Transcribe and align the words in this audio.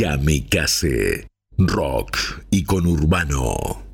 Kamikaze. 0.00 1.28
Rock 1.58 2.46
y 2.50 2.64
con 2.64 2.86
urbano. 2.86 3.89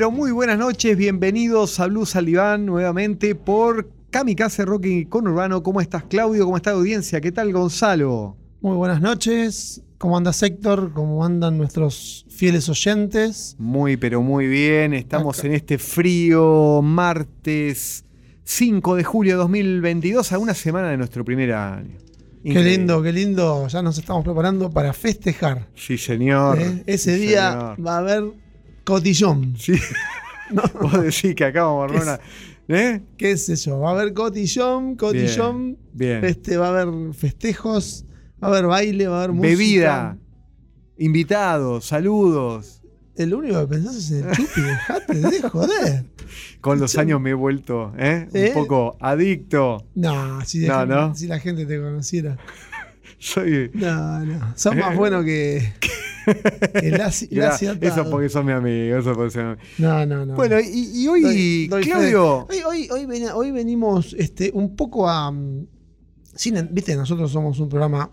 Pero 0.00 0.10
muy 0.10 0.32
buenas 0.32 0.58
noches. 0.58 0.96
Bienvenidos 0.96 1.78
a 1.78 1.86
Blue 1.86 2.06
Saliván 2.06 2.64
nuevamente 2.64 3.34
por 3.34 3.90
Kamikaze 4.08 4.64
Rocky 4.64 5.04
con 5.04 5.28
Urbano. 5.28 5.62
¿Cómo 5.62 5.82
estás, 5.82 6.04
Claudio? 6.04 6.46
¿Cómo 6.46 6.56
está 6.56 6.70
la 6.70 6.78
audiencia? 6.78 7.20
¿Qué 7.20 7.32
tal, 7.32 7.52
Gonzalo? 7.52 8.34
Muy 8.62 8.76
buenas 8.76 9.02
noches. 9.02 9.82
¿Cómo 9.98 10.16
anda 10.16 10.32
Héctor? 10.40 10.92
¿Cómo 10.94 11.22
andan 11.22 11.58
nuestros 11.58 12.24
fieles 12.30 12.70
oyentes? 12.70 13.56
Muy, 13.58 13.98
pero 13.98 14.22
muy 14.22 14.46
bien. 14.46 14.94
Estamos 14.94 15.44
en 15.44 15.52
este 15.52 15.76
frío 15.76 16.80
martes 16.82 18.06
5 18.44 18.96
de 18.96 19.04
julio 19.04 19.34
de 19.34 19.38
2022, 19.40 20.32
a 20.32 20.38
una 20.38 20.54
semana 20.54 20.88
de 20.88 20.96
nuestro 20.96 21.26
primer 21.26 21.52
año. 21.52 21.98
Qué 22.42 22.60
lindo, 22.60 23.02
qué 23.02 23.12
lindo. 23.12 23.68
Ya 23.68 23.82
nos 23.82 23.98
estamos 23.98 24.24
preparando 24.24 24.70
para 24.70 24.94
festejar. 24.94 25.66
Sí, 25.74 25.98
señor. 25.98 26.58
¿Eh? 26.58 26.84
Ese 26.86 27.16
día 27.16 27.76
va 27.78 27.96
a 27.96 27.98
haber 27.98 28.32
cotillón. 28.84 29.56
Sí. 29.58 29.74
No. 30.52 30.64
Vos 30.80 31.00
decís 31.00 31.36
que 31.36 31.44
acá 31.44 31.62
vamos 31.62 31.92
a 31.92 32.02
una. 32.02 32.20
¿Eh? 32.66 33.00
¿Qué 33.16 33.30
es 33.30 33.48
eso? 33.48 33.78
Va 33.78 33.90
a 33.90 33.92
haber 33.92 34.12
cotillón, 34.14 34.96
cotillón. 34.96 35.78
Bien, 35.92 36.24
Este, 36.24 36.56
va 36.56 36.66
a 36.66 36.80
haber 36.80 37.14
festejos, 37.14 38.04
va 38.42 38.48
a 38.48 38.50
haber 38.50 38.66
baile, 38.66 39.06
va 39.06 39.20
a 39.20 39.24
haber 39.24 39.32
música. 39.32 39.48
Bebida, 39.48 40.18
invitados, 40.98 41.84
saludos. 41.84 42.82
El 43.16 43.34
único 43.34 43.60
que 43.60 43.66
pensás 43.66 43.96
es 43.96 44.10
el 44.10 44.30
chupi, 44.32 44.60
dejate 44.60 45.14
de 45.20 45.42
joder. 45.42 46.04
Con 46.60 46.80
los 46.80 46.96
años 46.98 47.20
me 47.20 47.30
he 47.30 47.34
vuelto 47.34 47.92
¿eh? 47.98 48.26
un 48.30 48.36
¿Eh? 48.36 48.50
poco 48.52 48.96
adicto. 49.00 49.86
No, 49.94 50.40
si, 50.44 50.66
si 51.14 51.26
la 51.26 51.38
gente 51.38 51.66
te 51.66 51.80
conociera. 51.80 52.38
Soy. 53.18 53.70
No, 53.74 54.24
no. 54.24 54.52
Son 54.56 54.78
más 54.78 54.96
buenos 54.96 55.24
que. 55.24 55.74
eso 57.80 58.10
porque 58.10 58.28
son 58.28 58.46
mi 58.46 58.52
amigo, 58.52 58.98
eso 58.98 59.12
porque 59.14 59.30
son 59.30 59.58
No, 59.78 60.04
no, 60.06 60.26
no. 60.26 60.34
Bueno, 60.34 60.56
y, 60.60 61.06
hoy, 61.08 61.68
Claudio. 61.82 62.46
Hoy, 62.48 62.88
hoy, 62.90 63.24
hoy, 63.34 63.50
venimos 63.50 64.14
este, 64.18 64.50
un 64.52 64.76
poco 64.76 65.08
a. 65.08 65.30
Mm, 65.30 65.66
viste, 66.70 66.96
nosotros 66.96 67.30
somos 67.30 67.58
un 67.58 67.68
programa 67.68 68.10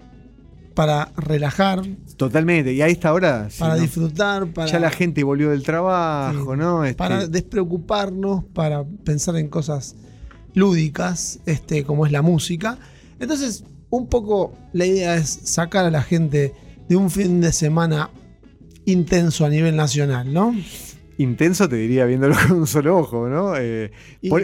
para 0.73 1.11
relajar. 1.17 1.81
Totalmente, 2.17 2.73
y 2.73 2.81
a 2.81 2.87
esta 2.87 3.13
hora. 3.13 3.49
Para 3.57 3.75
disfrutar, 3.75 4.47
para. 4.53 4.71
Ya 4.71 4.79
la 4.79 4.91
gente 4.91 5.23
volvió 5.23 5.49
del 5.49 5.63
trabajo, 5.63 6.55
¿no? 6.55 6.85
Este 6.85 6.95
para 6.95 7.27
despreocuparnos, 7.27 8.43
para 8.53 8.83
pensar 8.83 9.37
en 9.37 9.49
cosas 9.49 9.95
lúdicas, 10.53 11.39
este, 11.45 11.83
como 11.83 12.05
es 12.05 12.11
la 12.11 12.21
música. 12.21 12.77
Entonces, 13.19 13.63
un 13.89 14.07
poco 14.07 14.53
la 14.73 14.85
idea 14.85 15.15
es 15.15 15.29
sacar 15.29 15.85
a 15.85 15.91
la 15.91 16.03
gente 16.03 16.53
de 16.87 16.95
un 16.95 17.09
fin 17.09 17.41
de 17.41 17.51
semana 17.51 18.09
intenso 18.85 19.45
a 19.45 19.49
nivel 19.49 19.75
nacional, 19.75 20.31
¿no? 20.31 20.55
Intenso 21.17 21.67
te 21.67 21.75
diría 21.75 22.05
viéndolo 22.05 22.35
con 22.47 22.59
un 22.59 22.67
solo 22.67 22.97
ojo, 22.97 23.27
¿no? 23.27 23.55
Eh, 23.57 23.91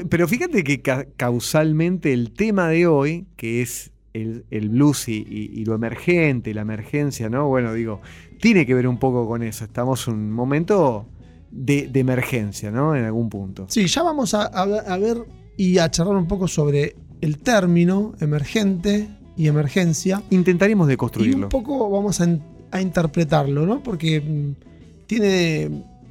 pero 0.09 0.27
fíjate 0.27 0.63
que 0.63 0.81
causalmente 1.15 2.13
el 2.13 2.31
tema 2.31 2.67
de 2.67 2.87
hoy, 2.87 3.27
que 3.37 3.61
es 3.61 3.91
el, 4.13 4.69
blues 4.69 5.07
y, 5.07 5.63
lo 5.65 5.75
emergente, 5.75 6.53
la 6.53 6.61
emergencia, 6.61 7.29
¿no? 7.29 7.47
Bueno, 7.47 7.73
digo, 7.73 8.01
tiene 8.39 8.65
que 8.65 8.73
ver 8.73 8.87
un 8.87 8.97
poco 8.97 9.27
con 9.27 9.43
eso. 9.43 9.65
Estamos 9.65 10.07
en 10.07 10.15
un 10.15 10.31
momento 10.31 11.07
de, 11.51 11.89
emergencia, 11.93 12.71
¿no? 12.71 12.95
En 12.95 13.05
algún 13.05 13.29
punto. 13.29 13.65
Sí, 13.69 13.87
ya 13.87 14.03
vamos 14.03 14.33
a, 14.33 14.43
a 14.45 14.97
ver 14.97 15.25
y 15.57 15.77
a 15.77 15.89
charlar 15.89 16.15
un 16.15 16.27
poco 16.27 16.47
sobre 16.47 16.95
el 17.21 17.37
término 17.37 18.13
emergente, 18.19 19.07
y 19.35 19.47
emergencia. 19.47 20.23
Intentaremos 20.29 20.87
deconstruirlo. 20.87 21.41
Y 21.41 21.43
un 21.43 21.49
poco 21.49 21.89
vamos 21.89 22.21
a, 22.21 22.81
interpretarlo, 22.81 23.65
¿no? 23.65 23.83
Porque 23.83 24.19
mm, 24.19 25.05
tiene, 25.05 25.69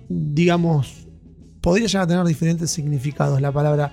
digamos, 0.09 1.07
podría 1.61 1.87
llegar 1.87 2.05
a 2.05 2.07
tener 2.07 2.25
diferentes 2.25 2.71
significados 2.71 3.41
la 3.41 3.51
palabra 3.51 3.93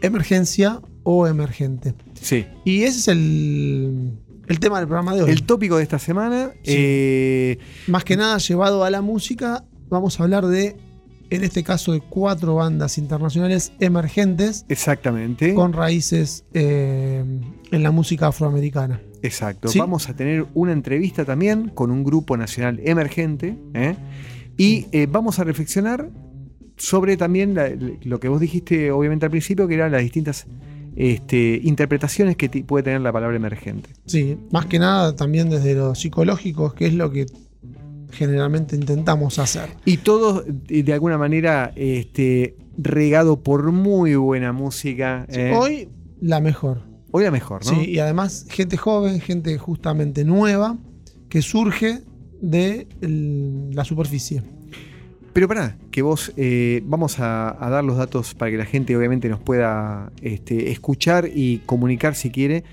emergencia 0.00 0.80
o 1.02 1.26
emergente. 1.26 1.94
Sí. 2.20 2.46
Y 2.64 2.82
ese 2.82 2.98
es 2.98 3.08
el, 3.08 4.12
el 4.46 4.60
tema 4.60 4.78
del 4.78 4.86
programa 4.88 5.14
de 5.14 5.22
hoy. 5.22 5.30
El 5.30 5.44
tópico 5.44 5.76
de 5.76 5.82
esta 5.82 5.98
semana. 5.98 6.52
Eh, 6.64 7.58
Más 7.86 8.04
que 8.04 8.16
nada 8.16 8.38
llevado 8.38 8.84
a 8.84 8.90
la 8.90 9.00
música, 9.00 9.64
vamos 9.88 10.20
a 10.20 10.24
hablar 10.24 10.46
de 10.46 10.76
en 11.30 11.44
este 11.44 11.62
caso 11.62 11.92
de 11.92 12.00
cuatro 12.00 12.56
bandas 12.56 12.98
internacionales 12.98 13.72
emergentes. 13.80 14.66
Exactamente. 14.68 15.54
Con 15.54 15.72
raíces 15.72 16.44
eh, 16.52 17.24
en 17.70 17.82
la 17.82 17.90
música 17.90 18.26
afroamericana. 18.26 19.00
Exacto. 19.22 19.70
Vamos 19.76 20.08
a 20.08 20.14
tener 20.14 20.46
una 20.54 20.72
entrevista 20.72 21.24
también 21.24 21.68
con 21.68 21.90
un 21.90 22.04
grupo 22.04 22.36
nacional 22.36 22.80
emergente. 22.84 23.56
¿eh? 23.74 23.96
Y 24.56 24.86
eh, 24.92 25.06
vamos 25.10 25.38
a 25.38 25.44
reflexionar 25.44 26.10
sobre 26.76 27.16
también 27.16 27.56
lo 28.02 28.20
que 28.20 28.28
vos 28.28 28.40
dijiste, 28.40 28.90
obviamente 28.90 29.26
al 29.26 29.30
principio, 29.30 29.68
que 29.68 29.74
eran 29.74 29.92
las 29.92 30.02
distintas 30.02 30.46
este, 30.96 31.60
interpretaciones 31.62 32.36
que 32.36 32.48
puede 32.64 32.84
tener 32.84 33.02
la 33.02 33.12
palabra 33.12 33.36
emergente. 33.36 33.90
Sí, 34.06 34.38
más 34.50 34.66
que 34.66 34.78
nada 34.78 35.14
también 35.14 35.50
desde 35.50 35.74
lo 35.74 35.94
psicológico, 35.94 36.74
que 36.74 36.86
es 36.86 36.94
lo 36.94 37.10
que 37.12 37.26
generalmente 38.12 38.76
intentamos 38.76 39.38
hacer. 39.38 39.70
Y 39.84 39.98
todo 39.98 40.44
de 40.46 40.92
alguna 40.92 41.18
manera 41.18 41.72
este, 41.76 42.56
regado 42.76 43.40
por 43.40 43.72
muy 43.72 44.14
buena 44.14 44.52
música. 44.52 45.26
¿eh? 45.28 45.52
Hoy 45.56 45.88
la 46.20 46.40
mejor. 46.40 46.82
Hoy 47.12 47.24
la 47.24 47.30
mejor, 47.30 47.64
¿no? 47.64 47.70
Sí, 47.72 47.90
y 47.90 47.98
además 47.98 48.46
gente 48.48 48.76
joven, 48.76 49.20
gente 49.20 49.56
justamente 49.58 50.24
nueva, 50.24 50.78
que 51.28 51.42
surge 51.42 52.02
de 52.40 52.86
la 53.00 53.84
superficie. 53.84 54.42
Pero 55.32 55.48
para 55.48 55.76
que 55.90 56.02
vos 56.02 56.32
eh, 56.36 56.82
vamos 56.84 57.18
a, 57.18 57.56
dar 57.60 57.84
los 57.84 57.96
datos 57.96 58.34
para 58.34 58.50
que 58.50 58.56
la 58.56 58.64
gente 58.64 58.96
obviamente 58.96 59.28
nos 59.28 59.40
pueda 59.40 60.12
este, 60.22 60.70
escuchar 60.70 61.28
y 61.32 61.58
comunicar 61.66 62.14
si 62.14 62.30
quiere 62.30 62.64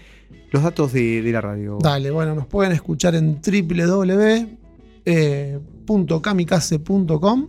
los 0.51 0.63
datos 0.63 0.93
de, 0.93 1.21
de 1.21 1.31
la 1.31 1.41
radio. 1.41 1.77
Dale, 1.81 2.09
bueno, 2.11 2.33
nos 2.35 2.47
pueden 2.47 2.71
escuchar 2.71 3.15
en 3.15 3.39
www 3.41 4.66
eh, 5.07 5.59
.kamikaze.com 6.21 7.47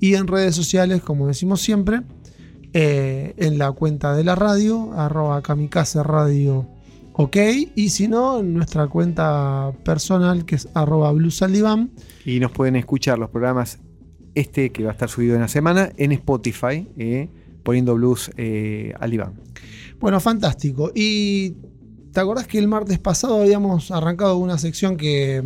y 0.00 0.14
en 0.14 0.26
redes 0.26 0.54
sociales, 0.54 1.00
como 1.02 1.26
decimos 1.26 1.60
siempre, 1.60 2.02
eh, 2.72 3.34
en 3.36 3.58
la 3.58 3.72
cuenta 3.72 4.14
de 4.14 4.24
la 4.24 4.34
radio, 4.34 4.92
arroba 4.92 5.40
kamikaze 5.42 6.02
radio 6.02 6.66
ok, 7.20 7.36
y 7.74 7.88
si 7.88 8.06
no, 8.06 8.38
en 8.38 8.54
nuestra 8.54 8.86
cuenta 8.86 9.72
personal 9.84 10.44
que 10.44 10.54
es 10.54 10.68
arroba 10.74 11.10
bluesalivan. 11.10 11.90
Y 12.24 12.38
nos 12.38 12.52
pueden 12.52 12.76
escuchar 12.76 13.18
los 13.18 13.28
programas 13.28 13.80
este 14.36 14.70
que 14.70 14.84
va 14.84 14.90
a 14.90 14.92
estar 14.92 15.08
subido 15.08 15.34
en 15.34 15.40
la 15.40 15.48
semana 15.48 15.90
en 15.96 16.12
Spotify, 16.12 16.86
eh, 16.96 17.28
poniendo 17.64 17.96
blues 17.96 18.30
eh, 18.36 18.94
Bueno, 19.98 20.20
fantástico. 20.20 20.92
Y 20.94 21.56
¿te 22.12 22.20
acordás 22.20 22.46
que 22.46 22.58
el 22.58 22.68
martes 22.68 23.00
pasado 23.00 23.42
habíamos 23.42 23.90
arrancado 23.90 24.38
una 24.38 24.56
sección 24.56 24.96
que 24.96 25.42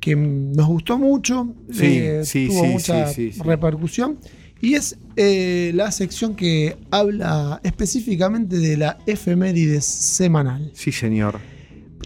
que 0.00 0.16
nos 0.16 0.66
gustó 0.66 0.98
mucho, 0.98 1.54
eh, 1.78 2.22
tuvo 2.48 2.64
mucha 2.64 3.06
repercusión. 3.44 4.18
Y 4.62 4.74
es 4.74 4.98
eh, 5.16 5.72
la 5.74 5.90
sección 5.90 6.34
que 6.34 6.76
habla 6.90 7.60
específicamente 7.62 8.58
de 8.58 8.76
la 8.76 8.98
efemérides 9.06 9.84
semanal. 9.84 10.70
Sí, 10.74 10.92
señor. 10.92 11.38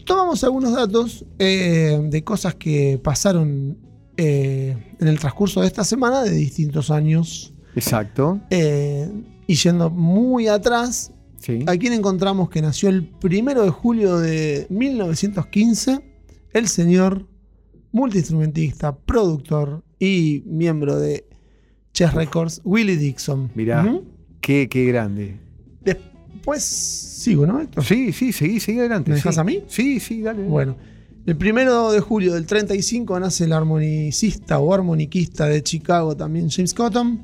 tomamos 0.04 0.44
algunos 0.44 0.72
datos 0.72 1.24
eh, 1.38 1.98
de 2.10 2.22
cosas 2.22 2.54
que 2.56 3.00
pasaron 3.02 3.78
eh, 4.16 4.76
en 5.00 5.08
el 5.08 5.18
transcurso 5.18 5.62
de 5.62 5.66
esta 5.66 5.82
semana 5.82 6.22
de 6.22 6.30
distintos 6.32 6.90
años. 6.90 7.54
Exacto. 7.74 8.40
Y 9.46 9.54
yendo 9.54 9.90
muy 9.90 10.46
atrás, 10.48 11.10
Sí. 11.40 11.62
aquí 11.66 11.88
encontramos 11.88 12.48
que 12.48 12.62
nació 12.62 12.88
el 12.88 13.06
primero 13.06 13.64
de 13.64 13.70
julio 13.70 14.16
de 14.18 14.66
1915 14.70 16.00
el 16.54 16.68
señor 16.68 17.26
multiinstrumentista, 17.94 18.96
productor 18.96 19.84
y 20.00 20.42
miembro 20.46 20.98
de 20.98 21.26
Chess 21.92 22.12
Records, 22.12 22.60
Willie 22.64 22.96
Dixon. 22.96 23.52
Mirá. 23.54 24.00
Qué, 24.40 24.68
qué 24.68 24.84
grande. 24.86 25.38
Después 25.80 26.64
sigo, 26.64 27.46
¿no? 27.46 27.60
Héctor? 27.60 27.84
Sí, 27.84 28.12
sí, 28.12 28.32
seguí, 28.32 28.58
seguí 28.58 28.80
adelante. 28.80 29.10
¿Me 29.10 29.16
dejas 29.16 29.36
sí. 29.36 29.40
a 29.40 29.44
mí? 29.44 29.62
Sí, 29.68 30.00
sí, 30.00 30.22
dale. 30.22 30.40
dale. 30.40 30.50
Bueno, 30.50 30.76
el 31.24 31.36
primero 31.36 31.92
de 31.92 32.00
julio 32.00 32.34
del 32.34 32.46
35 32.46 33.20
nace 33.20 33.44
el 33.44 33.52
armonicista 33.52 34.58
o 34.58 34.74
armoniquista 34.74 35.46
de 35.46 35.62
Chicago, 35.62 36.16
también 36.16 36.50
James 36.50 36.74
Cotton. 36.74 37.22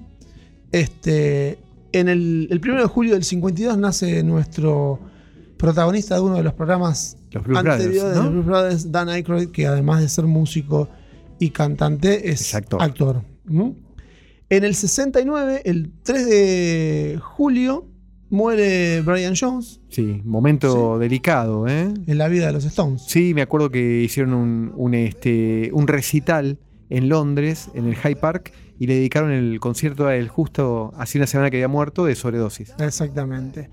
Este, 0.70 1.58
en 1.90 2.08
el, 2.08 2.46
el 2.49 2.61
primero 2.61 2.82
de 2.82 2.88
julio 2.88 3.14
del 3.14 3.25
52 3.25 3.76
nace 3.76 4.23
nuestro 4.23 5.00
protagonista 5.61 6.15
de 6.17 6.21
uno 6.23 6.37
de 6.37 6.43
los 6.43 6.55
programas 6.55 7.17
Los 7.31 7.45
anteriores 7.47 7.91
Brothers, 7.93 8.03
de 8.03 8.17
¿no? 8.17 8.23
los 8.25 8.33
Blues 8.33 8.47
Brothers, 8.47 8.93
Dan 8.93 9.09
Aykroyd, 9.09 9.49
que 9.51 9.67
además 9.67 10.01
de 10.01 10.09
ser 10.09 10.25
músico 10.25 10.89
y 11.39 11.51
cantante, 11.51 12.31
es, 12.31 12.41
Es 12.41 12.55
actor. 12.55 12.83
actor. 12.83 13.23
¿Mm? 13.45 13.71
En 14.51 14.65
el 14.65 14.75
69, 14.75 15.62
el 15.65 15.93
3 16.03 16.27
de 16.27 17.21
julio, 17.23 17.87
muere 18.31 19.01
Brian 19.03 19.35
Jones 19.39 19.81
Sí, 19.89 20.23
momento 20.25 20.99
delicado, 20.99 21.67
¿eh? 21.67 21.93
en 22.07 22.19
la 22.19 22.29
vida 22.29 22.47
de 22.47 22.53
los 22.53 22.65
Stones. 22.65 23.03
Sí, 23.07 23.35
me 23.35 23.43
acuerdo 23.43 23.71
que 23.71 24.03
hicieron 24.03 24.35
un, 24.35 24.73
un, 24.77 24.95
este, 24.95 25.71
un 25.73 25.87
recital 25.89 26.59
en 26.91 27.09
Londres, 27.09 27.71
en 27.75 27.87
el 27.87 27.97
Hyde 27.97 28.17
Park, 28.17 28.53
y 28.79 28.87
le 28.87 28.95
dedicaron 28.95 29.31
el 29.31 29.61
concierto 29.61 30.07
a 30.07 30.17
él 30.17 30.29
justo 30.29 30.93
hace 30.97 31.19
una 31.19 31.27
semana 31.27 31.51
que 31.51 31.59
había 31.59 31.69
muerto 31.69 32.05
de 32.05 32.15
sobredosis. 32.15 32.73
Exactamente. 32.79 33.69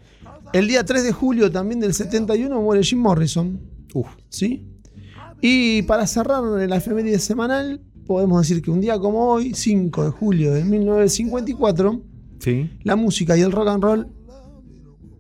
El 0.54 0.68
día 0.68 0.86
3 0.86 1.04
de 1.04 1.12
julio 1.12 1.52
también 1.52 1.80
del 1.80 1.94
71 1.94 2.62
muere 2.62 2.84
Jim 2.84 3.00
Morrison. 3.00 3.60
Uf, 3.94 4.08
¿Sí? 4.30 4.68
Y 5.42 5.84
para 5.84 6.08
cerrar 6.08 6.44
la 6.44 6.78
efeméride 6.78 7.20
semanal, 7.20 7.82
podemos 8.08 8.42
decir 8.42 8.62
que 8.62 8.72
un 8.72 8.82
día 8.82 8.98
como 8.98 9.26
hoy, 9.28 9.54
5 9.54 10.06
de 10.06 10.10
julio 10.10 10.54
de 10.54 10.64
1954, 10.64 12.02
sí. 12.40 12.70
la 12.84 12.96
música 12.96 13.38
y 13.38 13.42
el 13.42 13.52
rock 13.52 13.68
and 13.68 13.84
roll 13.84 14.08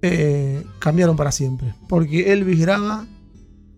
eh, 0.01 0.63
cambiaron 0.79 1.15
para 1.15 1.31
siempre. 1.31 1.75
Porque 1.87 2.31
Elvis 2.31 2.59
graba 2.59 3.05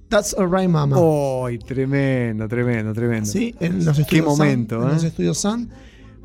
That's 0.10 0.36
Alright 0.38 0.70
Mama. 0.70 0.98
¡Ay, 1.46 1.60
tremendo, 1.60 2.48
tremendo, 2.48 2.94
tremendo! 2.94 3.26
¿sí? 3.26 3.54
En 3.60 3.84
los 3.84 4.00
estudios 4.00 4.26
momento, 4.26 4.76
Sun, 4.76 4.84
en 4.84 4.90
¿eh? 4.90 4.94
los 4.94 5.04
estudios 5.04 5.38
Sun. 5.38 5.70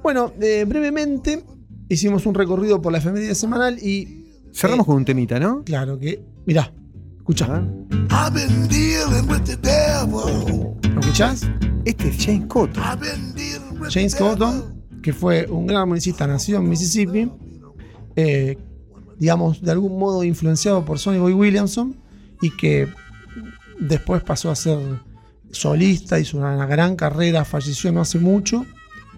Bueno, 0.03 0.33
eh, 0.41 0.65
brevemente 0.67 1.45
hicimos 1.89 2.25
un 2.27 2.35
recorrido 2.35 2.81
por 2.81 2.93
la 2.93 2.99
efeméride 2.99 3.35
semanal 3.35 3.79
y 3.79 4.24
Cerramos 4.55 4.85
Eh, 4.85 4.87
con 4.87 4.97
un 4.97 5.05
temita, 5.05 5.39
¿no? 5.41 5.65
claro 5.65 5.99
que, 5.99 6.23
mirá, 6.47 6.73
escucha. 7.19 7.47
I've 8.11 8.31
been 8.35 8.69
dealing 8.69 9.29
with 9.29 9.43
the 9.45 9.57
devil. 9.57 10.75
¿Lo 10.95 11.01
escuchás? 11.01 11.43
Este 11.85 12.09
es 12.09 12.25
James 12.25 12.47
Cotton. 12.47 12.83
I've 12.83 13.01
been 13.01 13.35
dealing 13.35 13.81
with 13.81 13.91
James 13.91 14.15
the 14.15 14.23
devil. 14.23 14.39
Cotton, 14.39 14.83
que 15.03 15.13
fue 15.13 15.47
un 15.51 15.67
gran 15.67 15.81
armonicista 15.83 16.27
nacido 16.27 16.59
en 16.61 16.69
Mississippi, 16.69 17.31
eh, 18.17 18.57
digamos, 19.19 19.61
de 19.61 19.71
algún 19.73 19.99
modo 19.99 20.23
influenciado 20.25 20.85
por 20.85 20.99
Sonny 20.99 21.19
Boy 21.19 21.33
Williamson 21.33 21.97
y 22.41 22.51
que 22.57 22.89
después 23.81 24.23
pasó 24.23 24.51
a 24.51 24.57
ser 24.57 24.79
solista, 25.51 26.19
hizo 26.19 26.39
una 26.39 26.67
gran 26.67 26.97
carrera, 26.97 27.45
falleció 27.45 27.93
no 27.93 28.01
hace 28.01 28.19
mucho 28.19 28.65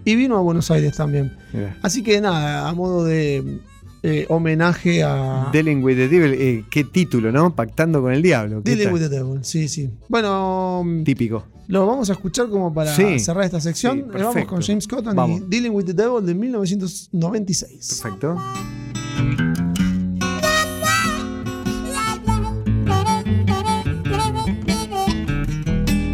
y 0.05 0.15
vino 0.15 0.37
a 0.37 0.41
Buenos 0.41 0.71
Aires 0.71 0.95
también. 0.95 1.35
Así 1.81 2.03
que 2.03 2.21
nada, 2.21 2.67
a 2.67 2.73
modo 2.73 3.03
de 3.05 3.59
eh, 4.03 4.25
homenaje 4.29 5.03
a 5.03 5.49
Dealing 5.51 5.83
with 5.83 5.95
the 5.95 6.07
Devil, 6.07 6.33
eh, 6.33 6.63
qué 6.69 6.83
título, 6.83 7.31
¿no? 7.31 7.55
Pactando 7.55 8.01
con 8.01 8.13
el 8.13 8.21
diablo. 8.21 8.61
¿qué 8.63 8.75
Dealing 8.75 8.93
with 8.93 9.01
the 9.01 9.09
Devil. 9.09 9.39
Sí, 9.43 9.67
sí. 9.67 9.89
Bueno, 10.07 10.83
Típico. 11.03 11.45
lo 11.67 11.85
vamos 11.87 12.09
a 12.09 12.13
escuchar 12.13 12.49
como 12.49 12.73
para 12.73 12.93
Sí. 12.95 13.19
cerrar 13.19 13.43
esta 13.45 13.59
sección. 13.61 13.97
Sí, 13.97 14.17
Eh, 14.19 14.23
vamos 14.23 14.45
con 14.45 14.61
James 14.61 14.87
Cotton 14.87 15.15
Vamos. 15.15 15.41
y 15.41 15.43
Dealing 15.49 15.71
with 15.73 15.85
the 15.85 15.93
Devil 15.93 16.25
de 16.25 16.33
1996. 16.35 17.99
Perfecto. 18.01 18.35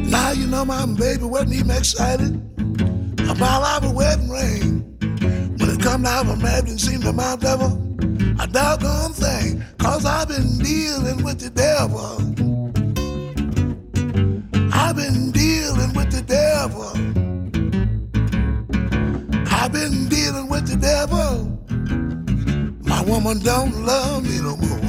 Now 0.10 0.32
you 0.32 0.48
know 0.48 0.64
my 0.66 0.86
baby 0.86 1.24
wasn't 1.24 1.54
even 1.54 1.72
excited 1.72 2.36
about 3.30 3.84
our 3.84 3.94
wedding 3.94 4.30
ring. 4.30 4.93
Come 5.84 6.04
down 6.04 6.26
from 6.26 6.40
didn't 6.40 6.78
seem 6.78 7.02
to 7.02 7.12
my 7.12 7.36
devil 7.36 7.68
a 8.40 8.48
doggone 8.48 9.12
thing. 9.12 9.62
Cause 9.78 10.06
I've 10.06 10.30
been 10.30 10.58
dealing 10.60 11.26
with 11.26 11.40
the 11.40 11.50
devil. 11.50 12.16
I've 14.74 14.96
been 14.96 15.32
dealing 15.32 15.94
with 15.94 16.10
the 16.10 16.24
devil. 16.26 16.90
I've 19.52 19.74
been 19.74 20.08
dealing 20.08 20.48
with 20.48 20.68
the 20.68 20.78
devil. 20.78 21.60
My 22.84 23.02
woman 23.04 23.40
don't 23.40 23.84
love 23.84 24.24
me 24.24 24.40
no 24.40 24.56
more. 24.56 24.80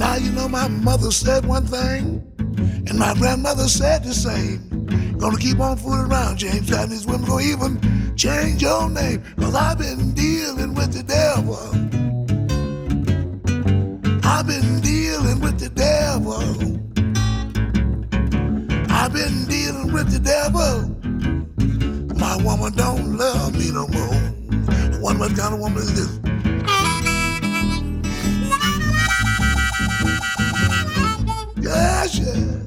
Now 0.00 0.16
you 0.16 0.32
know 0.32 0.48
my 0.48 0.66
mother 0.66 1.12
said 1.12 1.46
one 1.46 1.66
thing, 1.68 2.24
and 2.88 2.98
my 2.98 3.14
grandmother 3.14 3.68
said 3.68 4.02
the 4.02 4.12
same. 4.12 4.83
Gonna 5.18 5.38
keep 5.38 5.60
on 5.60 5.76
fooling 5.76 6.10
around, 6.10 6.38
James. 6.38 6.70
And 6.70 6.90
these 6.90 7.06
women 7.06 7.26
gonna 7.26 7.44
even 7.44 8.16
change 8.16 8.62
your 8.62 8.90
name. 8.90 9.22
Cause 9.36 9.54
I've 9.54 9.78
been 9.78 10.12
dealing 10.14 10.74
with 10.74 10.92
the 10.92 11.02
devil. 11.02 11.56
I've 14.24 14.46
been 14.46 14.80
dealing 14.80 15.40
with 15.40 15.58
the 15.60 15.70
devil. 15.70 16.40
I've 18.90 19.12
been 19.12 19.46
dealing 19.46 19.92
with 19.92 20.10
the 20.10 20.18
devil. 20.18 20.90
My 22.18 22.36
woman 22.42 22.72
don't 22.74 23.16
love 23.16 23.54
me 23.58 23.70
no 23.70 23.86
more. 23.88 25.00
One 25.00 25.18
what 25.18 25.36
kind 25.36 25.54
of 25.54 25.60
woman 25.60 25.78
is 25.78 25.94
this? 25.94 26.20
Yes, 31.60 32.18
yes. 32.18 32.63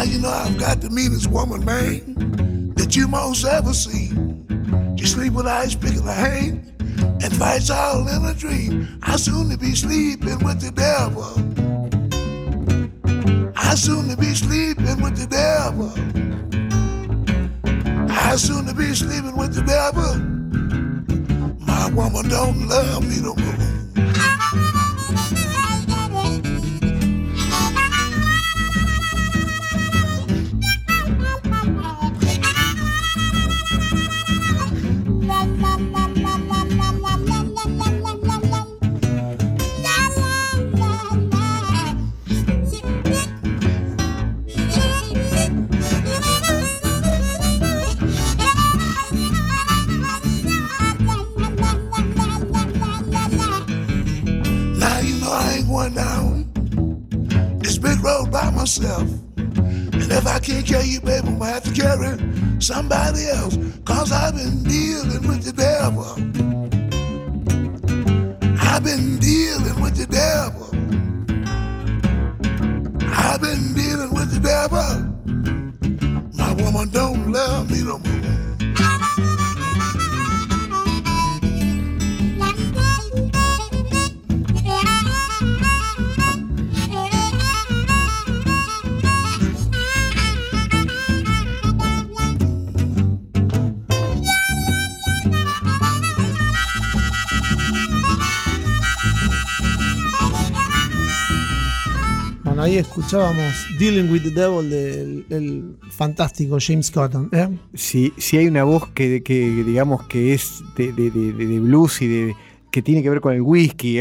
Now 0.00 0.06
you 0.06 0.18
know 0.18 0.30
I've 0.30 0.56
got 0.56 0.80
the 0.80 0.88
meanest 0.88 1.26
woman, 1.26 1.62
man, 1.62 2.72
that 2.76 2.96
you 2.96 3.06
most 3.06 3.44
ever 3.44 3.74
seen. 3.74 4.96
She 4.98 5.04
sleep 5.04 5.34
with 5.34 5.46
eyes 5.46 5.74
picking 5.74 6.06
the 6.06 6.14
hand 6.14 6.72
and 7.22 7.36
fights 7.36 7.68
all 7.68 8.08
in 8.08 8.24
a 8.24 8.32
dream. 8.32 8.98
I 9.02 9.16
soon 9.16 9.50
to 9.50 9.58
be 9.58 9.74
sleeping 9.74 10.38
with 10.38 10.62
the 10.62 10.70
devil. 10.70 11.34
I 13.54 13.74
soon 13.74 14.08
to 14.08 14.16
be 14.16 14.32
sleeping 14.32 15.02
with 15.02 15.18
the 15.18 15.26
devil. 15.26 15.92
I 18.10 18.36
soon 18.36 18.64
to 18.68 18.74
be 18.74 18.94
sleeping 18.94 19.36
with 19.36 19.54
the 19.54 19.64
devil. 19.68 20.16
My 21.60 21.90
woman 21.90 22.26
don't 22.26 22.68
love 22.68 23.06
me 23.06 23.20
no 23.20 23.34
more. 23.34 23.69
Somebody 62.60 63.28
else. 63.28 63.56
Cause 63.84 64.12
I've 64.12 64.34
been 64.34 64.62
escuchábamos 103.14 103.66
Dealing 103.80 104.08
with 104.12 104.22
the 104.22 104.30
Devil 104.30 104.70
del, 104.70 105.28
del 105.28 105.76
fantástico 105.90 106.58
James 106.60 106.92
Cotton. 106.92 107.28
¿eh? 107.32 107.48
Si, 107.74 108.12
si 108.16 108.36
hay 108.36 108.46
una 108.46 108.62
voz 108.62 108.88
que, 108.92 109.20
que 109.24 109.64
digamos 109.64 110.04
que 110.06 110.32
es 110.34 110.62
de, 110.76 110.92
de- 110.92 111.10
de- 111.10 111.32
de 111.32 111.58
blues 111.60 112.00
y 112.02 112.06
de 112.06 112.36
que 112.70 112.82
tiene 112.82 113.02
que 113.02 113.10
ver 113.10 113.20
con 113.20 113.34
el 113.34 113.42
whisky 113.42 113.98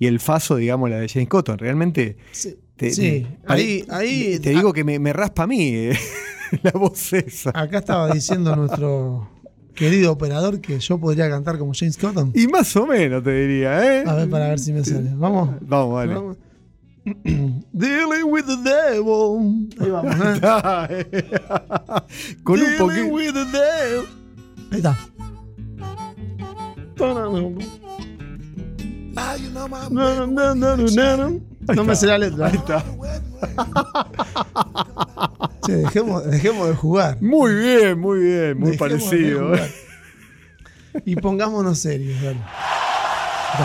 y 0.00 0.06
el 0.08 0.18
faso, 0.18 0.56
digamos, 0.56 0.90
la 0.90 0.98
de 0.98 1.08
James 1.08 1.28
Cotton. 1.28 1.56
Realmente 1.56 2.16
Sí, 2.32 2.56
te, 2.76 2.90
sí, 2.90 3.24
ahí, 3.46 3.84
ahí 3.90 4.40
te 4.40 4.50
digo 4.50 4.72
que 4.72 4.82
me, 4.82 4.98
me 4.98 5.12
raspa 5.12 5.44
a 5.44 5.46
mí 5.46 5.60
eh, 5.74 5.96
la 6.64 6.72
voz 6.72 7.12
esa. 7.12 7.50
acá 7.50 7.78
estaba 7.78 8.12
diciendo 8.12 8.56
nuestro 8.56 9.30
querido 9.76 10.10
operador 10.10 10.60
que 10.60 10.80
yo 10.80 10.98
podría 10.98 11.30
cantar 11.30 11.58
como 11.58 11.70
James 11.76 11.96
Cotton. 11.96 12.32
Y 12.34 12.48
más 12.48 12.74
o 12.74 12.86
menos 12.88 13.22
te 13.22 13.32
diría, 13.40 14.00
¿eh? 14.00 14.04
A 14.04 14.14
ver, 14.14 14.28
para 14.28 14.48
ver 14.48 14.58
si 14.58 14.72
me 14.72 14.84
sale. 14.84 15.10
Vamos. 15.14 15.50
Vamos, 15.60 15.94
vale. 15.94 16.14
Vamos. 16.14 16.36
Dealing 17.72 18.24
with 18.30 18.44
the 18.46 18.56
devil. 18.62 19.68
Ahí 19.80 19.90
vamos, 19.90 20.14
¿eh? 20.90 21.30
con 22.44 22.54
un 22.58 22.60
Dealing 22.64 22.78
poquito. 22.78 23.06
with 23.14 23.32
the 23.34 23.44
devil. 23.46 24.06
Ahí 24.72 24.78
está. 24.78 24.96
Now 29.14 29.34
you 29.36 29.50
know 29.50 29.68
my 29.68 29.88
No, 29.90 30.26
no, 30.26 30.54
no, 30.54 30.54
no, 30.54 30.76
no, 30.76 31.16
no. 31.16 31.40
No 31.74 31.84
me 31.84 31.94
sé 31.96 32.06
la 32.06 32.18
letra. 32.18 32.46
Ahí 32.48 32.56
está. 32.56 32.84
Che, 35.66 35.72
dejemos, 35.76 36.24
dejemos 36.24 36.68
de 36.68 36.74
jugar. 36.74 37.20
Muy 37.20 37.54
bien, 37.54 37.98
muy 37.98 38.20
bien, 38.20 38.58
muy 38.58 38.70
Dejemos 38.70 38.70
de 38.72 38.78
parecido. 38.78 39.46
jugar. 39.48 39.68
Y 41.04 41.16
pongámonos 41.16 41.78
serios. 41.78 42.20
dale. 42.22 42.38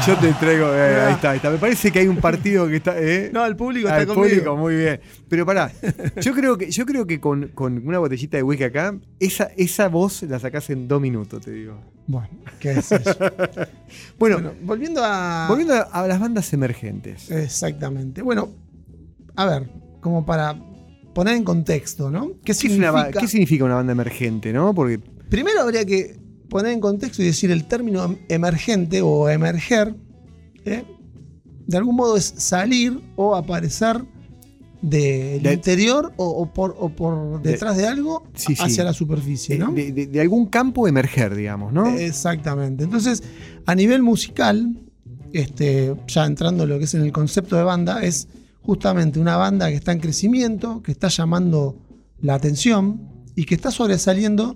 Yo 0.08 0.18
te 0.18 0.30
entrego, 0.30 0.74
eh, 0.74 1.02
ahí 1.08 1.14
está, 1.14 1.32
ahí 1.32 1.38
está. 1.38 1.50
Me 1.52 1.58
parece 1.58 1.92
que 1.92 2.00
hay 2.00 2.08
un 2.08 2.18
partido 2.18 2.68
que 2.68 2.78
está. 2.78 2.96
eh, 2.98 3.30
No, 3.34 3.46
el 3.46 3.56
público 3.56 3.88
al 3.90 4.02
está 4.02 4.14
conmigo. 4.14 4.30
público, 4.36 4.58
muy 4.58 4.76
bien. 4.76 5.00
Pero 5.28 5.46
pará, 5.46 5.72
yo 6.22 6.34
creo 6.34 6.58
que, 6.58 6.72
yo 6.72 6.86
creo 6.86 7.06
que 7.06 7.20
con, 7.20 7.50
con 7.50 7.86
una 7.86 8.00
botellita 8.00 8.38
de 8.38 8.44
whisky 8.44 8.64
acá, 8.64 8.96
esa, 9.20 9.50
esa 9.58 9.90
voz 9.90 10.24
la 10.24 10.40
sacás 10.40 10.70
en 10.70 10.88
dos 10.88 11.02
minutos, 11.02 11.44
te 11.44 11.52
digo. 11.52 11.80
Bueno, 12.08 12.30
¿qué 12.60 12.72
es 12.72 12.92
eso? 12.92 13.16
Bueno, 14.18 14.36
Bueno, 14.38 14.52
volviendo 14.64 15.02
a. 15.04 15.48
volviendo 15.50 15.74
a, 15.76 15.82
a 15.82 16.08
las 16.08 16.20
bandas 16.20 16.52
emergentes. 16.54 17.30
Exactamente. 17.30 18.22
Bueno, 18.22 18.50
a 19.36 19.46
ver, 19.46 19.70
como 20.02 20.26
para 20.26 20.56
poner 21.14 21.36
en 21.36 21.44
contexto, 21.44 22.10
¿no? 22.10 22.30
¿Qué 22.30 22.42
¿Qué, 22.46 22.52
es 22.54 22.64
una 22.66 22.92
significa? 22.92 23.20
qué 23.20 23.28
significa 23.28 23.66
una 23.66 23.76
banda 23.76 23.92
emergente, 23.92 24.52
no? 24.54 24.74
Porque 24.74 25.00
Primero 25.30 25.62
habría 25.62 25.86
que 25.86 26.16
poner 26.54 26.72
en 26.72 26.80
contexto 26.80 27.22
y 27.22 27.26
decir 27.26 27.52
el 27.52 27.66
término 27.66 28.06
em- 28.06 28.18
emergente 28.30 29.02
o 29.02 29.28
emerger, 29.30 29.96
¿eh? 30.66 30.84
de 31.68 31.78
algún 31.78 31.96
modo 31.96 32.16
es 32.18 32.26
salir 32.38 33.00
o 33.16 33.36
aparecer 33.36 34.04
del 34.82 35.42
De- 35.44 35.54
interior 35.54 36.12
o, 36.18 36.26
o 36.28 36.54
por, 36.54 36.76
o 36.78 36.90
por 36.90 37.42
detrás 37.42 37.78
de, 37.78 37.88
algo 37.88 38.24
Sí, 38.36 38.56
sí. 38.56 38.62
hacia 38.64 38.84
la 38.84 38.94
superficie, 38.94 39.58
¿no? 39.58 39.72
de 39.72 40.20
algún 40.22 40.48
campo 40.48 40.88
emerger, 40.88 41.36
digamos, 41.36 41.72
¿no? 41.74 41.88
Exactamente. 41.88 42.84
Entonces, 42.84 43.24
a 43.66 43.76
nivel 43.76 44.04
musical, 44.04 44.78
este, 45.32 45.96
ya 46.08 46.26
entrando 46.26 46.64
en 46.64 46.70
lo 46.70 46.78
que 46.80 46.84
es 46.86 46.94
en 46.96 47.02
el 47.02 47.12
concepto 47.14 47.56
de 47.56 47.64
banda, 47.64 48.04
es 48.04 48.28
justamente 48.62 49.20
una 49.20 49.38
banda 49.38 49.70
que 49.70 49.76
está 49.76 49.92
en 49.94 50.00
crecimiento, 50.00 50.82
que 50.84 50.92
está 50.92 51.08
llamando 51.08 51.78
la 52.22 52.36
atención 52.36 53.10
y 53.36 53.46
que 53.46 53.56
está 53.56 53.72
sobresaliendo 53.72 54.56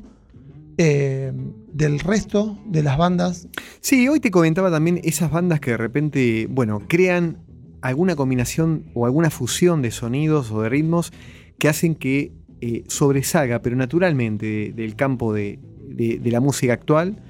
eh, 0.78 1.32
del 1.78 2.00
resto 2.00 2.58
de 2.66 2.82
las 2.84 2.98
bandas. 2.98 3.48
Sí, 3.82 4.08
hoy 4.08 4.20
te 4.20 4.32
comentaba 4.32 4.72
también 4.72 5.00
esas 5.04 5.30
bandas 5.32 5.60
que 5.60 5.72
de 5.72 5.78
repente, 5.78 6.48
bueno, 6.50 6.82
crean 6.88 7.38
alguna 7.82 8.16
combinación 8.16 8.86
o 8.96 9.06
alguna 9.06 9.30
fusión 9.30 9.82
de 9.82 9.92
sonidos 9.92 10.52
o 10.52 10.62
de 10.64 10.70
ritmos 10.70 11.14
que 11.60 11.70
hacen 11.70 11.96
que 11.96 12.32
eh, 12.62 12.84
sobresalga, 12.88 13.62
pero 13.62 13.76
naturalmente, 13.76 14.46
de- 14.48 14.74
del 14.74 14.96
campo 14.96 15.32
de, 15.34 15.60
de- 15.88 16.18
de 16.18 16.32
la 16.32 16.40
música 16.40 16.74
actual. 16.74 17.22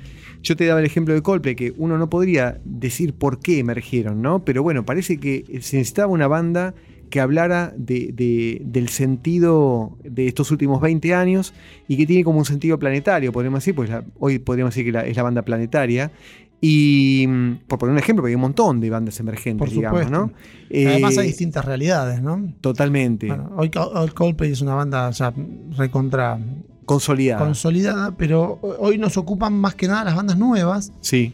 Yo 0.41 0.55
te 0.55 0.65
daba 0.65 0.79
el 0.79 0.85
ejemplo 0.85 1.13
de 1.13 1.21
Coldplay, 1.21 1.55
que 1.55 1.73
uno 1.77 1.97
no 1.97 2.09
podría 2.09 2.61
decir 2.63 3.13
por 3.13 3.39
qué 3.39 3.59
emergieron, 3.59 4.21
¿no? 4.21 4.45
Pero 4.45 4.63
bueno, 4.63 4.85
parece 4.85 5.17
que 5.17 5.43
se 5.61 5.77
necesitaba 5.77 6.07
una 6.13 6.27
banda 6.27 6.73
que 7.09 7.19
hablara 7.19 7.73
de- 7.77 8.11
de- 8.13 8.61
del 8.65 8.89
sentido 8.89 9.97
de 10.03 10.27
estos 10.27 10.51
últimos 10.51 10.81
20 10.81 11.13
años 11.13 11.53
y 11.87 11.97
que 11.97 12.05
tiene 12.05 12.23
como 12.23 12.39
un 12.39 12.45
sentido 12.45 12.77
planetario, 12.79 13.31
podríamos 13.31 13.59
decir, 13.61 13.75
pues 13.75 13.89
la- 13.89 14.03
hoy 14.19 14.39
podríamos 14.39 14.73
decir 14.73 14.85
que 14.85 14.91
la- 14.91 15.05
es 15.05 15.15
la 15.15 15.23
banda 15.23 15.41
planetaria. 15.43 16.11
Y 16.59 17.25
mm, 17.27 17.53
por 17.67 17.77
poner 17.77 17.93
un 17.93 17.99
ejemplo, 17.99 18.23
porque 18.23 18.31
hay 18.31 18.35
un 18.35 18.41
montón 18.41 18.79
de 18.81 18.89
bandas 18.89 19.19
emergentes, 19.19 19.59
Por 19.59 19.69
digamos. 19.69 20.09
¿no? 20.09 20.31
Eh, 20.71 20.87
Además 20.87 21.17
hay 21.19 21.27
distintas 21.27 21.63
realidades, 21.63 22.21
¿no? 22.21 22.51
Totalmente. 22.61 23.27
Bueno, 23.27 23.51
hoy, 23.57 23.69
hoy 23.93 24.09
Coldplay 24.09 24.51
es 24.51 24.61
una 24.61 24.73
banda 24.73 25.11
ya 25.11 25.31
recontra 25.77 26.39
consolidada. 26.85 27.43
consolidada, 27.45 28.15
pero 28.17 28.59
hoy 28.79 28.97
nos 28.97 29.17
ocupan 29.17 29.53
más 29.53 29.75
que 29.75 29.87
nada 29.87 30.03
las 30.05 30.15
bandas 30.15 30.37
nuevas 30.37 30.91
sí. 31.01 31.33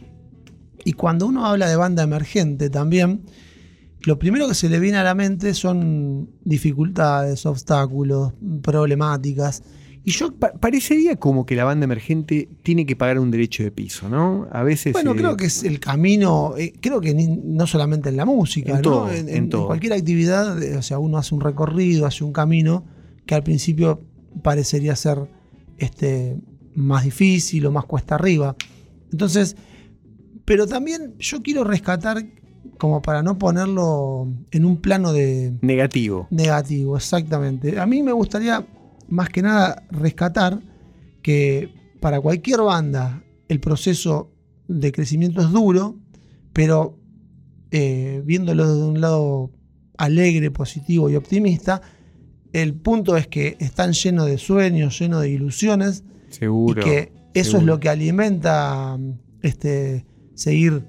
Y 0.86 0.92
cuando 0.92 1.26
uno 1.26 1.46
habla 1.46 1.66
de 1.68 1.76
banda 1.76 2.02
emergente 2.02 2.68
también, 2.68 3.22
lo 4.06 4.18
primero 4.18 4.46
que 4.48 4.54
se 4.54 4.68
le 4.68 4.78
viene 4.80 4.98
a 4.98 5.02
la 5.04 5.14
mente 5.14 5.54
son 5.54 6.28
dificultades, 6.44 7.46
obstáculos, 7.46 8.32
problemáticas. 8.62 9.62
Y 10.06 10.10
yo, 10.10 10.34
Pa- 10.34 10.52
parecería 10.52 11.16
como 11.16 11.46
que 11.46 11.56
la 11.56 11.64
banda 11.64 11.84
emergente 11.84 12.50
tiene 12.62 12.84
que 12.84 12.94
pagar 12.94 13.18
un 13.18 13.30
derecho 13.30 13.62
de 13.62 13.70
piso, 13.70 14.10
¿no? 14.10 14.46
A 14.52 14.62
veces. 14.62 14.92
bueno, 14.92 15.12
eh, 15.12 15.16
creo 15.16 15.36
que 15.36 15.46
es 15.46 15.64
el 15.64 15.80
camino, 15.80 16.54
eh, 16.58 16.74
creo 16.80 17.00
que 17.00 17.14
ni- 17.14 17.38
no 17.42 17.66
solamente 17.66 18.10
en 18.10 18.18
la 18.18 18.26
música, 18.26 18.70
En 18.72 18.76
¿no? 18.76 18.82
todo, 18.82 19.10
en, 19.10 19.28
en 19.30 19.34
en 19.36 19.48
todo. 19.48 19.66
cualquier 19.68 19.94
actividad, 19.94 20.62
eh, 20.62 20.76
o 20.76 20.82
sea, 20.82 20.98
uno 20.98 21.16
hace 21.16 21.34
un 21.34 21.40
recorrido, 21.40 22.04
hace 22.04 22.22
un 22.24 22.32
camino 22.34 22.84
que 23.24 23.34
al 23.34 23.42
principio 23.42 24.02
parecería 24.42 24.94
ser 24.94 25.26
este, 25.78 26.36
más 26.74 27.04
difícil 27.04 27.64
o 27.64 27.72
más 27.72 27.86
cuesta 27.86 28.16
arriba. 28.16 28.56
Entonces, 29.10 29.56
pero 30.44 30.66
también 30.66 31.14
yo 31.18 31.42
quiero 31.42 31.64
rescatar, 31.64 32.22
como 32.78 33.02
para 33.02 33.22
no 33.22 33.38
ponerlo 33.38 34.28
en 34.50 34.64
un 34.64 34.78
plano 34.78 35.12
de, 35.12 35.54
Negativo. 35.60 36.26
Negativo, 36.30 36.96
exactamente. 36.96 37.78
A 37.78 37.86
mí 37.86 38.02
me 38.02 38.12
gustaría 38.12 38.66
más 39.08 39.28
que 39.28 39.42
nada 39.42 39.82
rescatar 39.90 40.60
que 41.22 41.70
para 42.00 42.20
cualquier 42.20 42.60
banda 42.60 43.22
el 43.48 43.60
proceso 43.60 44.30
de 44.68 44.92
crecimiento 44.92 45.40
es 45.40 45.50
duro, 45.50 45.96
pero 46.52 46.98
eh, 47.70 48.22
viéndolo 48.24 48.68
desde 48.68 48.86
un 48.86 49.00
lado 49.00 49.50
alegre, 49.96 50.50
positivo 50.50 51.08
y 51.10 51.16
optimista, 51.16 51.82
el 52.52 52.74
punto 52.74 53.16
es 53.16 53.26
que 53.26 53.56
están 53.58 53.92
llenos 53.92 54.26
de 54.26 54.38
sueños, 54.38 54.98
llenos 54.98 55.22
de 55.22 55.30
ilusiones 55.30 56.04
Seguro. 56.28 56.80
y 56.80 56.84
que 56.84 57.12
eso 57.34 57.52
seguro. 57.52 57.60
es 57.60 57.66
lo 57.66 57.80
que 57.80 57.88
alimenta 57.88 58.98
este, 59.42 60.06
seguir 60.34 60.84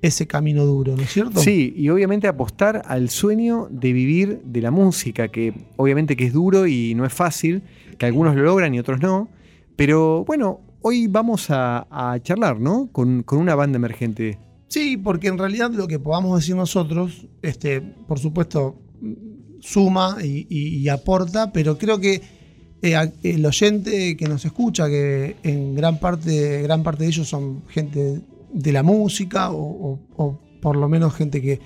ese 0.00 0.26
camino 0.26 0.64
duro, 0.64 0.94
¿no 0.96 1.02
es 1.02 1.10
cierto? 1.12 1.40
Sí, 1.40 1.72
y 1.76 1.88
obviamente 1.88 2.28
apostar 2.28 2.82
al 2.86 3.08
sueño 3.10 3.66
de 3.70 3.92
vivir 3.92 4.40
de 4.44 4.60
la 4.60 4.70
música, 4.70 5.28
que 5.28 5.52
obviamente 5.76 6.16
que 6.16 6.24
es 6.26 6.32
duro 6.32 6.66
y 6.66 6.94
no 6.94 7.04
es 7.04 7.12
fácil, 7.12 7.62
que 7.98 8.06
algunos 8.06 8.36
lo 8.36 8.42
logran 8.42 8.74
y 8.74 8.78
otros 8.78 9.00
no. 9.00 9.28
Pero 9.76 10.24
bueno, 10.24 10.60
hoy 10.82 11.06
vamos 11.08 11.50
a, 11.50 11.86
a 11.90 12.20
charlar, 12.20 12.60
¿no? 12.60 12.88
Con, 12.92 13.22
con 13.24 13.38
una 13.40 13.54
banda 13.56 13.76
emergente. 13.76 14.38
Sí, 14.68 14.96
porque 14.96 15.28
en 15.28 15.38
realidad 15.38 15.70
lo 15.72 15.88
que 15.88 15.98
podamos 15.98 16.38
decir 16.38 16.54
nosotros, 16.54 17.26
este, 17.42 17.80
por 17.80 18.18
supuesto, 18.18 18.76
suma 19.60 20.18
y, 20.22 20.46
y- 20.48 20.76
y 20.78 20.88
aporta, 20.88 21.52
pero 21.52 21.78
creo 21.78 21.98
que 22.00 22.20
eh, 22.82 22.94
el 23.24 23.44
oyente 23.44 24.16
que 24.16 24.28
nos 24.28 24.44
escucha, 24.44 24.86
que 24.88 25.36
en 25.42 25.74
gran 25.74 25.98
parte, 25.98 26.62
gran 26.62 26.82
parte 26.84 27.02
de 27.04 27.08
ellos 27.10 27.28
son 27.28 27.62
gente 27.68 28.20
de 28.52 28.72
la 28.72 28.82
música, 28.82 29.50
o, 29.50 29.58
o- 29.60 29.98
o 30.16 30.38
por 30.60 30.76
lo 30.76 30.88
menos 30.88 31.14
gente 31.14 31.40
que, 31.42 31.60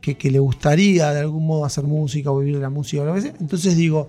que- 0.00 0.16
que 0.16 0.30
le 0.30 0.38
gustaría 0.38 1.12
de 1.12 1.20
algún 1.20 1.46
modo 1.46 1.64
hacer 1.64 1.84
música 1.84 2.30
o 2.30 2.38
vivir 2.38 2.54
de 2.56 2.60
la 2.62 2.70
música 2.70 3.02
o 3.02 3.06
lo 3.06 3.14
que 3.14 3.20
sea. 3.22 3.34
Entonces 3.40 3.76
digo, 3.76 4.08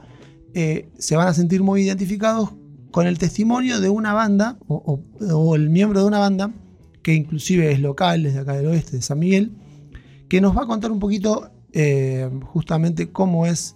eh, 0.53 0.89
se 0.97 1.15
van 1.15 1.27
a 1.27 1.33
sentir 1.33 1.61
muy 1.63 1.81
identificados 1.81 2.51
con 2.91 3.07
el 3.07 3.17
testimonio 3.17 3.81
de 3.81 3.89
una 3.89 4.13
banda 4.13 4.57
o, 4.67 5.55
el 5.55 5.69
miembro 5.69 5.99
de 6.01 6.07
una 6.07 6.19
banda 6.19 6.51
que 7.03 7.13
inclusive 7.13 7.71
es 7.71 7.79
local, 7.81 8.23
desde 8.23 8.39
acá 8.39 8.53
del 8.53 8.67
oeste, 8.67 8.95
de 8.97 9.01
San 9.01 9.19
Miguel, 9.19 9.51
que 10.29 10.39
nos 10.41 10.55
va 10.57 10.63
a 10.63 10.65
contar 10.65 10.91
un 10.91 10.99
poquito 10.99 11.51
eh, 11.73 12.29
justamente 12.45 13.11
cómo 13.11 13.45
es 13.45 13.75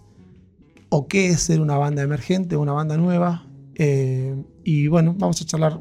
o 0.90 1.08
qué 1.08 1.28
es 1.28 1.42
ser 1.42 1.60
una 1.62 1.78
banda 1.78 2.02
emergente, 2.02 2.56
una 2.58 2.72
banda 2.72 2.98
nueva. 2.98 3.46
Eh, 3.76 4.36
y 4.64 4.88
bueno, 4.88 5.16
vamos 5.18 5.42
a 5.42 5.46
charlar 5.46 5.80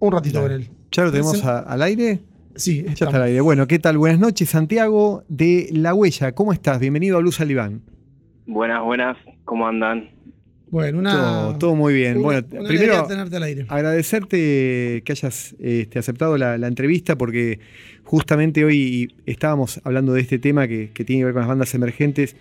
un 0.00 0.12
ratito 0.12 0.42
con 0.42 0.52
él. 0.52 0.70
¿Ya 0.92 1.04
lo 1.04 1.10
tenemos 1.10 1.42
al 1.42 1.80
aire? 1.80 2.20
Sí, 2.54 2.84
ya 2.84 3.06
está 3.06 3.16
al 3.16 3.22
aire. 3.22 3.40
Bueno, 3.40 3.66
¿qué 3.66 3.78
tal? 3.78 3.96
Buenas 3.96 4.20
noches, 4.20 4.50
Santiago 4.50 5.24
de 5.26 5.70
La 5.72 5.94
Huella. 5.94 6.32
¿Cómo 6.32 6.52
estás? 6.52 6.80
Bienvenido 6.80 7.16
a 7.16 7.22
Luz 7.22 7.40
Alibán. 7.40 7.80
Buenas, 8.46 8.84
buenas. 8.84 9.16
¿Cómo 9.46 9.66
andan? 9.66 10.10
Bueno, 10.68 10.98
una, 10.98 11.56
todo, 11.58 11.74
muy 11.74 11.94
bien. 11.94 12.20
bueno, 12.20 12.46
primero 12.46 13.06
agradecerte 13.68 15.02
que 15.02 15.12
hayas 15.12 15.54
este, 15.58 15.98
aceptado 15.98 16.36
la, 16.36 16.54
entrevista 16.66 17.16
porque 17.16 17.60
justamente 18.04 18.62
hoy 18.62 19.14
estábamos 19.24 19.80
hablando 19.84 20.12
de 20.12 20.20
este 20.20 20.38
tema 20.38 20.68
que, 20.68 20.88
tiene 20.94 21.20
que 21.20 21.24
ver 21.24 21.32
con 21.32 21.40
las 21.40 21.48
bandas 21.48 21.74
emergentes 21.74 22.36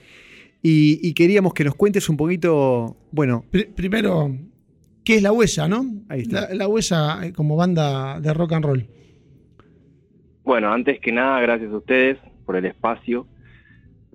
y, 0.62 1.14
queríamos 1.14 1.54
que 1.54 1.64
nos 1.64 1.76
cuentes 1.76 2.10
un 2.10 2.18
poquito, 2.18 2.98
bueno... 3.12 3.46
primero, 3.76 4.30
¿qué 5.04 5.16
es 5.16 5.22
La 5.22 5.32
Huella, 5.32 5.68
no? 5.68 5.86
Ahí 6.10 6.22
está. 6.22 6.54
La, 6.54 6.68
Huella 6.68 7.26
eh, 7.26 7.34
como 7.34 7.56
banda 7.56 8.20
de 8.20 8.34
rock 8.34 8.54
and 8.54 8.66
roll. 8.66 8.86
Bueno, 10.44 10.72
antes 10.72 11.00
que 11.00 11.12
nada, 11.12 11.40
gracias 11.42 11.72
a 11.72 11.78
ustedes 11.78 12.18
por 12.46 12.56
el 12.56 12.66
espacio. 12.66 13.28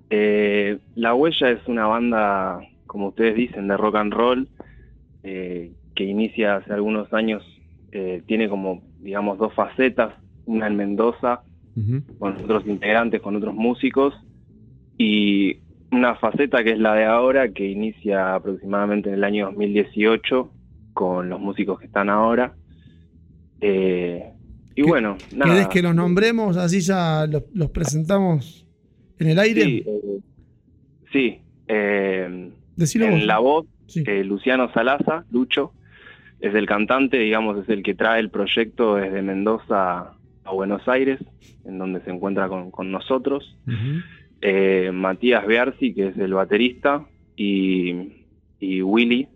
Eh, 0.09 0.77
la 0.95 1.13
Huella 1.13 1.51
es 1.51 1.67
una 1.67 1.87
banda 1.87 2.59
como 2.87 3.09
ustedes 3.09 3.35
dicen, 3.35 3.67
de 3.67 3.77
rock 3.77 3.95
and 3.97 4.13
roll, 4.13 4.47
eh, 5.23 5.73
que 5.93 6.03
inicia 6.03 6.55
hace 6.55 6.73
algunos 6.73 7.13
años, 7.13 7.43
eh, 7.91 8.23
tiene 8.25 8.49
como, 8.49 8.81
digamos, 8.99 9.37
dos 9.37 9.53
facetas, 9.53 10.13
una 10.45 10.67
en 10.67 10.77
Mendoza, 10.77 11.41
con 12.17 12.35
otros 12.37 12.65
integrantes, 12.65 13.21
con 13.21 13.35
otros 13.35 13.53
músicos, 13.53 14.15
y 14.97 15.59
una 15.91 16.15
faceta 16.15 16.63
que 16.63 16.71
es 16.71 16.79
la 16.79 16.95
de 16.95 17.05
ahora, 17.05 17.49
que 17.49 17.69
inicia 17.69 18.33
aproximadamente 18.33 19.09
en 19.09 19.15
el 19.15 19.23
año 19.23 19.45
2018, 19.47 20.49
con 20.97 21.29
los 21.29 21.39
músicos 21.39 21.79
que 21.79 21.85
están 21.85 22.09
ahora. 22.09 22.55
Eh, 23.61 24.33
y 24.75 24.81
bueno, 24.81 25.15
nada. 25.35 25.53
¿Querés 25.53 25.67
que 25.67 25.83
los 25.83 25.93
nombremos? 25.93 26.57
Así 26.57 26.81
ya 26.81 27.27
los, 27.27 27.69
presentamos 27.69 28.65
en 29.19 29.27
el 29.29 29.37
aire. 29.37 29.83
Sí, 31.13 31.13
sí 31.13 31.41
en 31.67 33.27
la 33.27 33.37
voz, 33.37 33.67
eh, 33.95 34.23
Luciano 34.23 34.73
Salaza, 34.73 35.23
Lucho, 35.29 35.71
es 36.39 36.55
el 36.55 36.65
cantante, 36.65 37.17
digamos, 37.19 37.63
es 37.63 37.69
el 37.69 37.83
que 37.83 37.93
trae 37.93 38.19
el 38.19 38.31
proyecto 38.31 38.95
desde 38.95 39.21
Mendoza 39.21 40.13
a 40.43 40.51
Buenos 40.51 40.87
Aires, 40.87 41.19
en 41.63 41.77
donde 41.77 42.01
se 42.01 42.09
encuentra 42.09 42.49
con, 42.49 42.91
nosotros. 42.91 43.55
Eh, 44.41 44.89
Matías 44.91 45.45
Bearsi, 45.45 45.93
que 45.93 46.07
es 46.07 46.17
el 46.17 46.33
baterista, 46.33 47.05
y, 47.35 48.13
Willy 48.59 49.27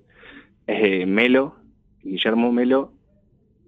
eh, 0.67 1.05
Melo, 1.05 1.55
Guillermo 2.03 2.51
Melo, 2.51 2.93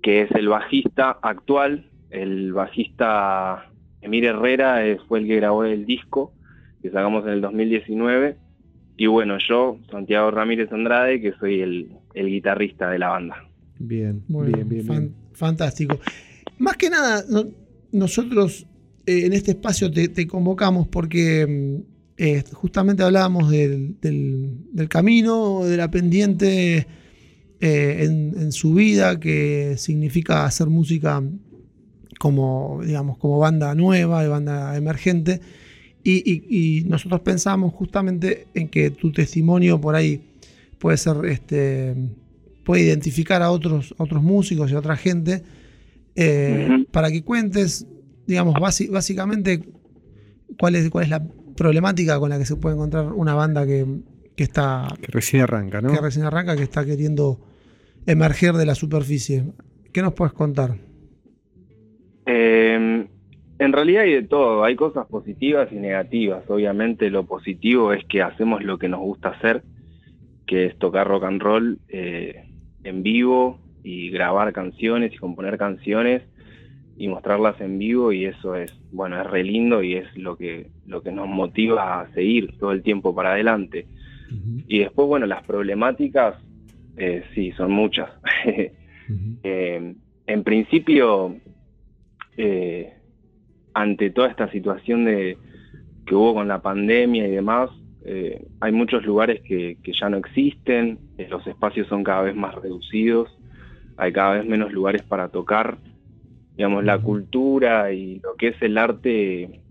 que 0.02 0.22
es 0.22 0.32
el 0.32 0.48
bajista 0.48 1.18
actual. 1.22 1.90
El 2.10 2.54
bajista 2.54 3.70
Emir 4.02 4.26
Herrera 4.26 4.82
fue 5.08 5.20
el 5.20 5.28
que 5.28 5.38
grabó 5.38 5.64
el 5.64 5.86
disco 5.86 6.34
que 6.82 6.90
sacamos 6.90 7.26
en 7.26 7.34
el 7.34 7.42
2019 7.42 8.38
y 8.98 9.08
bueno, 9.08 9.38
yo, 9.48 9.80
Santiago 9.90 10.32
Ramírez 10.32 10.72
Andrade, 10.72 11.20
que 11.20 11.34
soy 11.40 11.62
el, 11.62 11.90
guitarrista 12.14 12.90
de 12.90 13.00
la 13.00 13.10
banda. 13.10 13.36
Bien, 13.80 14.24
bien, 14.28 14.70
bien, 14.70 15.16
Fantástico. 15.34 16.00
Más 16.60 16.78
que 16.78 16.90
nada, 16.90 17.24
nosotros 17.92 18.68
eh, 19.06 19.26
en 19.26 19.34
este 19.34 19.52
espacio 19.52 19.92
te, 19.92 20.28
convocamos 20.28 20.88
porque 20.88 21.46
mm, 21.48 21.93
eh, 22.18 22.44
justamente 22.54 23.04
hablábamos 23.04 23.50
del, 23.50 23.96
del, 24.02 24.90
camino, 24.90 25.64
de 25.66 25.78
la 25.78 25.90
pendiente 25.90 26.88
eh, 27.60 27.98
en, 28.04 28.36
en, 28.40 28.52
su 28.52 28.76
vida, 28.76 29.20
que 29.20 29.76
significa 29.78 30.46
hacer 30.46 30.68
música 30.68 31.24
como, 32.20 32.80
digamos, 32.86 33.18
como 33.18 33.40
banda 33.40 33.74
nueva, 33.76 34.28
banda 34.28 34.78
emergente. 34.78 35.42
Y, 36.06 36.84
nosotros 36.88 37.22
pensamos 37.22 37.74
justamente 37.74 38.48
en 38.54 38.68
que 38.68 38.92
tu 38.92 39.12
testimonio 39.12 39.80
por 39.80 39.96
ahí 39.96 40.22
puede 40.78 40.98
ser, 40.98 41.18
este, 41.26 41.96
puede 42.66 42.84
identificar 42.84 43.42
a 43.42 43.52
otros, 43.52 43.96
otros 43.98 44.22
músicos 44.22 44.70
y 44.70 44.76
a 44.76 44.80
otra 44.80 44.98
gente, 44.98 45.44
eh, 46.16 46.86
para 46.92 47.10
que 47.10 47.24
cuentes, 47.24 47.88
digamos, 48.28 48.56
básicamente 48.60 49.64
cuál 50.60 50.76
es, 50.76 50.90
cuál 50.90 51.06
es 51.06 51.10
la 51.10 51.26
problemática 51.56 52.20
con 52.20 52.30
la 52.30 52.38
que 52.38 52.46
se 52.46 52.56
puede 52.56 52.76
encontrar 52.76 53.12
una 53.14 53.36
banda 53.36 53.66
que, 53.66 53.86
está... 54.38 54.88
Que 55.02 55.12
recién 55.12 55.44
arranca, 55.44 55.82
¿no? 55.82 55.92
Que 55.92 56.02
recién 56.02 56.26
arranca, 56.26 56.56
que 56.56 56.64
está 56.64 56.86
queriendo 56.86 57.40
emerger 58.06 58.54
de 58.54 58.66
la 58.66 58.76
superficie. 58.76 59.44
¿Qué 59.92 60.02
nos 60.02 60.14
puedes 60.14 60.34
contar? 60.34 60.76
Eh, 62.26 63.08
en 63.60 63.72
realidad 63.72 64.04
hay 64.04 64.14
de 64.14 64.24
todo, 64.24 64.64
hay 64.64 64.76
cosas 64.76 65.08
positivas 65.08 65.72
y 65.72 65.76
negativas. 65.76 66.44
Obviamente 66.50 67.10
lo 67.10 67.26
positivo 67.26 67.94
es 67.94 68.04
que 68.06 68.22
hacemos 68.22 68.64
lo 68.64 68.78
que 68.78 68.90
nos 68.90 69.00
gusta 69.00 69.30
hacer, 69.30 69.64
que 70.46 70.66
es 70.66 70.78
tocar 70.78 71.08
rock 71.08 71.24
and 71.24 71.42
roll 71.42 71.80
eh, 71.88 72.46
en 72.84 73.04
vivo 73.04 73.60
y 73.84 74.10
grabar 74.10 74.52
canciones 74.54 75.14
y 75.14 75.18
componer 75.18 75.58
canciones 75.58 76.24
y 76.98 77.08
mostrarlas 77.08 77.60
en 77.60 77.80
vivo 77.80 78.12
y 78.12 78.26
eso 78.26 78.56
es, 78.56 78.72
bueno, 78.92 79.20
es 79.20 79.28
re 79.28 79.44
lindo 79.44 79.82
y 79.82 79.96
es 79.96 80.16
lo 80.16 80.38
que, 80.38 80.68
lo 80.86 81.02
que 81.02 81.12
nos 81.12 81.28
motiva 81.28 82.02
a 82.02 82.12
seguir 82.14 82.58
todo 82.60 82.72
el 82.72 82.84
tiempo 82.84 83.16
para 83.16 83.32
adelante. 83.32 83.88
Y 84.68 84.80
después, 84.80 85.08
bueno, 85.08 85.26
las 85.28 85.44
problemáticas, 85.44 86.36
eh, 86.98 87.24
sí, 87.34 87.52
son 87.54 87.72
muchas. 87.72 88.10
Eh, 89.44 89.96
en 90.28 90.44
principio, 90.46 91.36
eh, 92.38 92.94
ante 93.74 94.12
toda 94.12 94.30
esta 94.30 94.50
situación 94.50 95.04
de, 95.04 95.38
que 96.06 96.16
hubo 96.16 96.36
con 96.36 96.48
la 96.48 96.62
pandemia 96.62 97.28
y 97.28 97.32
demás, 97.32 97.70
hay 98.62 98.72
muchos 98.72 99.06
lugares 99.06 99.42
que, 99.42 99.78
ya 99.84 100.10
no 100.10 100.18
existen, 100.18 101.00
los 101.30 101.46
espacios 101.46 101.88
son 101.90 102.06
cada 102.06 102.22
vez 102.22 102.36
más 102.36 102.56
reducidos, 102.56 103.30
hay 103.98 104.14
cada 104.14 104.36
vez 104.36 104.46
menos 104.46 104.72
lugares 104.72 105.04
para 105.04 105.28
tocar. 105.28 105.78
Digamos, 106.56 106.84
la 106.84 107.00
cultura 107.00 107.92
y 107.92 108.20
lo 108.20 108.36
que 108.36 108.50
es 108.50 108.62
el 108.62 108.78
arte 108.78 109.62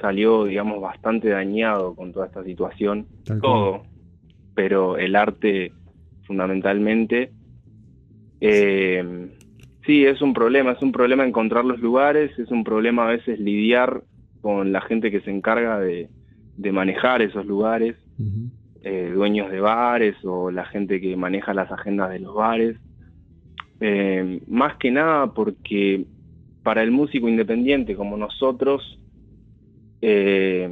salió, 0.00 0.44
digamos, 0.44 0.80
bastante 0.80 1.28
dañado 1.28 1.94
con 1.94 2.12
toda 2.12 2.26
esta 2.26 2.42
situación. 2.42 3.06
Todo, 3.40 3.84
pero 4.54 4.98
el 4.98 5.14
arte 5.16 5.72
fundamentalmente. 6.26 7.30
Eh, 8.40 9.30
Sí, 9.86 10.04
es 10.04 10.20
un 10.20 10.34
problema, 10.34 10.72
es 10.72 10.82
un 10.82 10.90
problema 10.90 11.24
encontrar 11.24 11.64
los 11.64 11.78
lugares, 11.78 12.36
es 12.40 12.50
un 12.50 12.64
problema 12.64 13.04
a 13.04 13.12
veces 13.12 13.38
lidiar 13.38 14.02
con 14.40 14.72
la 14.72 14.80
gente 14.80 15.12
que 15.12 15.20
se 15.20 15.30
encarga 15.30 15.78
de, 15.78 16.10
manejar 16.72 17.22
esos 17.22 17.46
lugares, 17.46 17.94
eh, 18.82 19.12
dueños 19.14 19.48
de 19.52 19.60
bares 19.60 20.16
o 20.24 20.50
la 20.50 20.64
gente 20.64 21.00
que 21.00 21.16
maneja 21.16 21.54
las 21.54 21.70
agendas 21.70 22.10
de 22.10 22.18
los 22.18 22.34
bares. 22.34 22.76
Eh, 23.78 24.40
más 24.48 24.76
que 24.78 24.90
nada 24.90 25.32
porque 25.32 26.04
para 26.66 26.82
el 26.82 26.90
músico 26.90 27.28
independiente 27.28 27.94
como 27.94 28.16
nosotros, 28.16 28.98
eh, 30.02 30.68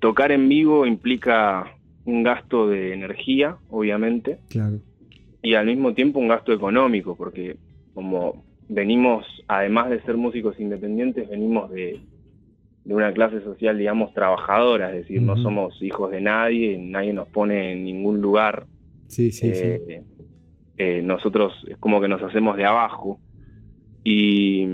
tocar 0.00 0.32
en 0.32 0.48
vivo 0.48 0.86
implica 0.86 1.72
un 2.04 2.24
gasto 2.24 2.68
de 2.68 2.92
energía, 2.94 3.56
obviamente, 3.68 4.40
y 5.40 5.54
al 5.54 5.66
mismo 5.66 5.94
tiempo 5.94 6.18
un 6.18 6.26
gasto 6.26 6.52
económico, 6.52 7.14
porque 7.14 7.58
como 7.94 8.42
venimos, 8.68 9.24
además 9.46 9.90
de 9.90 10.02
ser 10.02 10.16
músicos 10.16 10.58
independientes, 10.58 11.28
venimos 11.28 11.70
de, 11.70 12.00
una 12.86 13.12
clase 13.12 13.40
social, 13.42 13.78
digamos, 13.78 14.12
trabajadora, 14.12 14.88
es 14.88 15.02
decir, 15.02 15.22
no 15.22 15.36
somos 15.36 15.80
hijos 15.80 16.10
de 16.10 16.22
nadie, 16.22 16.76
nadie 16.76 17.12
nos 17.12 17.28
pone 17.28 17.70
en 17.70 17.84
ningún 17.84 18.20
lugar. 18.20 18.66
Sí, 19.06 19.30
sí, 19.30 19.54
sí. 19.54 19.62
Eh, 19.62 20.02
eh, 20.76 21.02
nosotros 21.04 21.52
es 21.68 21.76
como 21.76 22.00
que 22.00 22.08
nos 22.08 22.20
hacemos 22.20 22.56
de 22.56 22.64
abajo 22.64 23.20
y, 24.02 24.66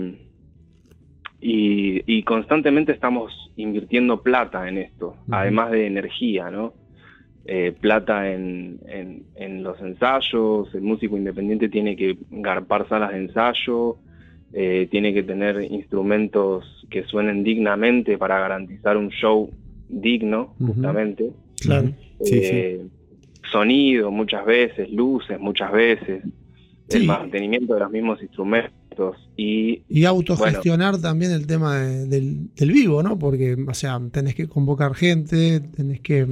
y, 1.39 2.23
constantemente 2.23 2.91
estamos 2.91 3.51
invirtiendo 3.55 4.21
plata 4.21 4.67
en 4.67 4.77
esto, 4.77 5.15
además 5.29 5.71
de 5.71 5.87
energía, 5.87 6.49
¿no? 6.49 6.73
Eh, 7.45 7.73
plata 7.79 8.31
en, 8.31 8.79
los 9.63 9.79
ensayos, 9.79 10.73
el 10.73 10.81
músico 10.81 11.15
independiente 11.15 11.69
tiene 11.69 11.95
que 11.95 12.17
garpar 12.29 12.89
salas 12.89 13.11
de 13.11 13.17
ensayo, 13.19 13.97
eh, 14.51 14.87
tiene 14.91 15.13
que 15.13 15.23
tener 15.23 15.61
instrumentos 15.61 16.85
que 16.89 17.03
suenen 17.03 17.43
dignamente 17.43 18.17
para 18.17 18.39
garantizar 18.39 18.97
un 18.97 19.09
show 19.09 19.49
digno, 19.87 20.55
justamente. 20.59 21.31
Claro. 21.61 21.91
Eh, 22.19 22.85
sonido 23.51 24.11
muchas 24.11 24.45
veces, 24.45 24.91
luces 24.91 25.39
muchas 25.39 25.71
veces, 25.71 26.23
el 26.89 27.05
mantenimiento 27.05 27.73
de 27.75 27.79
los 27.79 27.91
mismos 27.91 28.21
instrumentos 28.21 28.76
y... 29.35 29.83
Y 29.89 30.05
autogestionar 30.05 30.99
también 30.99 31.31
el 31.31 31.47
tema 31.47 31.77
del, 31.77 32.49
vivo, 32.59 33.03
¿no? 33.03 33.17
Porque, 33.17 33.55
o 33.67 33.73
sea, 33.73 33.99
tenés 34.11 34.35
que 34.35 34.47
convocar 34.47 34.93
gente, 34.93 35.59
tenés 35.59 36.01
que... 36.01 36.25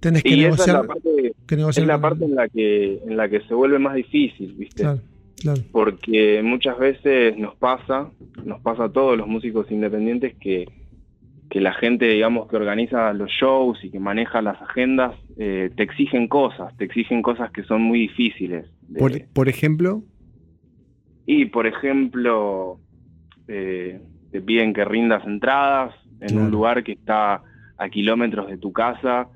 Tenés 0.00 0.24
que 0.24 0.36
negociar, 0.36 0.68
es 0.68 0.82
la 0.82 0.88
parte, 0.88 1.80
es 1.80 1.86
la 1.86 2.00
parte 2.00 2.24
en 2.24 2.34
la 2.34 2.48
que 2.48 2.98
en 3.06 3.16
la 3.16 3.28
que 3.28 3.40
se 3.42 3.54
vuelve 3.54 3.78
más 3.78 3.94
difícil, 3.94 4.52
¿viste? 4.54 4.84
Porque 5.70 6.40
muchas 6.42 6.78
veces 6.78 7.36
nos 7.36 7.54
pasa, 7.56 8.10
nos 8.44 8.60
pasa 8.60 8.84
a 8.84 8.92
todos 8.92 9.16
los 9.16 9.26
músicos 9.26 9.70
independientes 9.70 10.34
que, 10.40 10.66
que 11.50 11.60
la 11.60 11.74
gente, 11.74 12.06
digamos, 12.06 12.48
que 12.48 12.56
organiza 12.56 13.12
los 13.12 13.30
shows 13.30 13.78
y 13.84 13.90
que 13.90 14.00
maneja 14.00 14.40
las 14.40 14.60
agendas, 14.62 15.14
eh, 15.36 15.70
te 15.76 15.82
exigen 15.82 16.28
cosas, 16.28 16.76
te 16.76 16.84
exigen 16.84 17.22
cosas 17.22 17.50
que 17.50 17.62
son 17.64 17.82
muy 17.82 17.98
difíciles. 18.00 18.66
por, 19.34 19.48
ejemplo? 19.48 20.02
Y, 21.34 21.46
por 21.46 21.66
ejemplo, 21.66 22.78
eh, 23.48 23.98
te 24.30 24.42
piden 24.42 24.74
que 24.74 24.84
rindas 24.84 25.26
entradas 25.26 25.94
en 26.20 26.38
un 26.38 26.50
lugar 26.50 26.84
que 26.84 26.92
está 26.92 27.40
a 27.78 27.88
kilómetros 27.88 28.48
de 28.50 28.58
tu 28.58 28.70
casa, 28.70 29.28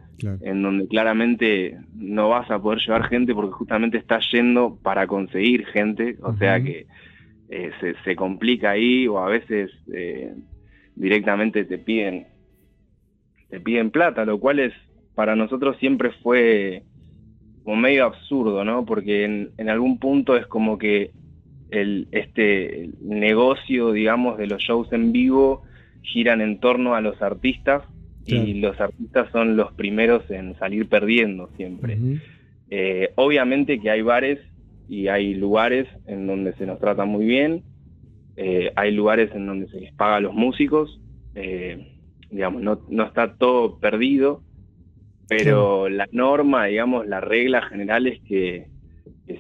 en 0.43 0.63
donde 0.63 0.89
claramente 0.89 1.79
no 1.95 2.29
vas 2.29 2.51
a 2.51 2.59
poder 2.59 2.81
llevar 2.81 3.09
gente 3.09 3.35
porque 3.35 3.53
justamente 3.53 3.97
estás 3.97 4.27
yendo 4.31 4.79
para 4.83 5.07
conseguir 5.07 5.65
gente, 5.69 6.19
o 6.21 6.37
sea 6.37 6.63
que 6.63 6.87
eh, 7.49 7.71
se, 8.05 8.15
complica 8.15 8.73
ahí 8.73 9.09
o 9.09 9.19
a 9.19 9.29
veces 9.29 9.71
eh, 9.91 10.35
directamente 10.97 11.65
te 11.65 11.79
piden 11.79 12.27
te 13.49 13.59
piden 13.61 13.91
plata, 13.91 14.27
lo 14.27 14.39
cual 14.39 14.59
es 14.59 14.75
para 15.15 15.35
nosotros 15.35 15.79
siempre 15.79 16.11
fue 16.23 16.83
como 17.65 17.77
medio 17.77 18.05
absurdo, 18.05 18.65
¿no? 18.65 18.85
Porque 18.85 19.25
en, 19.25 19.69
algún 19.69 19.99
punto 19.99 20.37
es 20.37 20.47
como 20.47 20.79
que 20.79 21.11
el, 21.71 22.09
este 22.13 22.91
negocio, 23.01 23.93
digamos, 23.93 24.39
de 24.39 24.47
los 24.47 24.63
shows 24.63 24.93
en 24.93 25.13
vivo 25.13 25.63
giran 26.03 26.41
en 26.41 26.61
torno 26.61 26.95
a 26.95 27.01
los 27.01 27.21
artistas 27.21 27.83
y 28.27 28.55
los 28.55 28.81
artistas 28.81 29.31
son 29.31 29.57
los 29.57 29.73
primeros 29.75 30.29
en 30.31 30.57
salir 30.59 30.89
perdiendo 30.89 31.49
siempre. 31.57 31.99
Eh, 32.71 33.11
obviamente 33.15 33.81
que 33.81 33.91
hay 33.91 34.03
bares 34.03 34.41
y 34.89 35.09
hay 35.09 35.35
lugares 35.35 35.87
en 36.07 36.27
donde 36.27 36.53
se 36.55 36.67
nos 36.67 36.81
trata 36.81 37.05
muy 37.05 37.25
bien, 37.25 37.63
eh, 38.37 38.73
hay 38.77 38.93
lugares 38.93 39.31
en 39.35 39.47
donde 39.47 39.69
se 39.69 39.81
les 39.81 39.93
paga 39.93 40.17
a 40.17 40.21
los 40.21 40.35
músicos, 40.35 41.01
eh, 41.35 41.87
digamos, 42.31 42.63
no, 42.63 42.81
no, 42.89 43.05
está 43.05 43.35
todo 43.35 43.79
perdido, 43.79 44.43
pero 45.29 45.89
la 45.89 46.09
norma, 46.13 46.67
digamos, 46.67 47.07
la 47.07 47.21
regla 47.21 47.63
general 47.63 48.07
es 48.07 48.21
que, 48.23 48.67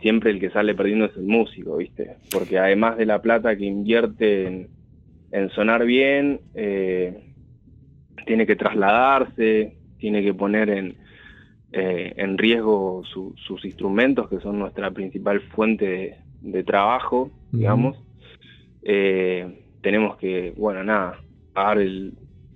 siempre 0.00 0.30
el 0.30 0.40
que 0.40 0.50
sale 0.50 0.74
perdiendo 0.74 1.06
es 1.06 1.16
el 1.16 1.24
músico, 1.24 1.76
¿viste? 1.76 2.16
Porque 2.32 2.58
además 2.58 2.96
de 2.96 3.06
la 3.06 3.22
plata 3.22 3.56
que 3.56 3.64
invierte 3.64 4.46
en, 4.46 4.68
en 5.30 5.50
sonar 5.50 5.84
bien, 5.84 6.40
eh, 6.54 7.32
tiene 8.26 8.46
que 8.46 8.56
trasladarse, 8.56 9.76
tiene 9.98 10.22
que 10.22 10.34
poner 10.34 10.70
en, 10.70 10.96
eh, 11.72 12.14
en 12.16 12.36
riesgo 12.36 13.02
sus 13.04 13.64
instrumentos, 13.64 14.28
que 14.28 14.40
son 14.40 14.58
nuestra 14.58 14.90
principal 14.90 15.40
fuente 15.40 16.18
de, 16.40 16.64
trabajo, 16.64 17.30
digamos. 17.52 17.96
Eh, 18.82 19.62
tenemos 19.82 20.16
que, 20.16 20.52
bueno, 20.56 20.82
nada, 20.82 21.20
pagar 21.52 21.78
el 21.78 22.14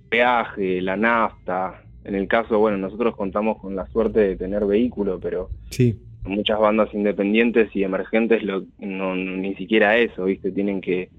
peaje, 0.09 0.81
la 0.81 0.97
nafta. 0.97 1.83
En 2.03 2.15
el 2.15 2.27
caso, 2.27 2.59
bueno, 2.59 2.77
nosotros 2.77 3.15
contamos 3.15 3.59
con 3.59 3.75
la 3.75 3.87
suerte 3.87 4.19
de 4.19 4.35
tener 4.35 4.65
vehículo, 4.65 5.19
pero 5.19 5.49
sí. 5.69 5.99
Muchas 6.23 6.59
bandas 6.59 6.93
independientes 6.93 7.75
y 7.75 7.83
emergentes 7.83 8.43
lo, 8.43 8.65
no, 8.79 9.15
ni 9.15 9.55
siquiera 9.55 9.97
eso, 9.97 10.25
¿viste? 10.25 10.51
Tienen 10.51 10.81
que 10.81 11.09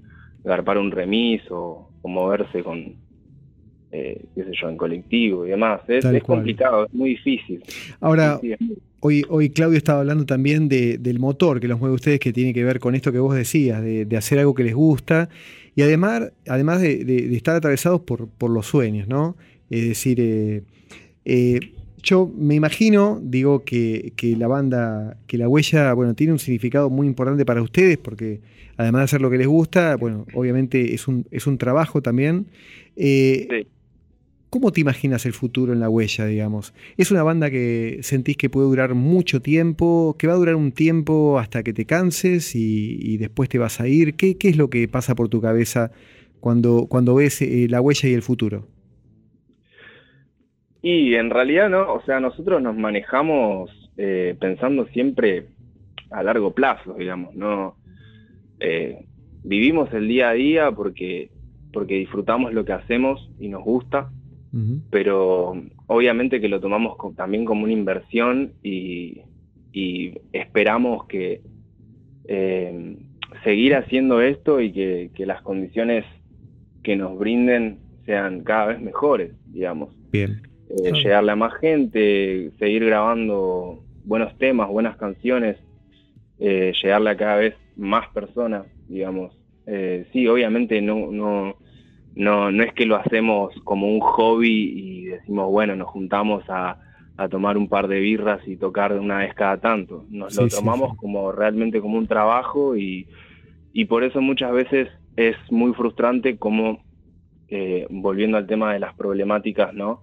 garpar 0.43 0.77
un 0.77 0.91
remis 0.91 1.41
o 1.49 1.89
moverse 2.03 2.63
con, 2.63 2.95
eh, 3.91 4.25
qué 4.35 4.43
sé 4.43 4.51
yo, 4.59 4.69
en 4.69 4.77
colectivo 4.77 5.45
y 5.45 5.49
demás. 5.51 5.81
Es, 5.87 6.05
complicado, 6.23 6.85
es 6.85 6.93
muy 6.93 7.11
difícil. 7.11 7.63
Ahora, 7.99 8.39
hoy, 8.99 9.23
hoy 9.29 9.49
Claudio 9.49 9.77
estaba 9.77 9.99
hablando 9.99 10.25
también 10.25 10.67
del 10.67 11.19
motor 11.19 11.59
que 11.59 11.67
los 11.67 11.79
mueve 11.79 11.95
ustedes, 11.95 12.19
que 12.19 12.33
tiene 12.33 12.53
que 12.53 12.63
ver 12.63 12.79
con 12.79 12.95
esto 12.95 13.11
que 13.11 13.19
vos 13.19 13.35
decías, 13.35 13.83
de, 13.83 14.07
hacer 14.17 14.39
algo 14.39 14.53
que 14.53 14.63
les 14.63 14.73
gusta 14.73 15.29
y 15.75 15.81
además, 15.81 16.31
además 16.47 16.81
de, 16.81 17.35
estar 17.35 17.55
atravesados 17.55 18.01
por, 18.01 18.27
por, 18.27 18.49
los 18.49 18.65
sueños, 18.65 19.07
¿no? 19.07 19.35
Es 19.69 19.87
decir, 19.87 20.19
eh, 20.19 20.63
eh, 21.25 21.59
yo 22.03 22.31
me 22.37 22.55
imagino, 22.55 23.19
digo, 23.23 23.63
que, 23.63 24.13
la 24.37 24.47
banda, 24.47 25.17
que 25.25 25.37
la 25.37 25.49
huella, 25.49 25.93
bueno, 25.93 26.13
tiene 26.13 26.33
un 26.33 26.39
significado 26.39 26.89
muy 26.89 27.07
importante 27.07 27.45
para 27.45 27.61
ustedes, 27.61 27.97
porque 27.97 28.41
además 28.77 28.99
de 28.99 29.03
hacer 29.05 29.21
lo 29.21 29.29
que 29.29 29.37
les 29.37 29.47
gusta, 29.47 29.95
bueno, 29.95 30.25
obviamente 30.33 30.93
es 30.93 31.07
un, 31.07 31.25
es 31.31 31.47
un 31.47 31.57
trabajo 31.57 32.01
también. 32.01 32.47
sí. 32.95 33.47
¿Cómo 34.53 34.71
te 34.71 34.81
imaginas 34.81 35.25
el 35.25 35.33
futuro 35.33 35.73
en 35.73 35.79
la 35.79 35.89
huella, 35.89 36.27
digamos? 36.27 36.75
¿Es 36.95 37.09
una 37.09 37.23
banda 37.23 37.49
que 37.49 38.01
sentís 38.03 38.37
que 38.37 38.51
puede 38.51 38.67
durar 38.67 38.93
mucho 38.93 39.41
tiempo, 39.41 40.15
que 40.19 40.27
va 40.27 40.33
a 40.33 40.35
durar 40.35 40.53
un 40.53 40.71
tiempo 40.71 41.39
hasta 41.39 41.63
que 41.63 41.73
te 41.73 41.85
canses 41.85 42.53
y, 42.53 43.17
después 43.17 43.49
te 43.49 43.57
vas 43.57 43.79
a 43.79 43.87
ir? 43.87 44.13
¿Qué, 44.13 44.37
es 44.39 44.55
lo 44.55 44.69
que 44.69 44.87
pasa 44.87 45.15
por 45.15 45.27
tu 45.27 45.41
cabeza 45.41 45.89
cuando, 46.39 46.85
cuando 46.87 47.15
ves 47.15 47.41
eh, 47.41 47.65
la 47.67 47.81
huella 47.81 48.07
y 48.07 48.13
el 48.13 48.21
futuro? 48.21 48.67
Y 50.83 51.15
en 51.15 51.31
realidad 51.31 51.69
no, 51.69 51.91
o 51.91 52.03
sea, 52.03 52.19
nosotros 52.19 52.61
nos 52.61 52.75
manejamos 52.75 53.71
eh, 53.97 54.35
pensando 54.39 54.85
siempre 54.87 55.47
a 56.11 56.21
largo 56.21 56.53
plazo, 56.53 56.93
digamos, 56.93 57.33
no 57.33 57.77
eh, 58.59 59.05
vivimos 59.43 59.91
el 59.93 60.07
día 60.07 60.29
a 60.29 60.33
día 60.33 60.71
porque, 60.71 61.31
porque 61.71 61.95
disfrutamos 61.95 62.53
lo 62.53 62.63
que 62.65 62.73
hacemos 62.73 63.31
y 63.39 63.47
nos 63.49 63.63
gusta 63.63 64.11
pero 64.91 65.55
obviamente 65.87 66.39
que 66.39 66.47
lo 66.47 66.59
tomamos 66.59 66.95
también 67.15 67.43
como 67.43 67.63
una 67.63 67.73
inversión 67.73 68.53
y, 68.61 69.21
esperamos 70.31 71.07
que 71.07 71.41
eh, 72.27 72.95
seguir 73.43 73.75
haciendo 73.75 74.21
esto 74.21 74.61
y 74.61 74.71
que, 74.71 75.25
las 75.25 75.41
condiciones 75.41 76.05
que 76.83 76.95
nos 76.95 77.17
brinden 77.17 77.79
sean 78.05 78.43
cada 78.43 78.67
vez 78.67 78.81
mejores, 78.81 79.33
digamos. 79.47 79.89
Bien. 80.11 80.41
Eh, 80.77 80.91
llegarle 80.91 81.31
a 81.31 81.35
más 81.35 81.53
gente, 81.55 82.51
seguir 82.57 82.85
grabando 82.85 83.83
buenos 84.05 84.37
temas, 84.37 84.69
buenas 84.69 84.97
canciones, 84.97 85.57
eh, 86.39 86.73
llegarle 86.81 87.11
a 87.11 87.17
cada 87.17 87.35
vez 87.37 87.55
más 87.75 88.07
personas, 88.09 88.65
digamos. 88.87 89.37
sí, 90.11 90.27
obviamente 90.27 90.81
no, 90.81 91.11
no, 91.11 91.55
no, 92.15 92.51
no 92.51 92.63
es 92.63 92.73
que 92.73 92.85
lo 92.85 92.95
hacemos 92.95 93.53
como 93.63 93.87
un 93.87 93.99
hobby 93.99 94.73
y 94.75 95.05
decimos, 95.05 95.49
bueno, 95.49 95.75
nos 95.75 95.89
juntamos 95.89 96.43
a, 96.49 96.79
tomar 97.29 97.57
un 97.57 97.69
par 97.69 97.87
de 97.87 97.99
birras 97.99 98.45
y 98.47 98.57
tocar 98.57 98.91
una 98.93 99.19
vez 99.19 99.33
cada 99.33 99.57
tanto. 99.57 100.03
Nos 100.09 100.35
lo 100.35 100.47
tomamos 100.47 100.97
como 100.97 101.31
realmente 101.31 101.79
como 101.79 101.97
un 101.97 102.07
trabajo 102.07 102.75
y, 102.75 103.07
por 103.87 104.03
eso 104.03 104.19
muchas 104.19 104.51
veces 104.51 104.89
es 105.15 105.35
muy 105.49 105.73
frustrante 105.73 106.37
como, 106.37 106.83
eh, 107.47 107.87
volviendo 107.89 108.37
al 108.37 108.47
tema 108.47 108.73
de 108.73 108.79
las 108.79 108.93
problemáticas, 108.95 109.73
¿no? 109.73 110.01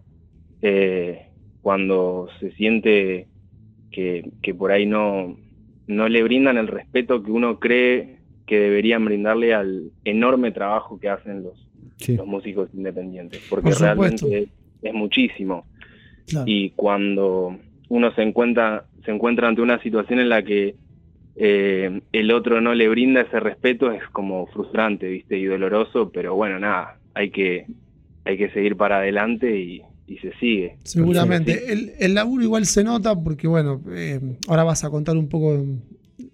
Eh, 0.62 1.26
cuando 1.62 2.28
se 2.38 2.52
siente 2.52 3.26
que, 3.90 4.30
que 4.42 4.54
por 4.54 4.72
ahí 4.72 4.86
no, 4.86 5.36
no 5.86 6.08
le 6.08 6.22
brindan 6.22 6.56
el 6.56 6.68
respeto 6.68 7.22
que 7.22 7.30
uno 7.30 7.58
cree 7.58 8.16
que 8.46 8.58
deberían 8.58 9.04
brindarle 9.04 9.54
al 9.54 9.90
enorme 10.04 10.50
trabajo 10.52 10.98
que 10.98 11.08
hacen 11.08 11.42
los, 11.42 11.68
los 12.08 12.26
músicos 12.26 12.68
independientes, 12.74 13.46
porque 13.48 13.72
realmente 13.72 14.48
es, 14.82 14.94
muchísimo. 14.94 15.66
Y 16.46 16.70
cuando 16.70 17.56
uno 17.88 18.14
se 18.14 18.22
encuentra, 18.22 18.86
se 19.04 19.10
encuentra 19.10 19.48
ante 19.48 19.62
una 19.62 19.80
situación 19.82 20.20
en 20.20 20.28
la 20.28 20.42
que 20.42 20.74
eh, 21.36 22.00
el 22.12 22.32
otro 22.32 22.60
no 22.60 22.74
le 22.74 22.88
brinda 22.88 23.22
ese 23.22 23.40
respeto, 23.40 23.90
es 23.92 24.02
como 24.08 24.46
frustrante, 24.46 25.08
viste, 25.08 25.38
y 25.38 25.44
doloroso, 25.44 26.10
pero 26.10 26.34
bueno, 26.34 26.58
nada, 26.58 26.98
hay 27.14 27.30
que, 27.30 27.66
hay 28.24 28.36
que 28.36 28.50
seguir 28.50 28.76
para 28.76 28.98
adelante 28.98 29.58
y, 29.58 29.82
se 30.18 30.32
sigue. 30.40 30.76
Seguramente. 30.84 31.72
El, 31.72 31.92
el, 31.98 32.14
laburo 32.14 32.42
igual 32.42 32.66
se 32.66 32.82
nota 32.84 33.14
porque, 33.14 33.46
bueno, 33.46 33.80
eh, 33.92 34.20
ahora 34.48 34.64
vas 34.64 34.84
a 34.84 34.90
contar 34.90 35.16
un 35.16 35.28
poco 35.28 35.64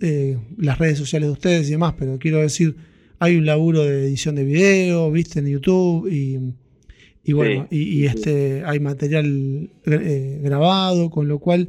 eh, 0.01 0.39
las 0.57 0.79
redes 0.79 0.99
sociales 0.99 1.29
de 1.29 1.33
ustedes 1.33 1.69
y 1.69 1.73
demás, 1.73 1.95
pero 1.99 2.19
quiero 2.19 2.39
decir 2.39 2.77
hay 3.19 3.37
un 3.37 3.47
laburo 3.47 3.83
de 3.85 4.05
edición 4.05 4.35
de 4.35 4.45
video, 4.45 5.11
viste, 5.11 5.39
en 5.39 5.49
YouTube 5.49 6.09
y, 6.11 7.33
bueno, 7.33 7.67
y, 7.71 8.05
este 8.05 8.63
hay 8.65 8.79
material 8.79 9.71
eh, 9.85 10.41
grabado, 10.43 11.11
con 11.11 11.29
lo 11.29 11.39
cual... 11.39 11.69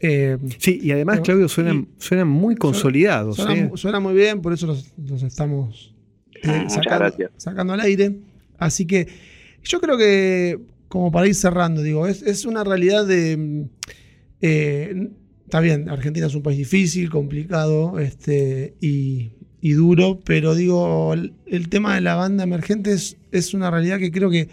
Eh, 0.00 0.36
sí, 0.58 0.80
y 0.82 0.90
además, 0.90 1.20
Claudio, 1.20 1.48
suenan, 1.48 1.86
suenan 1.96 2.26
muy 2.26 2.56
consolidados. 2.56 3.36
Suena, 3.76 4.00
muy 4.00 4.14
bien, 4.14 4.42
por 4.42 4.52
eso 4.52 4.66
los, 4.66 4.92
estamos 5.22 5.94
ah, 6.44 6.66
sacando, 7.36 7.72
al 7.72 7.80
aire. 7.80 8.16
Así 8.58 8.84
que 8.84 9.06
yo 9.62 9.80
creo 9.80 9.96
que, 9.96 10.58
como 10.92 11.10
para 11.10 11.26
ir 11.26 11.34
cerrando, 11.34 11.80
digo, 11.80 12.06
es, 12.06 12.20
es 12.20 12.44
una 12.44 12.64
realidad 12.64 13.06
de 13.06 13.64
Eh, 14.42 15.08
está 15.46 15.60
bien, 15.60 15.88
Argentina 15.88 16.26
es 16.26 16.34
un 16.34 16.42
país 16.42 16.58
difícil, 16.58 17.08
complicado 17.08 17.98
este, 17.98 18.74
y, 18.78 19.30
y 19.62 19.72
duro, 19.72 20.20
pero 20.22 20.54
digo, 20.54 21.14
el, 21.14 21.32
el 21.46 21.70
tema 21.70 21.94
de 21.94 22.02
la 22.02 22.14
banda 22.14 22.44
emergente 22.44 22.92
es, 22.92 23.16
es, 23.30 23.54
una 23.54 23.70
realidad 23.70 23.98
que 24.00 24.12
creo 24.12 24.28
que 24.28 24.48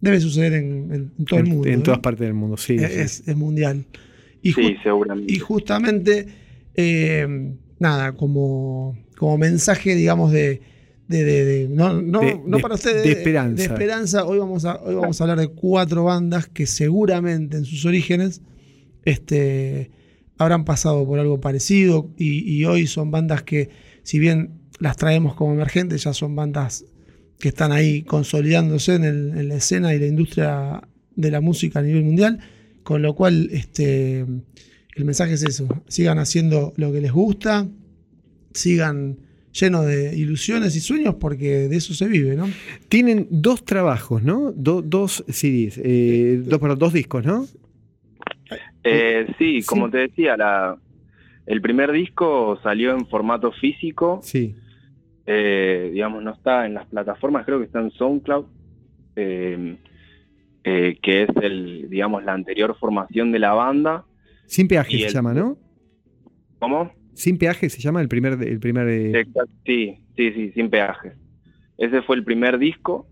debe 0.00 0.18
suceder 0.20 0.54
en, 0.54 0.92
en 0.92 1.24
todo 1.24 1.38
en, 1.38 1.46
el 1.46 1.52
mundo. 1.52 1.68
En 1.68 1.76
¿no? 1.76 1.82
todas 1.84 2.00
partes 2.00 2.26
del 2.26 2.34
mundo, 2.34 2.56
sí. 2.56 2.74
Es, 2.74 3.12
sí. 3.12 3.30
es 3.30 3.36
mundial. 3.36 3.84
Y, 4.42 4.54
sí, 4.54 4.76
seguramente. 4.82 5.32
y 5.32 5.38
justamente, 5.38 6.26
eh, 6.74 7.54
nada, 7.78 8.16
como, 8.16 8.98
como 9.16 9.38
mensaje, 9.38 9.94
digamos, 9.94 10.32
de, 10.32 10.62
de, 11.08 11.24
de, 11.24 11.44
de 11.44 11.68
no, 11.68 12.00
no, 12.02 12.20
De- 12.20 12.40
no 12.46 12.58
para 12.58 12.74
ustedes, 12.74 13.02
de 13.04 13.12
esperanza. 13.12 13.56
de 13.56 13.62
esperanza. 13.64 14.24
Hoy 14.24 14.38
vamos, 14.38 14.64
a, 14.64 14.76
hoy 14.82 14.94
vamos 14.96 15.20
a 15.20 15.24
hablar 15.24 15.38
de 15.38 15.48
cuatro 15.48 16.04
bandas 16.04 16.46
que 16.48 16.66
seguramente 16.66 17.56
en 17.58 17.64
sus 17.64 17.84
orígenes 17.84 18.40
este, 19.04 19.90
habrán 20.38 20.64
pasado 20.64 21.06
por 21.06 21.18
algo 21.18 21.40
parecido 21.40 22.10
y, 22.16 22.50
y 22.52 22.64
hoy 22.64 22.86
son 22.86 23.10
bandas 23.10 23.42
que, 23.42 23.70
si 24.02 24.18
bien 24.18 24.60
las 24.80 24.96
traemos 24.96 25.34
como 25.34 25.52
emergentes, 25.54 26.02
ya 26.04 26.12
son 26.12 26.34
bandas 26.34 26.84
que 27.38 27.48
están 27.48 27.70
ahí 27.72 28.02
consolidándose 28.02 28.94
en, 28.94 29.04
el- 29.04 29.38
en 29.38 29.48
la 29.48 29.56
escena 29.56 29.94
y 29.94 29.98
la 29.98 30.06
industria 30.06 30.82
de 31.14 31.30
la 31.30 31.40
música 31.40 31.78
a 31.78 31.82
nivel 31.82 32.02
mundial, 32.04 32.40
con 32.82 33.02
lo 33.02 33.14
cual 33.14 33.48
este, 33.52 34.20
el 34.20 35.04
mensaje 35.04 35.34
es 35.34 35.42
eso, 35.44 35.68
sigan 35.88 36.18
haciendo 36.18 36.72
lo 36.76 36.92
que 36.92 37.00
les 37.00 37.12
gusta, 37.12 37.68
sigan 38.52 39.18
llenos 39.60 39.86
de 39.86 40.16
ilusiones 40.16 40.76
y 40.76 40.80
sueños 40.80 41.14
porque 41.16 41.68
de 41.68 41.76
eso 41.76 41.94
se 41.94 42.06
vive, 42.08 42.34
¿no? 42.36 42.46
Tienen 42.88 43.26
dos 43.30 43.64
trabajos, 43.64 44.22
¿no? 44.22 44.52
Do- 44.52 44.82
dos 44.82 45.24
CDs, 45.28 45.80
eh, 45.82 46.42
dos, 46.44 46.58
perdón, 46.58 46.78
dos 46.78 46.92
discos, 46.92 47.24
¿no? 47.24 47.46
Eh, 48.84 49.26
sí, 49.38 49.62
Sí. 49.62 49.66
como 49.66 49.90
te 49.90 49.98
decía, 49.98 50.36
la, 50.36 50.76
el 51.46 51.60
primer 51.60 51.90
disco 51.92 52.58
salió 52.62 52.92
en 52.92 53.06
formato 53.06 53.50
físico, 53.52 54.20
Sí. 54.22 54.54
eh, 55.26 55.90
digamos, 55.92 56.22
no 56.22 56.32
está 56.32 56.66
en 56.66 56.74
las 56.74 56.86
plataformas, 56.86 57.44
creo 57.44 57.58
que 57.58 57.64
está 57.66 57.80
en 57.80 57.90
SoundCloud, 57.92 58.44
eh, 59.16 59.76
eh, 60.64 60.98
que 61.02 61.22
es 61.22 61.28
el, 61.42 61.88
digamos, 61.88 62.24
la 62.24 62.32
anterior 62.34 62.76
formación 62.78 63.32
de 63.32 63.38
la 63.38 63.52
banda. 63.54 64.04
Sin 64.46 64.68
peaje 64.68 64.98
se 64.98 65.06
el- 65.06 65.12
llama, 65.12 65.34
¿no? 65.34 65.56
¿Cómo? 66.60 66.92
Sin 67.16 67.38
peaje 67.38 67.68
se 67.70 67.80
llama 67.80 68.00
el 68.02 68.08
primer, 68.08 68.34
el 68.42 68.60
primer 68.60 68.86
eh, 68.88 69.20
Exacto, 69.20 69.50
Sí, 69.64 69.96
sí, 70.16 70.32
sí, 70.32 70.52
sin 70.52 70.68
peajes. 70.70 71.14
Ese 71.78 72.02
fue 72.02 72.16
el 72.16 72.24
primer 72.24 72.58
disco. 72.58 73.06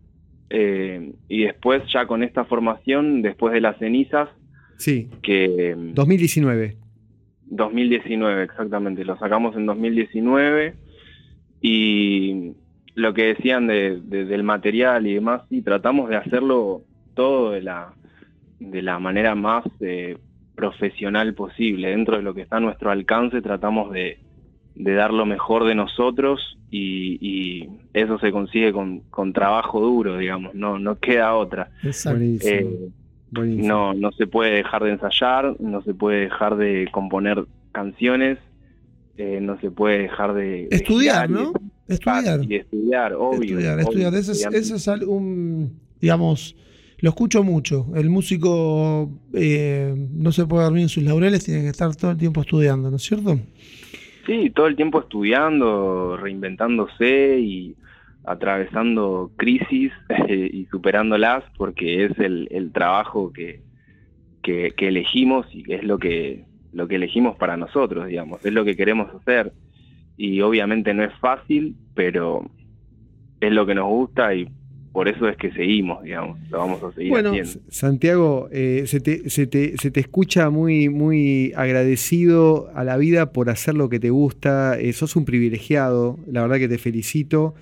eh, 0.50 1.12
y 1.28 1.44
después, 1.44 1.82
ya 1.92 2.06
con 2.06 2.22
esta 2.22 2.44
formación, 2.44 3.22
después 3.22 3.52
de 3.54 3.60
las 3.60 3.76
cenizas, 3.78 4.28
Sí, 4.76 5.08
que 5.22 5.74
2019. 5.94 6.76
2019, 7.46 8.42
exactamente, 8.44 9.04
lo 9.04 9.16
sacamos 9.18 9.56
en 9.56 9.66
2019. 9.66 10.74
Y 11.60 12.52
lo 12.94 13.14
que 13.14 13.24
decían 13.34 13.66
de- 13.66 14.00
de- 14.02 14.26
del 14.26 14.42
material 14.42 15.06
y 15.06 15.14
demás, 15.14 15.42
sí, 15.48 15.62
tratamos 15.62 16.10
de 16.10 16.16
hacerlo 16.16 16.82
todo 17.14 17.52
de 17.52 17.62
la, 17.62 17.94
de 18.60 18.82
la 18.82 18.98
manera 18.98 19.34
más 19.34 19.64
eh, 19.80 20.18
profesional 20.54 21.34
posible. 21.34 21.88
Dentro 21.90 22.16
de 22.16 22.22
lo 22.22 22.34
que 22.34 22.42
está 22.42 22.56
a 22.56 22.60
nuestro 22.60 22.90
alcance, 22.90 23.42
tratamos 23.42 23.92
de, 23.92 24.18
de 24.74 24.94
dar 24.94 25.12
lo 25.12 25.26
mejor 25.26 25.64
de 25.64 25.74
nosotros 25.74 26.58
y, 26.70 27.18
y 27.20 27.68
eso 27.92 28.18
se 28.18 28.32
consigue 28.32 28.72
con, 28.72 29.00
con 29.10 29.32
trabajo 29.32 29.80
duro, 29.80 30.18
digamos, 30.18 30.54
no, 30.54 30.78
no 30.78 30.98
queda 30.98 31.34
otra. 31.34 31.70
Eh, 31.82 32.88
no, 33.32 33.94
no 33.94 34.12
se 34.12 34.26
puede 34.26 34.52
dejar 34.56 34.84
de 34.84 34.90
ensayar, 34.90 35.56
no 35.60 35.82
se 35.82 35.94
puede 35.94 36.20
dejar 36.22 36.56
de 36.56 36.88
componer 36.92 37.44
canciones, 37.72 38.38
eh, 39.16 39.40
no 39.40 39.58
se 39.60 39.70
puede 39.70 40.02
dejar 40.02 40.34
de... 40.34 40.68
Estudiar, 40.70 41.28
¿no? 41.30 41.52
Estudiar. 41.88 42.40
Y 42.48 42.56
estudiar, 42.56 43.12
obvio. 43.12 43.58
Estudiar, 43.58 43.74
obvio, 43.74 44.08
estudiar. 44.08 44.14
Eso 44.14 44.32
es, 44.32 44.46
eso 44.52 44.76
es 44.76 45.02
un, 45.02 45.80
digamos, 46.00 46.56
lo 47.04 47.10
escucho 47.10 47.44
mucho. 47.44 47.86
El 47.94 48.08
músico 48.08 49.10
eh, 49.34 49.94
no 49.94 50.32
se 50.32 50.46
puede 50.46 50.64
dormir 50.64 50.84
en 50.84 50.88
sus 50.88 51.02
laureles, 51.02 51.44
tiene 51.44 51.60
que 51.60 51.68
estar 51.68 51.94
todo 51.94 52.12
el 52.12 52.16
tiempo 52.16 52.40
estudiando, 52.40 52.88
¿no 52.88 52.96
es 52.96 53.02
cierto? 53.02 53.38
Sí, 54.24 54.48
todo 54.48 54.68
el 54.68 54.74
tiempo 54.74 55.00
estudiando, 55.00 56.16
reinventándose 56.16 57.40
y 57.40 57.76
atravesando 58.24 59.30
crisis 59.36 59.92
y 60.30 60.64
superándolas 60.70 61.44
porque 61.58 62.06
es 62.06 62.18
el, 62.18 62.48
el 62.50 62.72
trabajo 62.72 63.34
que, 63.34 63.60
que, 64.42 64.70
que 64.74 64.88
elegimos 64.88 65.46
y 65.52 65.62
que 65.62 65.74
es 65.74 65.84
lo 65.84 65.98
que, 65.98 66.46
lo 66.72 66.88
que 66.88 66.94
elegimos 66.94 67.36
para 67.36 67.58
nosotros, 67.58 68.06
digamos, 68.06 68.42
es 68.46 68.52
lo 68.54 68.64
que 68.64 68.76
queremos 68.76 69.14
hacer. 69.14 69.52
Y 70.16 70.40
obviamente 70.40 70.94
no 70.94 71.04
es 71.04 71.12
fácil, 71.18 71.76
pero 71.94 72.50
es 73.40 73.52
lo 73.52 73.66
que 73.66 73.74
nos 73.74 73.88
gusta 73.88 74.34
y 74.34 74.48
por 74.94 75.08
eso 75.08 75.28
es 75.28 75.36
que 75.36 75.50
seguimos, 75.52 76.02
digamos, 76.04 76.38
lo 76.50 76.58
vamos 76.58 76.82
a 76.82 76.90
seguir 76.94 77.10
Bueno, 77.10 77.30
haciendo. 77.30 77.60
Santiago, 77.68 78.48
eh, 78.52 78.84
se, 78.86 79.00
te, 79.00 79.28
se, 79.28 79.46
te, 79.46 79.76
se 79.76 79.90
te 79.90 79.98
escucha 80.00 80.48
muy, 80.50 80.88
muy 80.88 81.52
agradecido 81.56 82.70
a 82.74 82.84
la 82.84 82.96
vida 82.96 83.32
por 83.32 83.50
hacer 83.50 83.74
lo 83.74 83.88
que 83.88 84.00
te 84.00 84.10
gusta. 84.10 84.78
Eh, 84.80 84.92
sos 84.92 85.16
un 85.16 85.24
privilegiado, 85.24 86.18
la 86.30 86.42
verdad 86.42 86.56
que 86.58 86.68
te 86.68 86.78
felicito. 86.78 87.54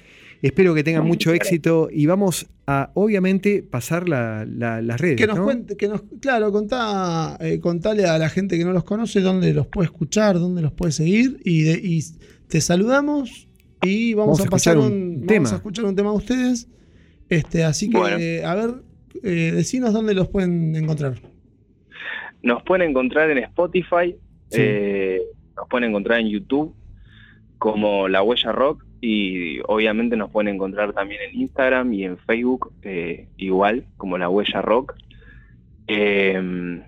Espero 0.43 0.75
que 0.75 0.85
tengan 0.85 1.07
mucho 1.07 1.33
éxito 1.33 1.89
y 1.91 2.07
vamos 2.07 2.49
a, 2.67 2.91
obviamente, 2.95 3.63
pasar 3.63 4.09
la- 4.09 4.45
la- 4.45 4.83
las 4.83 5.01
redes. 5.01 5.17
Que 5.17 5.27
nos 5.27 5.39
¿no? 5.39 5.45
cuente, 5.45 5.77
que 5.77 5.89
nos, 5.89 6.03
claro, 6.21 6.51
contá, 6.53 7.37
eh, 7.41 7.61
contale 7.61 8.05
a 8.07 8.19
la 8.19 8.29
gente 8.29 8.59
que 8.59 8.65
no 8.65 8.73
los 8.73 8.85
conoce 8.85 9.21
dónde 9.21 9.55
los 9.55 9.67
puede 9.69 9.87
escuchar, 9.87 10.39
dónde 10.39 10.61
los 10.63 10.73
puede 10.73 10.93
seguir 10.93 11.41
y, 11.45 11.63
de- 11.63 11.81
y 11.83 12.03
te 12.49 12.61
saludamos 12.61 13.49
y 13.83 14.15
vamos, 14.15 14.39
Vamos 14.39 14.41
a 14.41 14.49
a 14.49 14.51
pasar 14.51 14.79
un, 14.79 14.85
un 14.93 15.15
vamos 15.15 15.27
tema. 15.29 15.51
a 15.51 15.55
escuchar 15.57 15.85
un 15.87 15.97
tema 15.97 16.11
de 16.11 16.17
ustedes. 16.17 16.69
Este, 17.33 17.65
así 17.65 17.89
que, 17.89 17.99
Bueno. 17.99 18.17
eh, 18.19 18.45
a 18.45 18.55
ver, 18.55 18.71
eh, 19.23 19.53
decinos 19.55 19.93
dónde 19.93 20.15
los 20.15 20.29
pueden 20.29 20.77
encontrar. 20.77 21.15
Nos 22.43 22.63
pueden 22.65 22.91
encontrar 22.91 23.31
en 23.31 23.39
Spotify, 23.39 24.17
Sí. 24.51 24.61
eh, 24.61 25.23
nos 25.57 25.69
pueden 25.69 25.91
encontrar 25.91 26.21
en 26.21 26.29
YouTube 26.29 26.75
como 27.59 28.09
La 28.09 28.23
Huella 28.23 28.53
Rock 28.53 28.85
y 29.01 29.61
obviamente 29.67 30.17
nos 30.17 30.31
pueden 30.31 30.55
encontrar 30.55 30.93
también 30.93 31.21
en 31.23 31.41
Instagram 31.41 31.93
y 31.95 32.05
en 32.05 32.19
Facebook 32.19 32.73
eh, 32.83 33.29
igual 33.37 33.87
como 33.97 34.19
La 34.19 34.29
Huella 34.29 34.61
Rock. 34.61 34.95
Eh, 35.87 36.83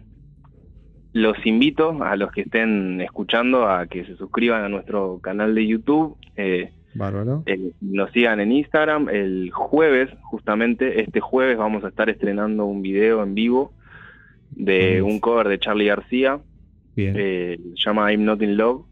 los 1.12 1.46
invito 1.46 2.02
a 2.02 2.16
los 2.16 2.32
que 2.32 2.42
estén 2.42 3.00
escuchando 3.00 3.68
a 3.68 3.86
que 3.86 4.04
se 4.04 4.16
suscriban 4.16 4.64
a 4.64 4.68
nuestro 4.68 5.20
canal 5.20 5.54
de 5.54 5.66
YouTube. 5.66 6.16
eh, 6.36 6.72
Bárbaro. 6.94 7.42
eh, 7.46 7.70
nos 7.80 8.10
sigan 8.12 8.40
en 8.40 8.52
Instagram. 8.52 9.08
El 9.08 9.50
jueves, 9.52 10.10
justamente, 10.22 11.00
este 11.00 11.20
jueves 11.20 11.56
vamos 11.58 11.84
a 11.84 11.88
estar 11.88 12.08
estrenando 12.08 12.64
un 12.66 12.82
video 12.82 13.22
en 13.22 13.34
vivo 13.34 13.72
de 14.50 15.02
un 15.02 15.18
cover 15.20 15.48
de 15.48 15.58
Charlie 15.58 15.86
García, 15.86 16.38
Bien. 16.94 17.14
eh, 17.18 17.58
llama 17.74 18.12
I'm 18.12 18.24
Not 18.24 18.40
in 18.42 18.56
Love, 18.56 18.82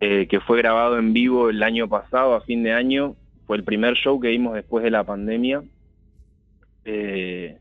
eh, 0.00 0.26
que 0.28 0.40
fue 0.40 0.58
grabado 0.58 0.98
en 0.98 1.12
vivo 1.12 1.50
el 1.50 1.62
año 1.62 1.88
pasado, 1.88 2.34
a 2.34 2.40
fin 2.40 2.62
de 2.62 2.72
año. 2.72 3.14
Fue 3.46 3.56
el 3.56 3.64
primer 3.64 3.94
show 3.94 4.18
que 4.18 4.28
dimos 4.28 4.54
después 4.54 4.82
de 4.82 4.90
la 4.90 5.04
pandemia 5.04 5.62
eh, 6.84 7.58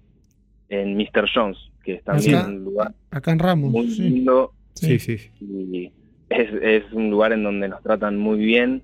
en 0.70 0.96
Mr. 0.98 1.28
Jones, 1.34 1.58
que 1.84 1.96
es 1.96 2.04
también 2.04 2.36
Acá- 2.36 2.48
un 2.48 2.64
lugar 2.64 2.94
Acá 3.12 3.32
en 3.32 3.40
Ramos. 3.40 3.72
muy 3.72 3.90
sí. 3.92 4.04
lindo 4.10 4.54
sí, 4.74 4.98
sí. 5.00 5.18
sí. 5.18 5.32
y 5.42 5.92
es, 6.30 6.50
es 6.62 6.94
un 6.94 7.10
lugar 7.10 7.34
en 7.34 7.44
donde 7.44 7.68
nos 7.68 7.84
tratan 7.84 8.18
muy 8.18 8.40
bien 8.40 8.82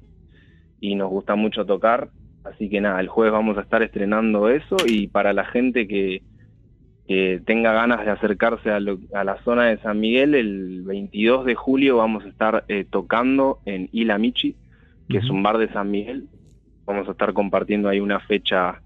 y 0.79 0.95
nos 0.95 1.09
gusta 1.09 1.35
mucho 1.35 1.65
tocar. 1.65 2.09
Así 2.43 2.69
que 2.69 2.79
nada, 2.81 2.99
el 3.01 3.07
jueves 3.09 3.33
vamos 3.33 3.57
a 3.57 3.61
estar 3.61 3.81
estrenando 3.83 4.49
eso 4.49 4.77
y 4.85 5.07
para 5.07 5.33
la 5.33 5.43
gente 5.45 5.87
que, 5.87 6.21
que 7.07 7.41
tenga 7.45 7.73
ganas 7.73 8.05
de 8.05 8.11
acercarse 8.11 8.71
a, 8.71 8.79
lo- 8.79 8.99
a 9.13 9.23
la 9.23 9.37
zona 9.43 9.65
de 9.65 9.77
San 9.79 9.99
Miguel, 9.99 10.33
el 10.35 10.83
22 10.83 11.45
de 11.45 11.55
julio 11.55 11.97
vamos 11.97 12.23
a 12.25 12.29
estar 12.29 12.63
eh, 12.67 12.85
tocando 12.89 13.59
en 13.65 13.89
Ilamichi, 13.91 14.55
que 15.09 15.17
es 15.17 15.29
un 15.29 15.43
bar 15.43 15.57
de 15.57 15.69
San 15.73 15.91
Miguel. 15.91 16.25
Vamos 16.85 17.07
a 17.07 17.11
estar 17.11 17.33
compartiendo 17.33 17.89
ahí 17.89 17.99
una 17.99 18.19
fecha 18.21 18.81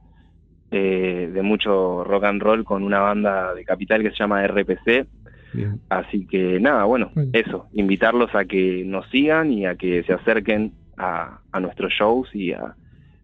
eh, 0.71 1.29
de 1.33 1.41
mucho 1.41 2.03
rock 2.03 2.23
and 2.23 2.41
roll 2.41 2.63
con 2.63 2.83
una 2.83 2.99
banda 2.99 3.53
de 3.53 3.63
Capital 3.65 4.01
que 4.01 4.09
se 4.11 4.17
llama 4.17 4.45
RPC. 4.47 5.05
Bien. 5.53 5.81
Así 5.89 6.25
que 6.25 6.59
nada, 6.59 6.85
bueno, 6.85 7.11
Bueno. 7.13 7.29
eso, 7.33 7.67
invitarlos 7.73 8.33
a 8.33 8.45
que 8.45 8.83
nos 8.85 9.07
sigan 9.09 9.51
y 9.51 9.65
a 9.65 9.75
que 9.75 10.01
se 10.03 10.13
acerquen 10.13 10.71
a, 11.01 11.41
a 11.51 11.59
nuestros 11.59 11.91
shows 11.93 12.29
y 12.33 12.51
a, 12.51 12.75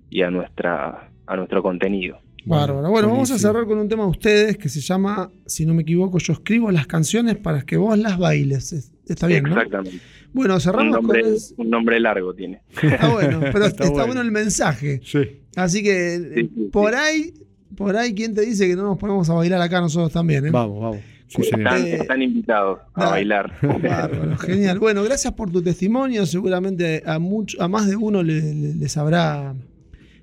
y 0.10 0.22
a 0.22 0.30
nuestra 0.32 1.10
a 1.26 1.36
nuestro 1.36 1.62
contenido. 1.62 2.18
Bárbaro. 2.46 2.90
Bueno, 2.90 3.10
vamos 3.10 3.30
a 3.32 3.38
cerrar 3.38 3.66
con 3.66 3.78
un 3.78 3.90
tema 3.90 4.04
de 4.04 4.10
ustedes 4.10 4.58
que 4.58 4.70
se 4.70 4.80
llama, 4.80 5.30
si 5.46 5.66
no 5.66 5.74
me 5.74 5.82
equivoco, 5.82 6.18
yo 6.20 6.32
escribo 6.32 6.72
las 6.72 6.88
canciones 6.88 7.36
para 7.36 7.63
que 7.63 7.76
vos 7.76 7.98
las 7.98 8.18
bailes. 8.18 8.72
Es- 8.74 8.92
Está 9.06 9.28
bien, 9.28 9.44
¿no? 9.44 9.50
Exactamente. 9.52 10.00
Bueno, 10.34 10.56
Un 10.56 10.62
cerramos 10.62 10.92
nombre, 10.94 11.22
con 11.24 11.66
un 11.66 11.70
nombre 11.70 12.00
largo 12.00 12.34
tiene. 12.34 12.62
Está 12.82 13.08
bueno, 13.10 13.40
pero 13.54 13.66
está, 13.66 13.84
Está 13.86 13.90
bueno. 13.90 14.06
bueno 14.08 14.22
el 14.22 14.32
mensaje. 14.32 15.00
Sí. 15.04 15.20
Así 15.56 15.82
que 15.84 16.18
Sí, 16.36 16.52
sí, 16.56 16.70
por 16.72 16.92
sí. 16.94 16.98
ahí, 17.00 17.34
por 17.78 17.96
ahí, 17.98 18.13
¿quién 18.13 18.34
te 18.34 18.42
dice 18.42 18.68
que 18.68 18.76
no 18.76 18.84
nos 18.84 18.98
ponemos 18.98 19.30
a 19.30 19.34
bailar 19.34 19.62
acá 19.62 19.80
nosotros 19.82 20.12
también? 20.12 20.46
eh? 20.48 20.52
Vamos, 20.52 20.82
vamos. 20.82 20.98
Están, 21.30 22.22
invitados 22.22 22.80
a 22.94 23.10
bailar. 23.10 23.54
genial. 24.40 24.80
Bueno, 24.80 25.04
gracias 25.04 25.34
por 25.34 25.52
tu 25.52 25.62
testimonio. 25.62 26.26
Seguramente 26.26 27.04
a, 27.06 27.20
mucho, 27.20 27.62
a 27.62 27.68
más 27.68 27.88
de 27.88 27.96
uno 27.96 28.24
les 28.24 28.98
habrá 28.98 29.54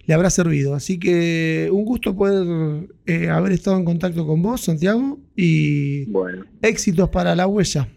le 0.06 0.14
habrá 0.14 0.30
servido. 0.30 0.74
Así 0.74 0.98
que 0.98 1.68
un 1.72 1.84
gusto 1.84 2.14
poder 2.14 2.88
eh, 3.06 3.28
haber 3.28 3.52
estado 3.52 3.76
en 3.76 3.84
contacto 3.84 4.26
con 4.26 4.42
vos, 4.42 4.62
Santiago, 4.62 5.18
y 5.36 6.06
bueno. 6.06 6.44
éxitos 6.62 7.08
para 7.10 7.34
la 7.34 7.46
huella. 7.46 7.88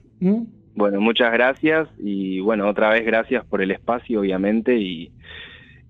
Bueno, 0.76 1.02
muchas 1.02 1.32
gracias 1.34 1.88
y 2.00 2.40
bueno, 2.40 2.68
otra 2.68 2.90
vez 2.90 3.06
gracias 3.06 3.46
por 3.46 3.62
el 3.62 3.72
espacio, 3.72 4.22
obviamente, 4.22 4.78
y, 4.80 5.12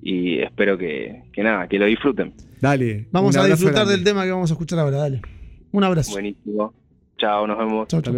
espero 0.01 0.77
que, 0.77 1.23
nada, 1.37 1.67
que 1.67 1.77
lo 1.77 1.85
disfruten. 1.85 2.33
Dale. 2.61 3.07
Vamos 3.11 3.35
a 3.35 3.45
disfrutar 3.45 3.85
del 3.85 4.03
tema 4.03 4.23
que 4.23 4.31
vamos 4.31 4.49
a 4.49 4.53
escuchar 4.53 4.79
ahora, 4.79 4.97
dale. 4.97 5.21
Un 5.71 5.83
abrazo. 5.83 6.13
Buenísimo. 6.13 6.73
Chao, 7.17 7.47
nos 7.47 7.57
vemos. 7.57 7.87
Chao, 7.87 8.01
chao. 8.01 8.13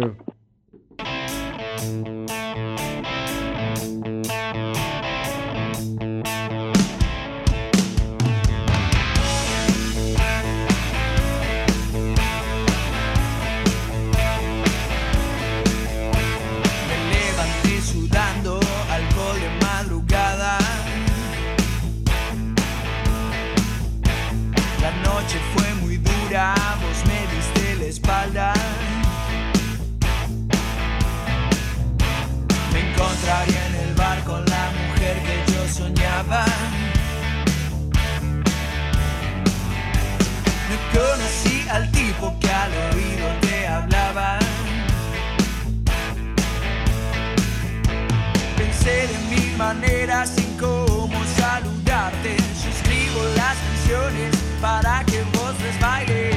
al 41.70 41.90
tipo 41.92 42.34
que 42.40 42.50
al 42.50 42.72
oído 42.92 43.28
te 43.42 43.66
hablaba. 43.66 44.38
Pensé 48.56 49.06
de 49.06 49.18
mil 49.30 49.56
maneras 49.56 50.30
sin 50.34 50.56
cómo 50.58 51.18
saludarte. 51.36 52.36
Yo 52.62 52.70
escribo 52.70 53.22
las 53.36 53.56
canciones 53.56 54.36
para 54.60 55.04
que 55.04 55.22
vos 55.34 55.54
les 55.62 55.80
bailes. 55.80 56.34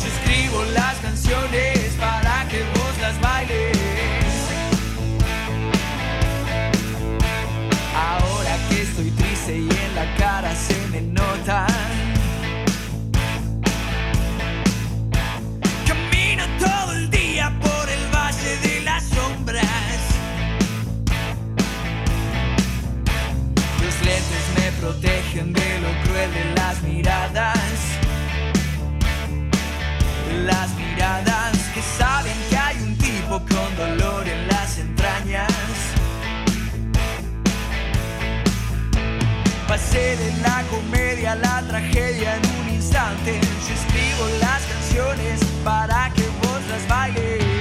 Yo 0.00 0.08
escribo 0.14 0.64
las 0.72 0.94
canciones 0.96 1.78
para 1.98 2.48
que 2.48 2.62
vos 2.74 2.98
las 3.00 3.20
bailes. 3.20 3.76
Ahora 7.94 8.56
que 8.68 8.82
estoy 8.82 9.10
triste 9.10 9.58
y 9.58 9.68
en 9.68 9.94
la 9.94 10.16
cara 10.16 10.54
se 10.54 10.79
nota. 11.00 11.66
Camino 15.86 16.44
todo 16.58 16.92
el 16.92 17.10
día 17.10 17.52
por 17.60 17.88
el 17.88 18.04
valle 18.14 18.56
de 18.62 18.80
las 18.82 19.04
sombras. 19.04 19.64
Los 23.82 23.96
lentes 24.04 24.44
me 24.56 24.72
protegen 24.80 25.52
de 25.52 25.80
lo 25.80 25.90
cruel 26.04 26.32
de 26.32 26.54
las 26.54 26.82
miradas. 26.82 27.58
Las 30.44 30.74
miradas. 30.74 31.29
hacer 39.80 40.20
en 40.20 40.42
la 40.42 40.62
comedia, 40.70 41.34
la 41.36 41.62
tragedia 41.66 42.36
en 42.36 42.42
un 42.60 42.74
instante. 42.74 43.40
Yo 43.66 43.74
escribo 43.74 44.28
las 44.40 44.62
canciones 44.62 45.40
para 45.64 46.12
que 46.14 46.26
vos 46.42 46.60
las 46.68 46.86
bailes. 46.88 47.59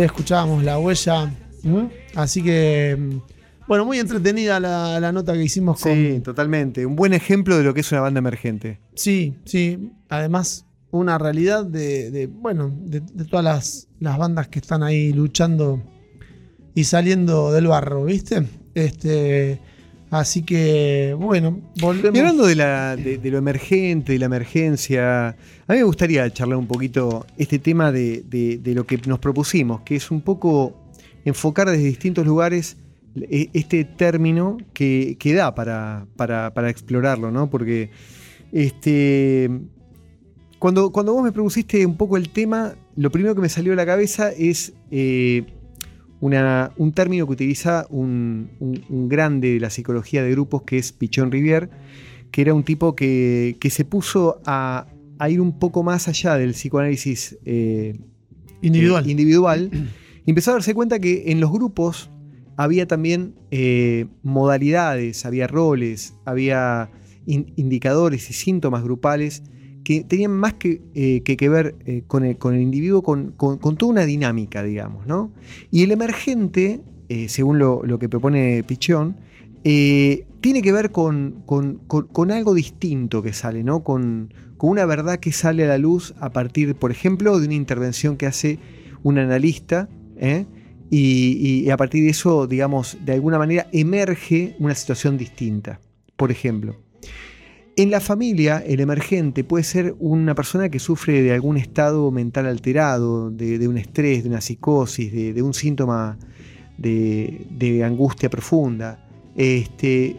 Escuchábamos 0.00 0.64
la 0.64 0.78
huella. 0.78 1.32
Así 2.14 2.42
que, 2.42 3.20
bueno, 3.68 3.84
muy 3.84 3.98
entretenida 3.98 4.58
la, 4.60 5.12
nota 5.12 5.32
que 5.34 5.44
hicimos 5.44 5.80
con. 5.80 5.92
Sí, 5.92 6.20
totalmente. 6.20 6.84
Un 6.86 6.96
buen 6.96 7.12
ejemplo 7.12 7.56
de 7.56 7.64
lo 7.64 7.74
que 7.74 7.80
es 7.80 7.92
una 7.92 8.00
banda 8.00 8.18
emergente. 8.18 8.80
Sí, 8.94 9.36
sí. 9.44 9.90
Además, 10.08 10.66
una 10.90 11.18
realidad 11.18 11.64
de, 11.64 12.28
bueno, 12.32 12.72
de, 12.74 13.00
todas 13.24 13.44
las, 13.44 13.88
las, 14.00 14.18
bandas 14.18 14.48
que 14.48 14.58
están 14.58 14.82
ahí 14.82 15.12
luchando 15.12 15.82
y 16.74 16.84
saliendo 16.84 17.52
del 17.52 17.66
barro, 17.66 18.04
¿viste? 18.04 18.46
Este. 18.74 19.60
Así 20.12 20.42
que, 20.42 21.16
bueno, 21.18 21.58
volvemos. 21.80 22.14
Y 22.14 22.20
hablando 22.20 22.44
de, 22.44 23.16
de, 23.16 23.30
lo 23.30 23.38
emergente, 23.38 24.12
de 24.12 24.18
la 24.18 24.26
emergencia, 24.26 25.28
a 25.28 25.72
mí 25.72 25.78
me 25.78 25.84
gustaría 25.84 26.30
charlar 26.30 26.58
un 26.58 26.66
poquito 26.66 27.24
este 27.38 27.58
tema 27.58 27.90
de, 27.90 28.60
lo 28.62 28.84
que 28.84 28.98
nos 29.06 29.18
propusimos, 29.20 29.80
que 29.80 29.96
es 29.96 30.10
un 30.10 30.20
poco 30.20 30.76
enfocar 31.24 31.70
desde 31.70 31.84
distintos 31.84 32.26
lugares 32.26 32.76
e, 33.16 33.48
este 33.54 33.84
término 33.84 34.58
que, 34.74 35.16
da 35.34 35.54
para, 35.54 36.06
para, 36.14 36.68
explorarlo, 36.68 37.30
¿no? 37.30 37.48
Porque 37.48 37.88
este, 38.52 39.48
cuando, 40.58 40.92
cuando 40.92 41.14
vos 41.14 41.24
me 41.24 41.32
propusiste 41.32 41.86
un 41.86 41.96
poco 41.96 42.18
el 42.18 42.28
tema, 42.28 42.74
lo 42.96 43.10
primero 43.10 43.34
que 43.34 43.40
me 43.40 43.48
salió 43.48 43.72
a 43.72 43.76
la 43.76 43.86
cabeza 43.86 44.30
es 44.30 44.74
eh, 44.90 45.46
un 46.22 46.92
término 46.92 47.26
que 47.26 47.32
utiliza 47.32 47.86
un, 47.90 48.48
grande 49.08 49.54
de 49.54 49.60
la 49.60 49.70
psicología 49.70 50.22
de 50.22 50.30
grupos 50.30 50.62
que 50.62 50.78
es 50.78 50.92
Pichón 50.92 51.32
Rivière, 51.32 51.68
que 52.30 52.42
era 52.42 52.54
un 52.54 52.62
tipo 52.62 52.94
que, 52.94 53.56
se 53.70 53.84
puso 53.84 54.40
a, 54.46 54.86
a 55.18 55.30
ir 55.30 55.40
un 55.40 55.58
poco 55.58 55.82
más 55.82 56.06
allá 56.08 56.36
del 56.36 56.52
psicoanálisis 56.52 57.38
eh, 57.44 57.98
Individual. 58.62 59.04
eh, 59.06 59.10
individual, 59.10 59.70
y 60.24 60.30
empezó 60.30 60.52
a 60.52 60.54
darse 60.54 60.72
cuenta 60.74 61.00
que 61.00 61.32
en 61.32 61.40
los 61.40 61.50
grupos 61.50 62.08
había 62.56 62.86
también 62.86 63.34
eh, 63.50 64.06
modalidades, 64.22 65.26
había 65.26 65.48
roles, 65.48 66.14
había 66.24 66.90
in- 67.26 67.52
indicadores 67.56 68.30
y 68.30 68.32
síntomas 68.32 68.84
grupales 68.84 69.42
que 69.84 70.04
tenían 70.04 70.32
más 70.32 70.54
que, 70.54 70.80
eh, 70.94 71.22
que, 71.24 71.36
que 71.36 71.48
ver 71.48 71.74
eh, 71.86 72.02
con, 72.06 72.24
el, 72.24 72.38
con 72.38 72.54
el 72.54 72.62
individuo, 72.62 73.02
con, 73.02 73.32
con- 73.32 73.58
toda 73.58 73.90
una 73.90 74.04
dinámica, 74.04 74.62
digamos. 74.62 75.06
¿no? 75.06 75.32
Y 75.70 75.82
el 75.82 75.92
emergente, 75.92 76.80
eh, 77.08 77.28
según 77.28 77.58
lo, 77.58 77.82
lo 77.84 77.98
que 77.98 78.08
propone 78.08 78.62
Pichón, 78.64 79.16
tiene 79.62 80.62
que 80.62 80.72
ver 80.72 80.90
con, 80.90 81.44
algo 82.30 82.54
distinto 82.54 83.22
que 83.22 83.32
sale, 83.32 83.62
¿no? 83.62 83.84
Con, 83.84 84.34
con 84.56 84.70
una 84.70 84.86
verdad 84.86 85.20
que 85.20 85.30
sale 85.30 85.64
a 85.64 85.68
la 85.68 85.78
luz 85.78 86.14
a 86.18 86.30
partir, 86.30 86.74
por 86.74 86.90
ejemplo, 86.90 87.38
de 87.38 87.46
una 87.46 87.54
intervención 87.54 88.16
que 88.16 88.26
hace 88.26 88.58
un 89.04 89.18
analista, 89.18 89.88
y 90.90 91.70
a 91.70 91.76
partir 91.76 92.02
de 92.02 92.10
eso, 92.10 92.46
digamos, 92.48 92.98
de 93.04 93.12
alguna 93.12 93.38
manera 93.38 93.68
emerge 93.72 94.56
una 94.58 94.74
situación 94.74 95.16
distinta. 95.16 95.80
Por 96.16 96.30
ejemplo, 96.32 96.76
en 97.76 97.90
la 97.90 98.00
familia, 98.00 98.62
el 98.66 98.80
emergente 98.80 99.44
puede 99.44 99.64
ser 99.64 99.94
una 99.98 100.34
persona 100.34 100.68
que 100.68 100.78
sufre 100.78 101.22
de 101.22 101.32
algún 101.32 101.56
estado 101.56 102.10
mental 102.10 102.46
alterado, 102.46 103.30
de, 103.30 103.58
de 103.58 103.68
un 103.68 103.78
estrés, 103.78 104.22
de 104.24 104.28
una 104.28 104.40
psicosis, 104.40 105.12
de, 105.12 105.32
de 105.32 105.42
un 105.42 105.54
síntoma 105.54 106.18
de, 106.78 107.46
de 107.50 107.82
angustia 107.84 108.28
profunda. 108.28 109.06
Este, 109.36 110.16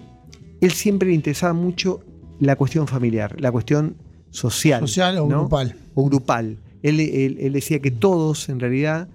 él 0.61 0.71
siempre 0.71 1.09
le 1.09 1.15
interesaba 1.15 1.53
mucho 1.53 2.01
la 2.39 2.55
cuestión 2.55 2.87
familiar, 2.87 3.39
la 3.39 3.51
cuestión 3.51 3.95
social. 4.31 4.81
Social 4.81 5.17
o 5.19 5.27
¿no? 5.27 5.41
grupal. 5.41 5.75
O 5.93 6.05
grupal. 6.05 6.57
Él, 6.81 6.99
él- 6.99 7.37
él 7.39 7.53
decía 7.53 7.79
que 7.79 7.91
todos, 7.91 8.49
en 8.49 8.59
realidad. 8.59 9.07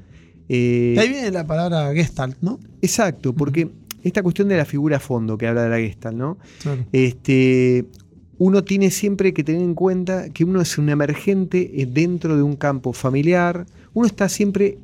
eh, 0.48 0.96
ahí 0.98 1.08
viene 1.08 1.30
la 1.30 1.46
palabra 1.46 1.92
Gestalt, 1.92 2.36
¿no? 2.40 2.58
exacto, 2.80 3.34
porque 3.34 3.68
esta 4.04 4.22
cuestión 4.22 4.48
de 4.48 4.56
la 4.56 4.64
figura 4.64 4.96
a 4.98 5.00
fondo 5.00 5.36
que 5.36 5.46
habla 5.48 5.64
de 5.64 5.68
la 5.70 5.78
Gestalt, 5.78 6.16
¿no? 6.16 6.38
Claro. 6.62 6.84
este, 6.92 7.84
uno 8.38 8.62
tiene 8.62 8.90
siempre 8.90 9.34
que 9.34 9.42
tener 9.42 9.62
en 9.62 9.74
cuenta 9.74 10.30
que 10.30 10.44
uno 10.44 10.60
es 10.60 10.78
un 10.78 10.88
emergente 10.88 11.82
eh, 11.82 11.86
dentro 11.86 12.36
de 12.36 12.42
un 12.42 12.56
campo 12.56 12.92
familiar. 12.92 13.66
Uno 13.94 14.06
está 14.06 14.28
siempre 14.28 14.78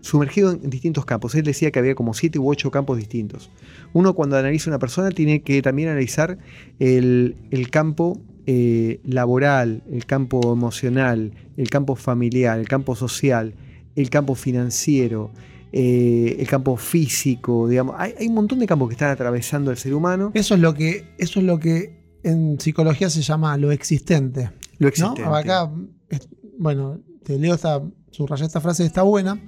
sumergido 0.00 0.52
en 0.52 0.70
distintos 0.70 1.04
campos. 1.04 1.34
Él 1.34 1.44
decía 1.44 1.70
que 1.70 1.78
había 1.78 1.94
como 1.94 2.14
siete 2.14 2.38
u 2.38 2.48
ocho 2.48 2.70
campos 2.70 2.96
distintos. 2.96 3.50
Uno 3.92 4.14
cuando 4.14 4.38
analiza 4.38 4.70
una 4.70 4.78
persona 4.78 5.10
tiene 5.10 5.42
que 5.42 5.60
también 5.60 5.90
analizar 5.90 6.38
el, 6.78 7.34
campo 7.70 8.18
eh, 8.46 9.00
laboral, 9.04 9.82
el 9.92 10.06
campo 10.06 10.52
emocional, 10.52 11.32
el 11.56 11.68
campo 11.68 11.96
familiar, 11.96 12.58
el 12.58 12.68
campo 12.68 12.94
social, 12.96 13.54
el 13.94 14.08
campo 14.08 14.34
financiero, 14.34 15.32
eh, 15.72 16.36
el 16.38 16.46
campo 16.46 16.76
físico, 16.76 17.68
digamos. 17.68 17.96
Hay, 17.98 18.14
hay 18.18 18.28
un 18.28 18.34
montón 18.34 18.58
de 18.58 18.66
campos 18.66 18.88
que 18.88 18.94
están 18.94 19.10
atravesando 19.10 19.70
el 19.70 19.76
ser 19.76 19.92
humano. 19.92 20.30
Eso 20.32 20.54
es 20.54 20.60
lo 20.60 20.72
que, 20.72 21.04
eso 21.18 21.40
es 21.40 21.46
lo 21.46 21.58
que 21.58 21.95
en 22.28 22.60
psicología 22.60 23.08
se 23.10 23.22
llama 23.22 23.56
lo 23.56 23.70
existente. 23.72 24.50
Lo 24.78 24.84
¿no? 24.84 24.88
existente. 24.88 25.24
Acá, 25.24 25.70
es- 26.08 26.28
bueno, 26.58 27.00
te 27.24 27.38
leo 27.38 27.54
esta, 27.54 27.82
subrayé 28.10 28.44
esta 28.46 28.60
frase, 28.60 28.84
está 28.84 29.02
buena. 29.02 29.40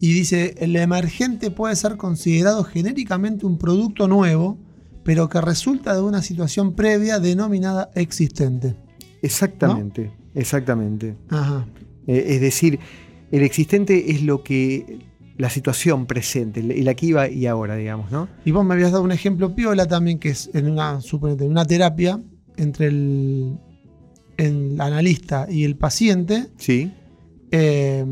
Y 0.00 0.12
dice, 0.12 0.54
el 0.58 0.76
emergente 0.76 1.50
puede 1.50 1.76
ser 1.76 1.96
considerado 1.96 2.64
genéricamente 2.64 3.46
un 3.46 3.58
producto 3.58 4.08
nuevo, 4.08 4.58
pero 5.02 5.28
que 5.28 5.40
resulta 5.40 5.94
de 5.94 6.02
una 6.02 6.20
situación 6.20 6.74
previa 6.74 7.20
denominada 7.20 7.90
existente. 7.94 8.76
Exactamente, 9.22 10.12
exactamente. 10.34 11.16
Ajá. 11.30 11.66
Eh, 12.06 12.24
es 12.28 12.40
decir, 12.40 12.78
el 13.30 13.42
existente 13.42 14.10
es 14.12 14.22
lo 14.22 14.42
que 14.42 14.98
la 15.36 15.50
situación 15.50 16.06
presente, 16.06 16.60
el, 16.60 16.86
aquí 16.88 17.12
y 17.32 17.46
ahora, 17.46 17.74
digamos, 17.76 18.10
¿no? 18.12 18.28
Y 18.44 18.52
vos 18.52 18.64
me 18.64 18.74
habías 18.74 18.92
dado 18.92 19.02
un 19.02 19.12
ejemplo 19.12 19.54
piola 19.54 19.86
también, 19.86 20.18
que 20.18 20.28
es 20.30 20.48
en 20.54 20.70
una, 20.70 20.98
en 21.22 21.50
una 21.50 21.64
terapia 21.64 22.20
entre 22.56 22.86
el, 22.86 23.58
el 24.36 24.80
analista 24.80 25.46
y 25.50 25.64
el 25.64 25.76
paciente. 25.76 26.48
Sí. 26.58 26.92
eh, 27.50 28.04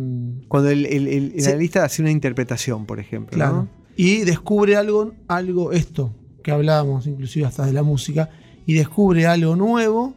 Cuando 0.48 0.70
el, 0.70 0.86
el- 0.86 1.08
el- 1.08 1.32
Sí. 1.40 1.48
analista 1.48 1.84
hace 1.84 2.02
una 2.02 2.10
interpretación, 2.10 2.86
por 2.86 2.98
ejemplo. 3.00 3.36
Claro. 3.36 3.54
¿no? 3.56 3.68
Y 3.96 4.18
descubre 4.24 4.74
algo, 4.76 5.14
algo, 5.28 5.72
esto 5.72 6.14
que 6.42 6.50
hablábamos, 6.50 7.06
inclusive 7.06 7.46
hasta 7.46 7.64
de 7.66 7.72
la 7.72 7.82
música, 7.84 8.30
y 8.66 8.74
descubre 8.74 9.26
algo 9.26 9.54
nuevo, 9.54 10.14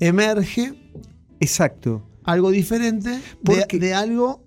emerge 0.00 0.72
Exacto. 1.38 2.02
algo 2.24 2.50
diferente 2.50 3.18
de, 3.42 3.78
de 3.78 3.94
algo 3.94 4.44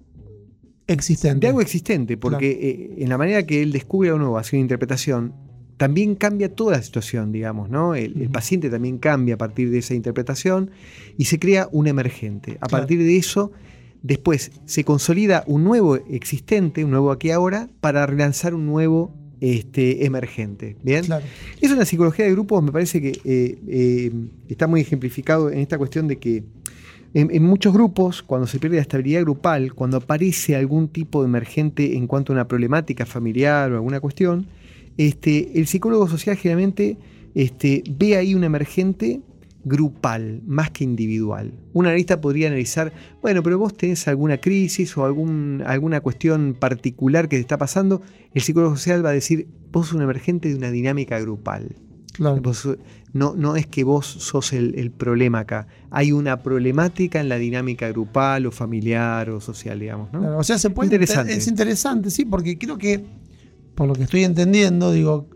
existente. 0.88 1.40
De 1.40 1.48
algo 1.48 1.62
existente, 1.62 2.18
porque 2.18 2.52
eh, 2.52 3.04
en 3.04 3.10
la 3.10 3.18
manera 3.18 3.44
que 3.46 3.62
él 3.62 3.72
descubre 3.72 4.10
algo 4.10 4.20
nuevo, 4.20 4.38
hace 4.38 4.56
una 4.56 4.62
interpretación, 4.62 5.34
también 5.78 6.16
cambia 6.16 6.54
toda 6.54 6.78
la 6.78 6.84
situación, 6.84 7.32
digamos, 7.32 7.70
¿no? 7.70 7.96
El, 7.96 8.30
paciente 8.30 8.70
también 8.70 9.00
cambia 9.00 9.36
a 9.36 9.38
partir 9.38 9.70
de 9.70 9.80
esa 9.80 9.94
interpretación 9.94 10.72
y 11.18 11.26
se 11.26 11.40
crea 11.40 11.68
un 11.72 11.88
emergente. 11.88 12.58
A 12.62 12.68
Claro. 12.68 12.84
partir 12.84 13.00
de 13.00 13.18
eso, 13.18 13.52
después 14.02 14.52
se 14.66 14.84
consolida 14.84 15.44
un 15.48 15.64
nuevo 15.64 15.96
existente, 15.96 16.86
un 16.86 16.92
nuevo 16.92 17.12
aquí 17.12 17.32
ahora, 17.32 17.70
para 17.82 18.06
relanzar 18.06 18.54
un 18.54 18.66
nuevo 18.66 19.14
este, 19.42 20.06
emergente. 20.06 20.78
¿Bien? 20.84 21.04
Claro. 21.04 21.26
Eso 21.60 21.74
en 21.74 21.80
la 21.80 21.86
psicología 21.86 22.24
de 22.26 22.32
grupos 22.32 22.64
me 22.64 22.72
parece 22.72 23.02
que 23.02 23.20
eh, 23.26 23.60
eh, 23.68 24.12
está 24.48 24.68
muy 24.68 24.82
ejemplificado 24.82 25.50
en 25.50 25.60
esta 25.60 25.78
cuestión 25.78 26.08
de 26.08 26.18
que 26.18 26.44
en, 27.14 27.44
muchos 27.44 27.74
grupos, 27.74 28.24
cuando 28.24 28.48
se 28.48 28.60
pierde 28.60 28.78
la 28.78 28.82
estabilidad 28.82 29.22
grupal, 29.22 29.74
cuando 29.74 29.98
aparece 29.98 30.56
algún 30.56 30.88
tipo 30.88 31.22
de 31.22 31.28
emergente 31.28 31.96
en 31.96 32.08
cuanto 32.08 32.34
a 32.34 32.36
una 32.36 32.48
problemática 32.48 33.06
familiar 33.06 33.72
o 33.72 33.76
alguna 33.76 34.00
cuestión, 34.00 34.48
este, 34.98 35.60
el 35.60 35.68
psicólogo 35.68 36.08
social 36.08 36.36
generalmente 36.38 36.98
este, 37.36 37.84
ve 37.88 38.18
ahí 38.18 38.34
un 38.34 38.44
emergente 38.44 39.22
grupal 39.64 40.42
más 40.46 40.72
que 40.72 40.84
individual. 40.84 41.54
Un 41.72 41.86
analista 41.86 42.20
podría 42.20 42.48
analizar, 42.48 42.92
bueno, 43.22 43.44
pero 43.44 43.60
vos 43.60 43.78
tenés 43.78 44.08
alguna 44.08 44.38
crisis 44.38 44.98
o 44.98 45.06
alguna 45.06 46.02
cuestión 46.02 46.56
particular 46.60 47.30
que 47.30 47.38
te 47.38 47.42
está 47.42 47.58
pasando, 47.58 48.02
el 48.34 48.42
psicólogo 48.42 48.76
social 48.76 49.06
va 49.06 49.10
a 49.10 49.14
decir, 49.14 49.48
vos 49.72 49.88
sos 49.88 49.96
un 49.96 50.02
emergente 50.02 50.50
de 50.50 50.56
una 50.56 50.72
dinámica 50.72 51.20
grupal. 51.20 51.76
Claro. 52.14 52.42
Vos- 52.42 52.68
no, 53.12 53.36
no 53.36 53.56
es 53.56 53.68
que 53.68 53.84
vos 53.84 54.06
sos 54.08 54.54
el, 54.54 54.74
el 54.80 54.90
problema 54.92 55.40
acá. 55.40 55.68
Hay 55.92 56.12
una 56.12 56.42
problemática 56.42 57.20
en 57.20 57.28
la 57.30 57.38
dinámica 57.38 57.90
grupal 57.90 58.46
o 58.46 58.52
familiar 58.52 59.30
o 59.30 59.40
social, 59.42 59.80
digamos. 59.80 60.12
¿no? 60.14 60.20
Claro, 60.22 60.38
O 60.40 60.44
sea, 60.44 60.58
se 60.58 60.70
puede 60.70 60.88
Interesante. 60.88 61.34
Es 61.34 61.48
interesante, 61.48 62.10
sí, 62.10 62.26
porque 62.26 62.58
creo 62.58 62.78
que, 62.78 63.04
por 63.76 63.88
lo 63.88 63.94
que 63.94 64.04
estoy 64.04 64.24
entendiendo, 64.24 64.92
digo, 64.92 65.28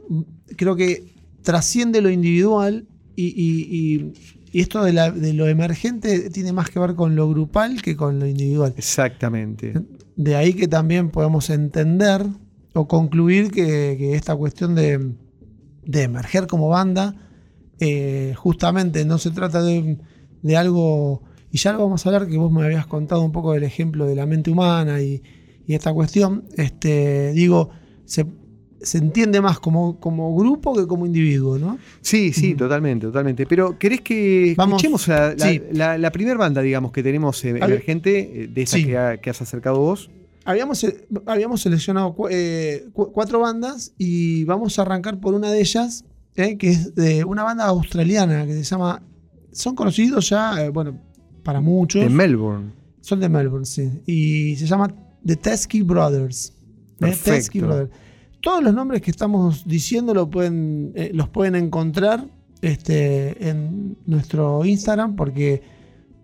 creo 0.56 0.76
que 0.76 1.14
trasciende 1.44 2.02
lo 2.02 2.10
individual 2.10 2.88
y, 3.16 3.26
y- 3.28 3.68
y- 3.72 4.14
y 4.52 4.62
esto 4.62 4.84
de, 4.84 4.94
la- 4.94 5.12
de 5.12 5.34
lo 5.34 5.48
emergente 5.48 6.30
tiene 6.30 6.54
más 6.54 6.70
que 6.70 6.80
ver 6.80 6.96
con 6.96 7.16
lo 7.16 7.30
grupal 7.30 7.82
que 7.82 7.96
con 7.96 8.20
lo 8.20 8.26
individual. 8.28 8.74
Exactamente. 8.78 9.74
De 10.16 10.36
ahí 10.36 10.54
que 10.54 10.68
también 10.68 11.10
podemos 11.10 11.50
entender 11.50 12.26
o 12.74 12.88
concluir 12.88 13.52
que, 13.52 13.96
que 13.98 14.16
esta 14.16 14.36
cuestión 14.36 14.74
de, 14.76 15.12
de 15.88 16.04
emerger 16.04 16.46
como 16.48 16.70
banda, 16.70 17.16
eh, 17.80 18.34
justamente 18.36 19.06
no 19.06 19.18
se 19.18 19.32
trata 19.32 19.62
de, 19.64 19.98
de 20.42 20.58
algo, 20.58 21.24
y 21.52 21.58
ya 21.58 21.72
lo 21.74 21.80
vamos 21.80 22.06
a 22.06 22.10
hablar, 22.10 22.28
que 22.28 22.38
vos 22.38 22.52
me 22.52 22.64
habías 22.64 22.88
contado 22.88 23.22
un 23.24 23.32
poco 23.32 23.54
del 23.54 23.64
ejemplo 23.64 24.06
de 24.06 24.16
la 24.16 24.26
mente 24.26 24.52
humana 24.52 25.02
y, 25.02 25.22
y 25.66 25.74
esta 25.74 25.94
cuestión, 25.94 26.46
este, 26.58 27.32
digo, 27.34 27.70
se, 28.06 28.26
se 28.82 28.98
entiende 29.00 29.42
más 29.42 29.60
como, 29.60 30.00
como 30.00 30.36
grupo 30.36 30.76
que 30.76 30.86
como 30.88 31.06
individuo, 31.06 31.58
¿no? 31.58 31.78
Sí, 32.02 32.32
sí, 32.34 32.54
totalmente, 32.56 33.08
totalmente. 33.08 33.46
Pero 33.46 33.78
¿querés 33.80 34.02
que 34.02 34.54
Vamos, 34.58 34.78
escuchemos 34.84 35.08
la, 35.08 35.34
la, 35.36 35.46
sí. 35.50 35.62
la- 35.72 35.98
la 35.98 36.12
primera 36.12 36.38
banda, 36.38 36.62
digamos, 36.62 36.92
que 36.92 37.02
tenemos 37.04 37.44
eh, 37.46 37.50
emergente, 37.50 38.44
eh, 38.44 38.48
de 38.48 38.62
esa 38.62 38.78
Sí. 38.78 38.86
que, 38.86 38.98
ha- 38.98 39.18
que 39.18 39.30
has 39.30 39.42
acercado 39.42 39.80
vos? 39.80 40.10
Habíamos, 40.50 40.78
se- 40.80 41.08
habíamos 41.26 41.62
seleccionado 41.62 42.16
cu- 42.16 42.30
eh, 42.32 42.88
cu- 42.94 43.12
cuatro 43.12 43.40
bandas 43.42 43.94
y 43.98 44.46
vamos 44.46 44.80
a 44.80 44.84
arrancar 44.84 45.20
por 45.20 45.34
una 45.34 45.52
de 45.52 45.60
ellas, 45.60 46.06
eh, 46.36 46.58
que 46.58 46.70
es 46.70 46.96
de 46.96 47.24
una 47.26 47.44
banda 47.44 47.66
australiana 47.66 48.46
que 48.46 48.54
se 48.54 48.64
llama. 48.64 49.04
Son 49.52 49.76
conocidos 49.76 50.30
ya, 50.30 50.64
eh, 50.64 50.70
bueno, 50.70 51.00
para 51.44 51.60
muchos. 51.62 52.02
De 52.02 52.10
Melbourne. 52.10 52.72
son 53.02 53.20
de 53.20 53.30
Melbourne, 53.30 53.66
sí. 53.66 53.90
Y 54.06 54.56
se 54.56 54.66
llama 54.68 54.88
The 55.26 55.36
Teskey 55.36 55.82
Brothers. 55.82 56.54
¿eh? 57.02 57.16
Teskey 57.24 57.62
Brothers. 57.62 57.90
Todos 58.42 58.64
los 58.64 58.74
nombres 58.74 59.02
que 59.02 59.12
estamos 59.12 59.66
diciendo 59.68 60.14
lo 60.14 60.30
pueden, 60.30 60.92
eh, 60.96 61.12
los 61.14 61.28
pueden 61.30 61.56
encontrar 61.56 62.26
este, 62.62 63.50
en 63.50 63.98
nuestro 64.06 64.64
Instagram 64.66 65.16
porque 65.16 65.62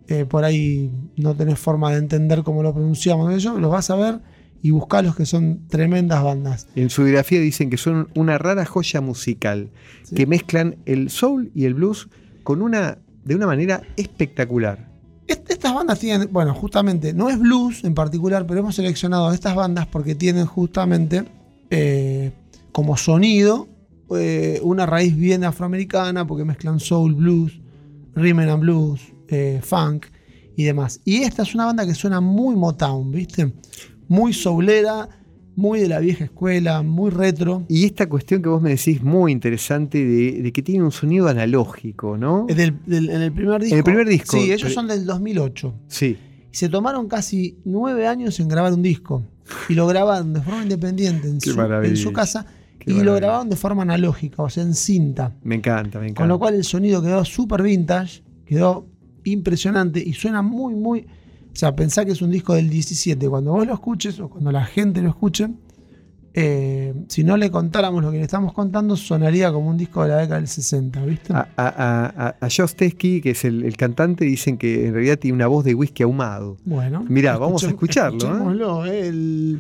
eh, 0.08 0.26
por 0.26 0.44
ahí 0.44 0.92
no 1.18 1.36
tenés 1.36 1.60
forma 1.60 1.92
de 1.92 1.98
entender 1.98 2.44
cómo 2.44 2.64
lo 2.64 2.74
pronunciamos 2.74 3.34
ellos. 3.34 3.60
Los 3.60 3.72
vas 3.72 3.90
a 3.90 3.96
ver 3.96 4.20
y 4.62 4.72
buscalos 4.72 5.16
que 5.16 5.26
son 5.26 5.68
tremendas 5.68 6.24
bandas. 6.24 6.68
En 6.76 6.90
su 6.90 7.04
biografía 7.04 7.40
dicen 7.40 7.70
que 7.70 7.78
son 7.78 8.08
una 8.16 8.38
rara 8.38 8.66
joya 8.66 9.02
musical, 9.02 9.72
Sí. 10.04 10.16
que 10.16 10.26
mezclan 10.26 10.78
el 10.86 11.10
soul 11.10 11.52
y 11.54 11.66
el 11.66 11.74
blues 11.74 12.10
con 12.44 12.62
una, 12.62 12.98
de 13.26 13.36
una 13.36 13.46
manera 13.48 13.82
espectacular. 13.98 14.92
estas 15.28 15.74
bandas 15.74 16.00
tienen, 16.00 16.30
bueno, 16.32 16.54
justamente, 16.54 17.14
no 17.14 17.30
es 17.30 17.40
blues 17.40 17.84
en 17.86 17.94
particular, 17.94 18.46
pero 18.46 18.60
hemos 18.60 18.76
seleccionado 18.76 19.30
a 19.30 19.34
estas 19.34 19.56
bandas 19.56 19.88
porque 19.88 20.16
tienen 20.16 20.46
justamente 20.46 21.24
eh, 21.70 22.32
como 22.74 22.98
sonido 22.98 23.68
eh, 24.16 24.60
una 24.64 24.86
raíz 24.86 25.16
bien 25.16 25.44
afroamericana, 25.46 26.28
porque 26.28 26.44
mezclan 26.46 26.80
soul, 26.82 27.16
blues, 27.16 27.62
rhythm 28.16 28.40
and 28.40 28.60
blues, 28.60 29.13
eh, 29.34 29.60
funk 29.62 30.06
y 30.56 30.64
demás. 30.64 31.02
Y 31.06 31.24
esta 31.24 31.44
es 31.44 31.54
una 31.56 31.66
banda 31.66 31.86
que 31.86 31.96
suena 31.96 32.22
muy 32.22 32.56
Motown, 32.56 33.12
¿viste? 33.12 33.54
Muy 34.08 34.34
soulera, 34.34 35.10
muy 35.56 35.80
de 35.80 35.88
la 35.88 36.00
vieja 36.00 36.26
escuela, 36.26 36.82
muy 36.82 37.12
retro. 37.12 37.66
Y 37.68 37.86
esta 37.86 38.08
cuestión 38.08 38.42
que 38.42 38.50
vos 38.50 38.62
me 38.62 38.72
decís 38.72 39.04
muy 39.04 39.32
interesante 39.32 40.04
de, 40.04 40.52
que 40.52 40.62
tiene 40.62 40.84
un 40.84 40.92
sonido 40.92 41.28
analógico, 41.28 42.18
¿no? 42.18 42.46
en 42.50 42.60
el 42.60 43.32
primer 43.34 43.62
disco. 43.62 43.76
En 43.76 43.78
el 43.78 43.84
primer 43.84 44.08
disco. 44.08 44.38
Sí, 44.38 44.52
ellos 44.52 44.74
son 44.74 44.88
del 44.88 45.06
2008. 45.06 45.74
Sí. 45.88 46.18
Y 46.52 46.56
se 46.56 46.70
tomaron 46.70 47.08
casi 47.08 47.58
nueve 47.66 48.08
años 48.08 48.40
en 48.40 48.48
grabar 48.48 48.74
un 48.74 48.82
disco. 48.82 49.24
Y 49.70 49.74
lo 49.74 49.88
grabaron 49.88 50.34
de 50.34 50.42
forma 50.42 50.64
independiente 50.64 51.28
en, 51.28 51.42
su, 51.42 52.14
casa. 52.14 52.46
y 52.86 53.02
lo 53.02 53.16
grabaron 53.16 53.50
de 53.50 53.56
forma 53.56 53.82
analógica, 53.84 54.42
o 54.42 54.50
sea, 54.50 54.64
en 54.64 54.74
cinta. 54.74 55.36
Me 55.44 55.56
encanta, 55.56 56.00
me 56.00 56.06
encanta. 56.06 56.22
Con 56.22 56.30
lo 56.30 56.40
cual 56.40 56.56
el 56.56 56.64
sonido 56.64 57.02
quedó 57.02 57.26
súper 57.26 57.62
vintage, 57.62 58.24
quedó 58.46 58.88
impresionante 59.26 60.04
y 60.04 60.14
suena 60.14 60.42
muy, 60.42 60.74
muy 60.76 61.06
o 61.54 61.56
sea, 61.56 61.76
pensá 61.76 62.04
que 62.04 62.12
es 62.12 62.22
un 62.22 62.32
disco 62.32 62.56
del 62.56 62.68
17. 62.68 63.30
Cuando 63.30 63.52
vos 63.52 63.68
lo 63.68 63.74
escuches 63.76 64.20
o 64.20 64.28
cuando 64.28 64.52
la 64.52 64.66
gente 64.66 65.04
lo 65.04 65.10
escuche, 65.10 65.50
eh, 66.34 66.96
si 67.10 67.24
no 67.24 67.38
le 67.38 67.52
contáramos 67.52 68.04
lo 68.04 68.12
que 68.12 68.18
le 68.18 68.24
estamos 68.24 68.54
contando, 68.54 68.98
sonaría 68.98 69.52
como 69.52 69.70
un 69.70 69.78
disco 69.78 70.02
de 70.02 70.10
la 70.10 70.18
década 70.18 70.40
del 70.40 70.48
60, 70.48 71.06
¿viste? 71.06 71.32
A, 71.32 71.48
a, 71.56 72.36
a, 72.42 72.50
Josh 72.50 72.74
Tesky, 72.74 73.22
que 73.22 73.32
es 73.32 73.46
el, 73.46 73.78
cantante, 73.78 74.26
dicen 74.26 74.58
que 74.58 74.88
en 74.88 74.96
realidad 74.96 75.20
tiene 75.20 75.36
una 75.36 75.46
voz 75.46 75.64
de 75.64 75.76
whisky 75.76 76.02
ahumado. 76.02 76.58
Bueno. 76.66 77.06
Mirá, 77.08 77.38
vamos 77.38 77.64
a 77.64 77.68
escucharlo. 77.68 78.84
¿eh? 78.88 79.60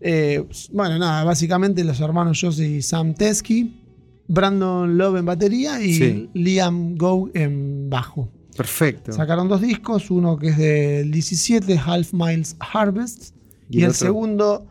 Eh, 0.00 0.44
bueno, 0.72 0.98
nada, 0.98 1.22
básicamente 1.22 1.84
los 1.84 2.00
hermanos 2.00 2.40
Josh 2.40 2.60
y 2.60 2.82
Sam 2.82 3.14
Tesky, 3.14 3.80
Brandon 4.26 4.98
Love 4.98 5.18
en 5.18 5.24
batería 5.26 5.80
y 5.80 6.28
Liam 6.34 6.96
Go 6.96 7.30
en 7.34 7.88
bajo. 7.88 8.30
Perfecto. 8.56 9.12
Sacaron 9.12 9.48
dos 9.48 9.60
discos, 9.60 10.10
uno 10.10 10.36
que 10.38 10.48
es 10.48 10.58
del 10.58 11.10
17, 11.10 11.78
Half 11.84 12.12
Miles 12.12 12.56
Harvest, 12.60 13.34
y, 13.70 13.82
el, 13.82 13.94
segundo, 13.94 14.66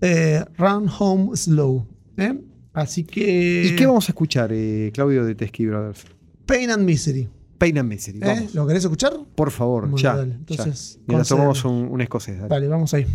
eh, 0.00 0.44
Run 0.56 0.88
Home 0.98 1.36
Slow. 1.36 1.86
¿eh? 2.16 2.38
Así 2.72 3.04
que. 3.04 3.64
¿Y 3.66 3.76
qué 3.76 3.86
vamos 3.86 4.08
a 4.08 4.12
escuchar, 4.12 4.50
eh, 4.52 4.90
Claudio 4.94 5.24
de 5.24 5.34
Tesky 5.34 5.66
Brothers? 5.66 6.04
Pain 6.46 6.70
and 6.70 6.84
Misery. 6.84 7.28
Pain 7.58 7.78
and 7.78 7.88
Misery. 7.88 8.18
Vamos. 8.18 8.54
¿Lo 8.54 8.66
querés 8.66 8.84
escuchar? 8.84 9.14
Por 9.34 9.50
favor, 9.50 9.94
ya. 9.96 10.20
Entonces, 10.20 10.98
ya. 11.06 11.22
tomamos 11.24 11.64
un, 11.64 11.88
un 11.90 12.00
escocés. 12.00 12.48
Dale, 12.48 12.68
vamos 12.68 12.92
ahí. 12.94 13.06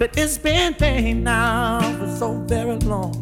But 0.00 0.16
it's 0.16 0.38
been 0.38 0.72
pain 0.72 1.24
now 1.24 1.78
for 1.98 2.08
so 2.16 2.42
very 2.46 2.76
long. 2.78 3.12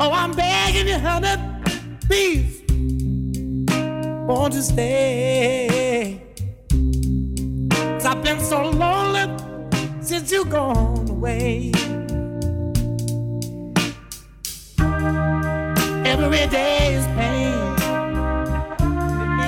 Oh, 0.00 0.10
I'm 0.10 0.32
begging 0.32 0.88
you, 0.88 0.98
honey, 0.98 1.36
please, 2.08 2.62
won't 4.26 4.54
you 4.54 4.62
stay? 4.62 6.22
Cause 7.78 8.06
I've 8.06 8.22
been 8.24 8.40
so 8.40 8.70
lonely 8.70 9.26
since 10.00 10.32
you 10.32 10.46
gone 10.46 11.10
away. 11.10 11.83
Every 16.16 16.46
day 16.46 16.94
is 16.94 17.06
pain. 17.18 17.52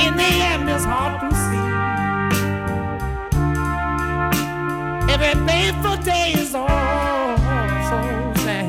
In 0.04 0.16
the 0.16 0.30
end, 0.50 0.68
it's 0.68 0.84
hard 0.84 1.20
to 1.20 1.36
see. 1.46 1.66
every 5.12 5.34
painful 5.46 5.96
day 6.02 6.32
is 6.32 6.56
all 6.56 7.36
so 7.88 7.98
sad. 8.42 8.68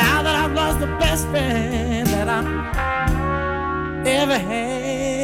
Now 0.00 0.22
that 0.22 0.34
I've 0.42 0.54
lost 0.54 0.80
the 0.80 0.86
best 0.98 1.26
friend 1.28 2.06
that 2.06 2.28
I 2.30 2.42
ever 4.06 4.38
had. 4.38 5.21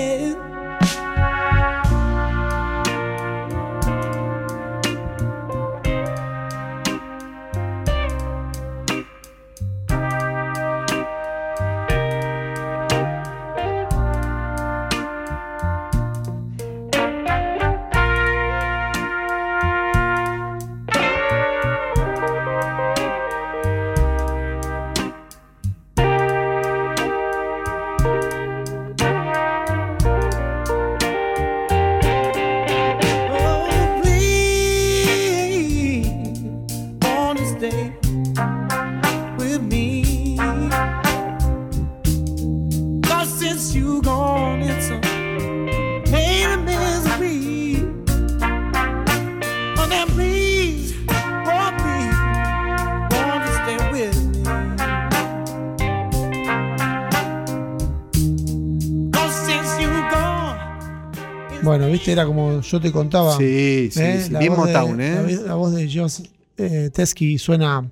Era 61.75 62.25
como 62.27 62.61
yo 62.61 62.81
te 62.81 62.93
contaba. 62.93 63.37
Sí, 63.37 63.89
sí, 63.93 64.01
¿eh? 64.01 64.27
La, 64.31 64.41
voz 64.51 64.67
de, 64.97 65.07
¿eh? 65.07 65.41
La, 65.47 65.55
voz 65.55 65.75
de 65.75 65.87
Josh 65.93 66.21
eh, 66.57 66.91
Tesky 66.93 67.39
suena 67.39 67.91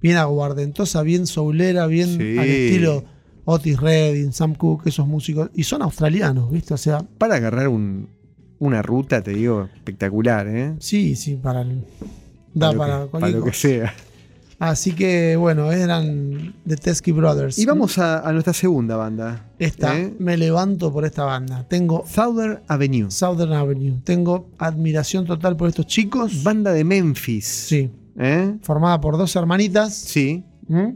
bien 0.00 0.16
aguardentosa, 0.16 1.02
bien 1.02 1.26
soulera, 1.26 1.86
bien 1.86 2.16
Sí. 2.18 2.38
al 2.38 2.48
estilo 2.48 3.04
Otis 3.44 3.78
Redding, 3.80 4.32
Sam 4.32 4.54
Cooke, 4.54 4.88
esos 4.88 5.06
músicos. 5.06 5.50
Y 5.54 5.64
son 5.64 5.82
australianos, 5.82 6.50
¿viste? 6.50 6.74
O 6.74 6.78
sea, 6.78 7.04
Para 7.18 7.36
agarrar 7.36 7.68
un- 7.68 8.08
una 8.58 8.82
ruta, 8.82 9.22
te 9.22 9.32
digo, 9.32 9.68
espectacular, 9.74 10.46
¿eh? 10.48 10.74
sí, 10.78 11.16
sí, 11.16 11.34
para 11.36 11.62
el- 11.62 11.84
da 12.54 12.72
para, 12.72 13.04
que, 13.04 13.08
cualquier 13.10 13.20
para 13.20 13.28
lo 13.30 13.44
que 13.44 13.50
cosa. 13.50 13.60
sea. 13.60 13.94
Así 14.64 14.92
que 14.92 15.34
bueno, 15.34 15.72
eran 15.72 16.54
The 16.64 16.76
Teskey 16.76 17.12
Brothers. 17.12 17.58
Y 17.58 17.66
vamos 17.66 17.98
a, 17.98 18.20
a 18.20 18.32
nuestra 18.32 18.52
segunda 18.52 18.96
banda. 18.96 19.50
Esta, 19.58 19.98
¿eh? 19.98 20.14
me 20.20 20.36
levanto 20.36 20.92
por 20.92 21.04
esta 21.04 21.24
banda. 21.24 21.66
Tengo 21.68 22.04
Southern 22.06 22.60
Avenue. 22.68 23.10
Southern 23.10 23.52
Avenue. 23.54 23.96
Tengo 24.04 24.50
admiración 24.58 25.26
total 25.26 25.56
por 25.56 25.68
estos 25.68 25.86
chicos. 25.86 26.44
Banda 26.44 26.72
de 26.72 26.84
Memphis. 26.84 27.44
Sí. 27.44 27.90
¿Eh? 28.16 28.54
Formada 28.62 29.00
por 29.00 29.18
dos 29.18 29.34
hermanitas. 29.34 29.94
Sí. 29.96 30.44
¿Mm? 30.68 30.90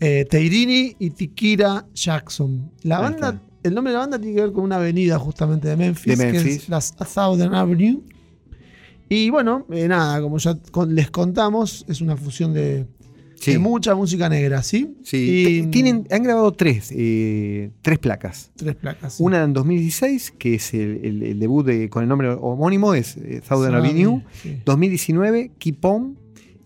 Eh, 0.00 0.26
Teirini 0.28 0.94
y 0.98 1.08
Tikira 1.08 1.86
Jackson. 1.94 2.70
La 2.82 3.00
banda, 3.00 3.40
el 3.62 3.72
nombre 3.74 3.90
de 3.92 3.94
la 3.94 4.00
banda 4.00 4.18
tiene 4.18 4.34
que 4.34 4.42
ver 4.42 4.52
con 4.52 4.64
una 4.64 4.76
avenida 4.76 5.18
justamente 5.18 5.66
de 5.68 5.76
Memphis, 5.78 6.18
De 6.18 6.26
que 6.26 6.32
Memphis. 6.32 6.56
es 6.64 6.68
la 6.68 6.80
Southern 6.82 7.54
Avenue. 7.54 8.02
Y 9.08 9.30
bueno, 9.30 9.64
nada, 9.70 10.20
como 10.20 10.36
ya 10.36 10.58
con- 10.70 10.94
les 10.94 11.10
contamos, 11.10 11.86
es 11.88 12.02
una 12.02 12.14
fusión 12.14 12.52
de, 12.52 12.86
Sí. 13.40 13.52
de 13.52 13.58
mucha 13.58 13.94
música 13.94 14.28
negra, 14.28 14.62
¿sí? 14.62 14.96
Sí. 15.04 15.62
Y- 15.64 15.66
Tienen, 15.68 16.06
han 16.10 16.22
grabado 16.22 16.52
tres, 16.52 16.92
eh, 16.94 17.70
tres 17.82 17.98
placas. 17.98 18.50
Tres 18.56 18.74
placas. 18.74 19.14
sí. 19.14 19.22
Una 19.22 19.42
en 19.44 19.52
2016, 19.52 20.32
que 20.38 20.54
es 20.54 20.74
el, 20.74 21.00
el- 21.04 21.22
el 21.22 21.38
debut 21.40 21.64
de- 21.66 21.88
con 21.88 22.02
el 22.02 22.08
nombre 22.08 22.30
homónimo, 22.30 22.94
es 22.94 23.16
eh, 23.16 23.40
Southern 23.46 23.76
Avenue. 23.76 24.22
sí. 24.42 24.56
2019, 24.64 25.52
Keep 25.58 25.84
On. 25.84 26.18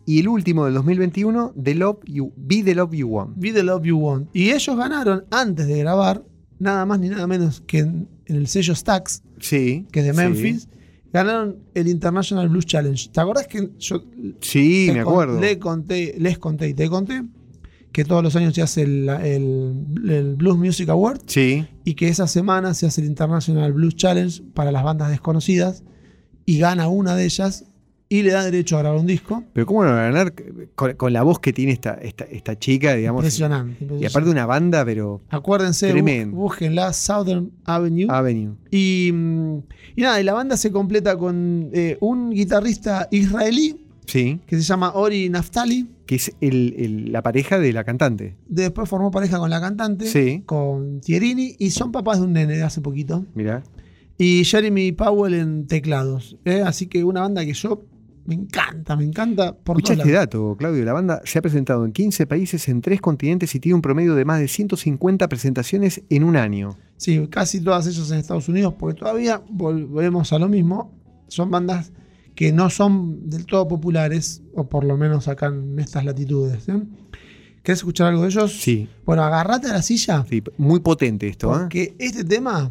Y 0.05 0.19
el 0.19 0.29
último 0.29 0.65
del 0.65 0.75
2021, 0.75 1.55
The 1.63 1.75
Love 1.77 1.99
You, 2.07 2.33
Be 2.37 2.63
the 2.65 2.75
Love 2.75 2.93
You 2.93 3.07
Want. 3.09 3.37
Be 3.37 3.53
the 3.53 3.63
Love 3.63 3.85
You 3.85 3.99
Want. 3.99 4.29
Y 4.35 4.51
ellos 4.51 4.77
ganaron 4.77 5.25
antes 5.31 5.69
de 5.69 5.79
grabar, 5.79 6.25
nada 6.59 6.85
más 6.87 6.99
ni 6.99 7.09
nada 7.09 7.27
menos 7.29 7.61
que 7.67 7.79
en, 7.79 8.09
en 8.27 8.37
el 8.37 8.49
sello 8.49 8.75
Stax, 8.75 9.23
Sí. 9.39 9.87
que 9.93 10.01
es 10.01 10.07
de 10.07 10.13
sí. 10.13 10.17
Memphis, 10.19 10.69
ganaron 11.13 11.59
el 11.75 11.89
International 11.89 12.49
Blues 12.49 12.67
Challenge. 12.67 13.11
¿Te 13.11 13.21
acordás 13.21 13.47
que 13.47 13.71
yo 13.79 14.05
Sí, 14.41 14.87
me 14.93 15.03
con- 15.05 15.13
acuerdo. 15.13 15.41
le 15.41 15.59
conté, 15.59 16.15
les 16.19 16.39
conté 16.39 16.69
y 16.69 16.75
te 16.75 16.89
conté 16.89 17.23
que 17.93 18.05
todos 18.05 18.23
los 18.23 18.35
años 18.37 18.55
se 18.55 18.63
hace 18.63 18.83
el, 18.83 19.09
el- 19.09 20.11
el 20.11 20.37
Blues 20.37 20.57
Music 20.57 20.89
Award 20.89 21.21
Sí. 21.27 21.67
y 21.85 21.95
que 21.95 22.09
esa 22.09 22.27
semana 22.27 22.73
se 22.75 22.87
hace 22.87 23.03
el 23.03 23.07
International 23.09 23.73
Blues 23.73 23.97
Challenge 23.97 24.43
para 24.55 24.73
las 24.73 24.83
bandas 24.83 25.11
desconocidas 25.11 25.85
y 26.47 26.59
gana 26.59 26.89
una 26.89 27.15
de 27.15 27.25
ellas 27.27 27.67
y 28.09 28.23
le 28.23 28.33
da 28.33 28.45
derecho 28.45 28.77
a 28.77 28.81
grabar 28.81 28.99
un 29.01 29.07
disco. 29.07 29.43
Pero 29.55 29.65
¿cómo 29.65 29.85
no 29.85 29.91
va 29.91 30.01
a 30.03 30.11
ganar 30.11 30.35
con, 30.75 30.93
con 30.97 31.13
la 31.15 31.23
voz 31.23 31.39
que 31.39 31.53
tiene 31.55 31.73
esta, 31.73 31.95
esta, 31.95 32.25
esta 32.25 32.59
chica, 32.59 32.95
digamos? 32.95 33.21
Impresionante. 33.23 33.87
Y 34.01 34.05
aparte 34.05 34.29
una 34.29 34.45
banda, 34.45 34.85
pero 34.85 35.23
Acuérdense, 35.31 35.89
bú- 35.89 35.93
Tremendo. 35.93 36.37
búsquenla, 36.37 36.93
Southern 36.93 37.53
Avenue. 37.65 38.07
Avenue. 38.11 38.55
Y, 38.71 39.11
mm, 39.15 39.59
y 39.97 40.03
nada, 40.03 40.21
y 40.21 40.25
la 40.25 40.33
banda 40.33 40.57
se 40.57 40.71
completa 40.73 41.17
con 41.17 41.71
eh, 41.73 41.97
un 42.01 42.31
guitarrista 42.31 43.09
israelí 43.11 43.77
Sí. 44.07 44.41
que 44.47 44.57
se 44.57 44.63
llama 44.63 44.93
Ori 44.95 45.29
Naftali. 45.29 45.89
Que 46.07 46.17
es 46.17 46.33
el- 46.41 46.75
el- 46.77 47.13
la 47.13 47.23
pareja 47.23 47.59
de 47.59 47.73
la 47.73 47.85
cantante. 47.85 48.37
Después 48.49 48.89
formó 48.89 49.11
pareja 49.11 49.39
con 49.39 49.49
la 49.49 49.61
cantante, 49.61 50.07
Sí. 50.07 50.43
con 50.45 51.01
Tierini, 51.01 51.55
y 51.59 51.71
son 51.71 51.93
papás 51.93 52.19
de 52.19 52.27
un 52.27 52.33
nene 52.33 52.57
de 52.57 52.63
hace 52.65 52.81
poquito. 52.81 53.25
Mirá. 53.35 53.63
Y 54.19 54.45
Jeremy 54.45 54.93
Powell 54.93 55.35
en 55.35 55.67
teclados. 55.67 56.37
¿eh? 56.45 56.63
Así 56.65 56.87
que 56.87 57.05
una 57.05 57.21
banda 57.21 57.45
que 57.47 57.55
yo 57.55 57.85
me 58.25 58.35
encanta, 58.35 58.97
me 58.97 59.05
encanta 59.05 59.53
por 59.55 59.77
Escucha 59.77 59.95
este 59.95 60.13
dato, 60.13 60.57
Claudio. 60.57 60.85
La 60.85 60.93
banda 60.93 61.21
se 61.25 61.39
ha 61.39 61.43
presentado 61.43 61.85
en 61.85 61.93
15 61.93 62.27
países 62.27 62.69
en 62.69 62.81
tres 62.81 63.01
continentes 63.01 63.55
y 63.55 63.61
tiene 63.61 63.75
un 63.75 63.83
promedio 63.83 64.15
de 64.15 64.25
más 64.25 64.39
de 64.41 64.49
150 64.49 65.29
presentaciones 65.29 66.03
en 66.09 66.25
un 66.25 66.37
año. 66.37 66.77
Sí, 66.97 67.27
casi 67.29 67.61
todas 67.61 67.87
ellas 67.87 68.11
en 68.11 68.19
Estados 68.19 68.49
Unidos, 68.49 68.75
porque 68.79 69.01
todavía 69.01 69.43
volvemos 69.51 70.33
a 70.33 70.39
lo 70.39 70.49
mismo. 70.49 70.93
Son 71.29 71.51
bandas 71.51 71.93
que 72.35 72.53
no 72.53 72.71
son 72.71 73.29
del 73.29 73.47
todo 73.47 73.69
populares, 73.69 74.43
o 74.55 74.69
por 74.69 74.85
lo 74.85 74.97
menos 74.97 75.29
acá 75.29 75.47
en 75.47 75.79
estas 75.79 76.05
latitudes. 76.05 76.69
¿eh? 76.69 76.83
¿Querés 77.63 77.81
escuchar 77.81 78.09
algo 78.09 78.23
de 78.23 78.29
ellos? 78.29 78.53
Sí. 78.61 78.89
Bueno, 79.05 79.23
agarrate 79.23 79.69
a 79.69 79.73
la 79.73 79.83
silla, 79.83 80.25
Sí, 80.29 80.43
muy 80.59 80.81
potente 80.81 81.29
esto. 81.29 81.55
¿eh? 81.55 81.59
porque 81.61 81.95
este 81.99 82.25
tema 82.25 82.71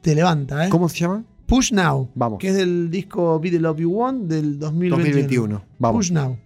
te 0.00 0.14
levanta. 0.14 0.66
¿eh? 0.66 0.70
¿Cómo 0.70 0.88
se 0.88 0.98
llama? 0.98 1.24
Push 1.46 1.72
Now, 1.72 2.08
Vamos. 2.14 2.38
que 2.40 2.48
es 2.48 2.54
del 2.56 2.90
disco 2.90 3.38
Be 3.38 3.50
the 3.50 3.60
Love 3.60 3.78
You 3.78 3.90
Want 3.92 4.28
del 4.28 4.58
2021. 4.58 4.96
2021. 4.96 5.62
Vamos. 5.78 5.96
Push 5.98 6.12
Now. 6.12 6.36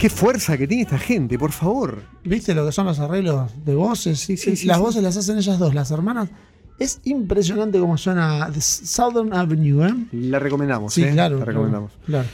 Qué 0.00 0.08
fuerza 0.08 0.56
que 0.56 0.66
tiene 0.66 0.82
esta 0.84 0.98
gente, 0.98 1.38
por 1.38 1.52
favor. 1.52 2.02
¿Viste 2.24 2.54
lo 2.54 2.64
que 2.64 2.72
son 2.72 2.86
los 2.86 2.98
arreglos 3.00 3.52
de 3.64 3.74
voces? 3.74 4.18
Sí, 4.18 4.36
sí, 4.38 4.50
Y 4.52 4.56
sí, 4.56 4.66
las 4.66 4.78
voces 4.78 5.02
las 5.02 5.16
hacen 5.16 5.36
ellas 5.36 5.58
dos, 5.58 5.74
las 5.74 5.90
hermanas. 5.90 6.30
Es 6.78 7.00
impresionante 7.04 7.78
cómo 7.78 7.98
suena 7.98 8.48
The 8.50 8.60
Southern 8.62 9.34
Avenue, 9.34 9.86
¿eh? 9.86 9.94
La 10.12 10.38
recomendamos, 10.38 10.94
Sí, 10.94 11.02
¿eh? 11.04 11.10
claro. 11.12 11.38
La 11.40 11.44
recomendamos. 11.44 11.92
Claro. 12.06 12.26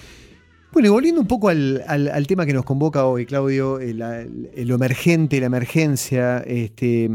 Bueno, 0.73 0.87
y 0.87 0.91
volviendo 0.93 1.21
un 1.21 1.27
poco 1.27 1.49
al, 1.49 1.83
al- 1.89 2.07
al 2.09 2.27
tema 2.29 2.47
que 2.47 2.53
nos 2.53 2.65
convoca 2.65 3.05
hoy, 3.07 3.27
Claudio, 3.27 3.81
el, 3.81 4.01
el- 4.01 4.69
lo 4.69 4.77
emergente, 4.77 5.41
la 5.41 5.47
emergencia. 5.47 6.39
Este, 6.47 7.11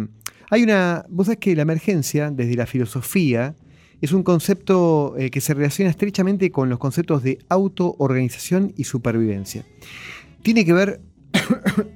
hay 0.50 0.64
una. 0.64 1.06
Vos 1.10 1.28
sabés 1.28 1.40
que 1.40 1.56
la 1.56 1.62
emergencia, 1.62 2.30
desde 2.30 2.56
la 2.56 2.66
filosofía, 2.66 3.56
es 4.02 4.12
un 4.12 4.24
concepto 4.24 5.16
eh, 5.18 5.30
que 5.30 5.40
se 5.40 5.54
relaciona 5.54 5.92
estrechamente 5.92 6.52
con 6.52 6.70
los 6.70 6.80
conceptos 6.80 7.24
de 7.24 7.38
autoorganización 7.48 8.74
y 8.76 8.84
supervivencia. 8.84 9.64
Tiene 10.44 10.66
que 10.66 10.74
ver 10.74 11.02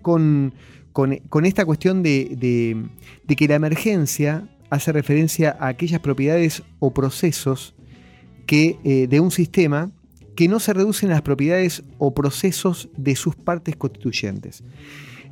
con, 0.02 0.54
con- 0.92 1.18
con 1.30 1.46
esta 1.46 1.66
cuestión 1.66 2.04
de, 2.04 2.36
de- 2.40 2.86
de 3.28 3.36
que 3.36 3.48
la 3.48 3.56
emergencia 3.56 4.48
hace 4.70 4.92
referencia 4.92 5.56
a 5.60 5.68
aquellas 5.68 6.00
propiedades 6.02 6.64
o 6.80 6.94
procesos 6.94 7.76
que, 8.46 8.78
eh, 8.84 9.08
de 9.08 9.20
un 9.20 9.32
sistema 9.32 9.92
que 10.36 10.48
no 10.48 10.60
se 10.60 10.74
reducen 10.74 11.10
a 11.12 11.14
las 11.14 11.22
propiedades 11.22 11.84
o 11.98 12.14
procesos 12.14 12.90
de 12.98 13.16
sus 13.16 13.36
partes 13.36 13.76
constituyentes. 13.78 14.64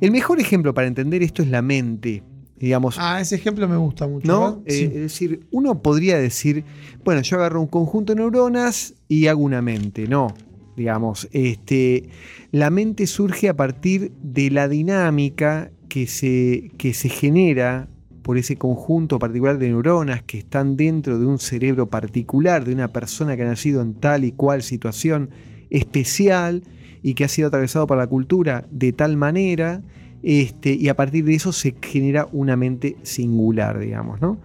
El 0.00 0.10
mejor 0.10 0.40
ejemplo 0.40 0.72
para 0.74 0.86
entender 0.86 1.22
esto 1.22 1.42
es 1.42 1.48
la 1.48 1.62
mente, 1.62 2.22
digamos. 2.58 2.96
Ah, 2.98 3.20
ese 3.20 3.34
ejemplo 3.36 3.68
me 3.68 3.76
gusta 3.76 4.06
mucho. 4.08 4.26
¿No? 4.26 4.62
Eh, 4.66 4.84
es 4.94 4.94
decir, 4.94 5.46
uno 5.50 5.82
podría 5.82 6.18
decir, 6.18 6.64
bueno, 7.04 7.20
yo 7.20 7.36
agarro 7.36 7.60
un 7.60 7.66
conjunto 7.68 8.14
de 8.14 8.20
neuronas 8.20 8.94
y 9.06 9.26
hago 9.26 9.42
una 9.42 9.60
mente. 9.62 10.08
No, 10.08 10.34
digamos, 10.76 11.28
este, 11.32 12.08
la 12.50 12.70
mente 12.70 13.06
surge 13.06 13.48
a 13.48 13.56
partir 13.56 14.12
de 14.22 14.50
la 14.50 14.68
dinámica 14.68 15.70
que 15.88 16.06
se, 16.06 16.70
que 16.78 16.94
se 16.94 17.08
genera 17.08 17.88
por 18.22 18.38
ese 18.38 18.56
conjunto 18.56 19.18
particular 19.18 19.58
de 19.58 19.68
neuronas 19.68 20.22
que 20.22 20.38
están 20.38 20.76
dentro 20.76 21.18
de 21.18 21.26
un 21.26 21.38
cerebro 21.38 21.88
particular 21.90 22.64
de 22.64 22.72
una 22.72 22.88
persona 22.88 23.36
que 23.36 23.42
ha 23.42 23.46
nacido 23.46 23.82
en 23.82 23.94
tal 23.94 24.24
y 24.24 24.32
cual 24.32 24.62
situación 24.62 25.30
especial 25.70 26.62
y 27.02 27.14
que 27.14 27.24
ha 27.24 27.28
sido 27.28 27.48
atravesado 27.48 27.86
por 27.86 27.98
la 27.98 28.06
cultura 28.06 28.64
de 28.70 28.92
tal 28.92 29.16
manera 29.16 29.82
este, 30.22 30.72
y 30.72 30.88
a 30.88 30.96
partir 30.96 31.24
de 31.26 31.34
eso 31.34 31.52
se 31.52 31.74
genera 31.82 32.26
una 32.32 32.56
mente 32.56 32.96
singular, 33.02 33.78
digamos, 33.78 34.22
¿no? 34.22 34.38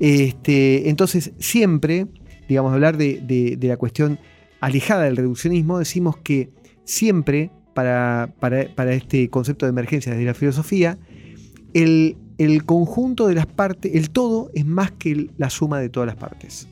Este, 0.00 0.88
entonces, 0.90 1.32
siempre, 1.38 2.06
digamos, 2.48 2.72
hablar 2.72 2.96
de, 2.96 3.20
de- 3.20 3.56
de 3.56 3.68
la 3.68 3.76
cuestión 3.76 4.18
alejada 4.60 5.04
del 5.04 5.16
reduccionismo, 5.16 5.78
decimos 5.78 6.16
que 6.18 6.50
siempre, 6.84 7.50
para, 7.74 8.34
para- 8.40 8.68
para 8.74 8.92
este 8.94 9.28
concepto 9.30 9.66
de 9.66 9.70
emergencia 9.70 10.12
desde 10.12 10.24
la 10.26 10.34
filosofía, 10.34 10.98
el, 11.74 12.16
el 12.38 12.64
conjunto 12.64 13.26
de 13.28 13.34
las 13.34 13.46
partes, 13.46 13.94
el 13.94 14.10
todo 14.10 14.50
es 14.54 14.64
más 14.66 14.90
que 14.92 15.12
el- 15.12 15.30
la 15.38 15.50
suma 15.50 15.78
de 15.80 15.88
todas 15.88 16.06
las 16.06 16.16
partes. 16.16 16.68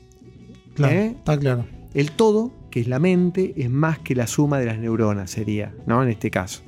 Claro, 0.75 0.93
¿Eh? 0.95 1.07
está 1.17 1.37
claro. 1.37 1.65
El 1.93 2.11
todo, 2.11 2.51
que 2.69 2.79
es 2.81 2.87
la 2.87 2.99
mente, 2.99 3.53
es 3.57 3.69
más 3.69 3.97
que 3.99 4.13
la 4.13 4.27
suma 4.27 4.59
de 4.59 4.65
las 4.67 4.77
neuronas, 4.77 5.31
sería, 5.31 5.73
¿no? 5.87 6.03
En 6.03 6.09
este 6.09 6.29
caso. 6.29 6.61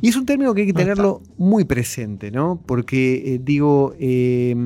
Y 0.00 0.08
es 0.08 0.16
un 0.16 0.24
término 0.26 0.54
que 0.54 0.62
hay 0.62 0.66
que 0.68 0.72
tenerlo 0.72 1.22
muy 1.36 1.64
presente, 1.64 2.30
¿no? 2.30 2.62
Porque, 2.66 3.34
eh, 3.34 3.40
digo, 3.44 3.94
eh, 4.00 4.56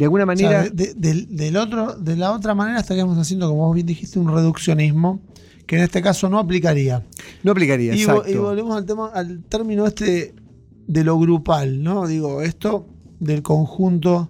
de 0.00 0.04
alguna 0.06 0.24
O 0.24 0.36
sea, 0.36 0.48
manera. 0.50 0.70
de, 0.72 0.94
de- 0.94 1.26
del- 1.28 1.56
otro, 1.56 1.94
de 1.94 2.16
la 2.16 2.32
otra 2.32 2.54
manera 2.56 2.80
estaríamos 2.80 3.16
haciendo, 3.18 3.48
como 3.48 3.66
vos 3.66 3.74
bien 3.74 3.86
dijiste, 3.86 4.18
un 4.18 4.34
reduccionismo 4.34 5.20
que 5.66 5.76
en 5.76 5.82
este 5.82 6.02
caso 6.02 6.28
no 6.28 6.38
aplicaría. 6.40 7.06
no 7.44 7.52
aplicaría, 7.52 7.94
Y, 7.94 8.00
exacto. 8.00 8.28
y 8.28 8.34
volvemos 8.34 8.76
al 8.76 8.84
tema, 8.86 9.08
al 9.14 9.44
término 9.44 9.86
este 9.86 10.34
de 10.88 11.04
lo 11.04 11.16
grupal, 11.18 11.82
¿no? 11.82 12.06
Digo, 12.08 12.42
esto 12.42 12.88
del 13.20 13.42
conjunto, 13.42 14.28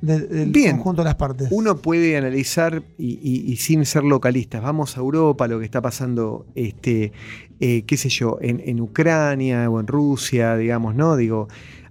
del, 0.00 0.28
del 0.28 0.50
Bien. 0.50 0.76
conjunto 0.76 1.00
de 1.02 1.06
las 1.06 1.14
partes. 1.16 1.48
Uno 1.50 1.78
puede 1.78 2.16
analizar 2.16 2.82
y, 2.98 3.18
y- 3.22 3.50
y 3.52 3.56
sin 3.56 3.84
ser 3.86 4.04
localistas, 4.04 4.62
vamos 4.62 4.96
a 4.96 5.00
Europa, 5.00 5.48
lo 5.48 5.58
que 5.58 5.64
está 5.64 5.80
pasando, 5.82 6.46
este, 6.54 7.12
eh, 7.58 7.82
qué 7.86 7.96
sé 7.96 8.08
yo, 8.10 8.38
en, 8.42 8.60
en 8.64 8.80
Ucrania 8.80 9.68
o 9.70 9.80
en 9.80 9.86
Rusia, 9.86 10.56
digamos, 10.56 10.94
¿no? 10.94 11.16
Digo, 11.16 11.48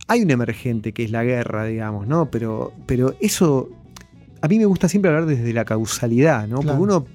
hay 0.08 0.22
un 0.22 0.32
emergente 0.32 0.92
que 0.94 1.04
es 1.04 1.12
la 1.12 1.24
guerra, 1.24 1.66
digamos, 1.66 2.08
¿no? 2.08 2.30
Pero, 2.30 2.74
pero 2.86 3.16
eso, 3.20 3.70
a 4.42 4.48
mí 4.48 4.60
me 4.60 4.66
gusta 4.66 4.90
siempre 4.90 5.10
hablar 5.10 5.26
desde 5.26 5.54
la 5.54 5.66
causalidad, 5.66 6.48
¿no? 6.48 6.60
Claro. 6.60 6.78
Porque 6.78 6.82
uno 6.82 7.06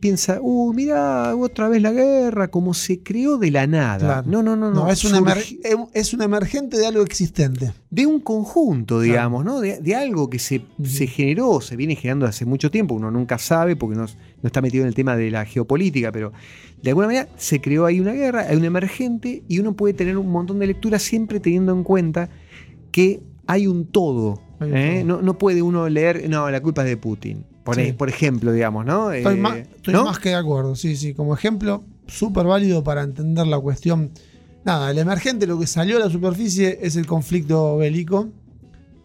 piensa, 0.00 0.38
uh, 0.40 0.72
mira, 0.72 1.34
otra 1.36 1.68
vez 1.68 1.82
la 1.82 1.92
guerra, 1.92 2.48
como 2.48 2.74
se 2.74 3.02
creó 3.02 3.36
de 3.38 3.50
la 3.50 3.66
nada. 3.66 3.98
Claro. 3.98 4.22
No, 4.26 4.42
no, 4.42 4.56
no, 4.56 4.70
no. 4.70 4.84
no, 4.84 4.90
es, 4.90 5.04
un 5.04 5.12
emer- 5.14 5.34
surgió- 5.42 5.58
em- 5.64 5.86
es 5.94 6.12
un 6.14 6.22
emergente 6.22 6.78
de 6.78 6.86
algo 6.86 7.02
existente. 7.02 7.72
de 7.90 8.06
un 8.06 8.20
conjunto, 8.20 9.00
digamos, 9.00 9.44
¿no? 9.44 9.60
De, 9.60 9.80
de 9.80 9.94
algo 9.94 10.28
que 10.30 10.38
se, 10.38 10.62
generó, 11.06 11.60
se 11.60 11.76
viene 11.76 11.94
generando 11.96 12.26
hace 12.26 12.44
mucho 12.44 12.70
tiempo, 12.70 12.94
uno 12.94 13.10
nunca 13.10 13.38
sabe 13.38 13.76
porque 13.76 13.96
no, 13.96 14.04
no 14.04 14.46
está 14.46 14.60
metido 14.60 14.82
en 14.84 14.88
el 14.88 14.94
tema 14.94 15.16
de 15.16 15.30
la 15.30 15.44
geopolítica, 15.44 16.12
pero 16.12 16.32
de 16.82 16.90
alguna 16.90 17.06
manera 17.08 17.28
se 17.36 17.60
creó 17.60 17.86
ahí 17.86 17.98
una 18.00 18.12
guerra, 18.12 18.46
hay 18.48 18.56
un 18.56 18.64
emergente 18.64 19.42
y 19.48 19.58
uno 19.58 19.74
puede 19.74 19.94
tener 19.94 20.16
un 20.18 20.30
montón 20.30 20.58
de 20.58 20.66
lecturas 20.66 21.02
siempre 21.02 21.40
teniendo 21.40 21.72
en 21.72 21.82
cuenta 21.82 22.28
que 22.92 23.20
hay 23.46 23.66
un 23.66 23.86
todo. 23.86 24.40
Hay 24.60 24.70
un 24.70 24.76
¿eh? 24.76 24.94
todo. 25.04 25.16
No, 25.16 25.22
no 25.22 25.38
puede 25.38 25.62
uno 25.62 25.88
leer, 25.88 26.28
no, 26.28 26.50
la 26.50 26.60
culpa 26.60 26.82
es 26.82 26.88
de 26.88 26.96
Putin, 26.96 27.44
por, 27.74 27.84
Sí. 27.84 27.92
por 27.92 28.08
ejemplo, 28.08 28.52
digamos, 28.52 28.86
¿no? 28.86 29.12
Estoy, 29.12 29.34
Eh, 29.34 29.40
más, 29.40 29.56
estoy 29.58 29.94
¿no? 29.94 30.04
más 30.04 30.18
que 30.18 30.30
de 30.30 30.34
acuerdo, 30.36 30.74
sí, 30.74 30.96
sí. 30.96 31.12
Como 31.14 31.34
ejemplo, 31.34 31.84
súper 32.06 32.46
válido 32.46 32.82
para 32.82 33.02
entender 33.02 33.46
la 33.46 33.58
cuestión. 33.60 34.10
Nada, 34.64 34.90
el 34.90 34.98
emergente, 34.98 35.46
lo 35.46 35.58
que 35.58 35.66
salió 35.66 35.96
a 35.96 36.00
la 36.00 36.10
superficie 36.10 36.78
es 36.82 36.96
el 36.96 37.06
conflicto 37.06 37.76
bélico. 37.76 38.28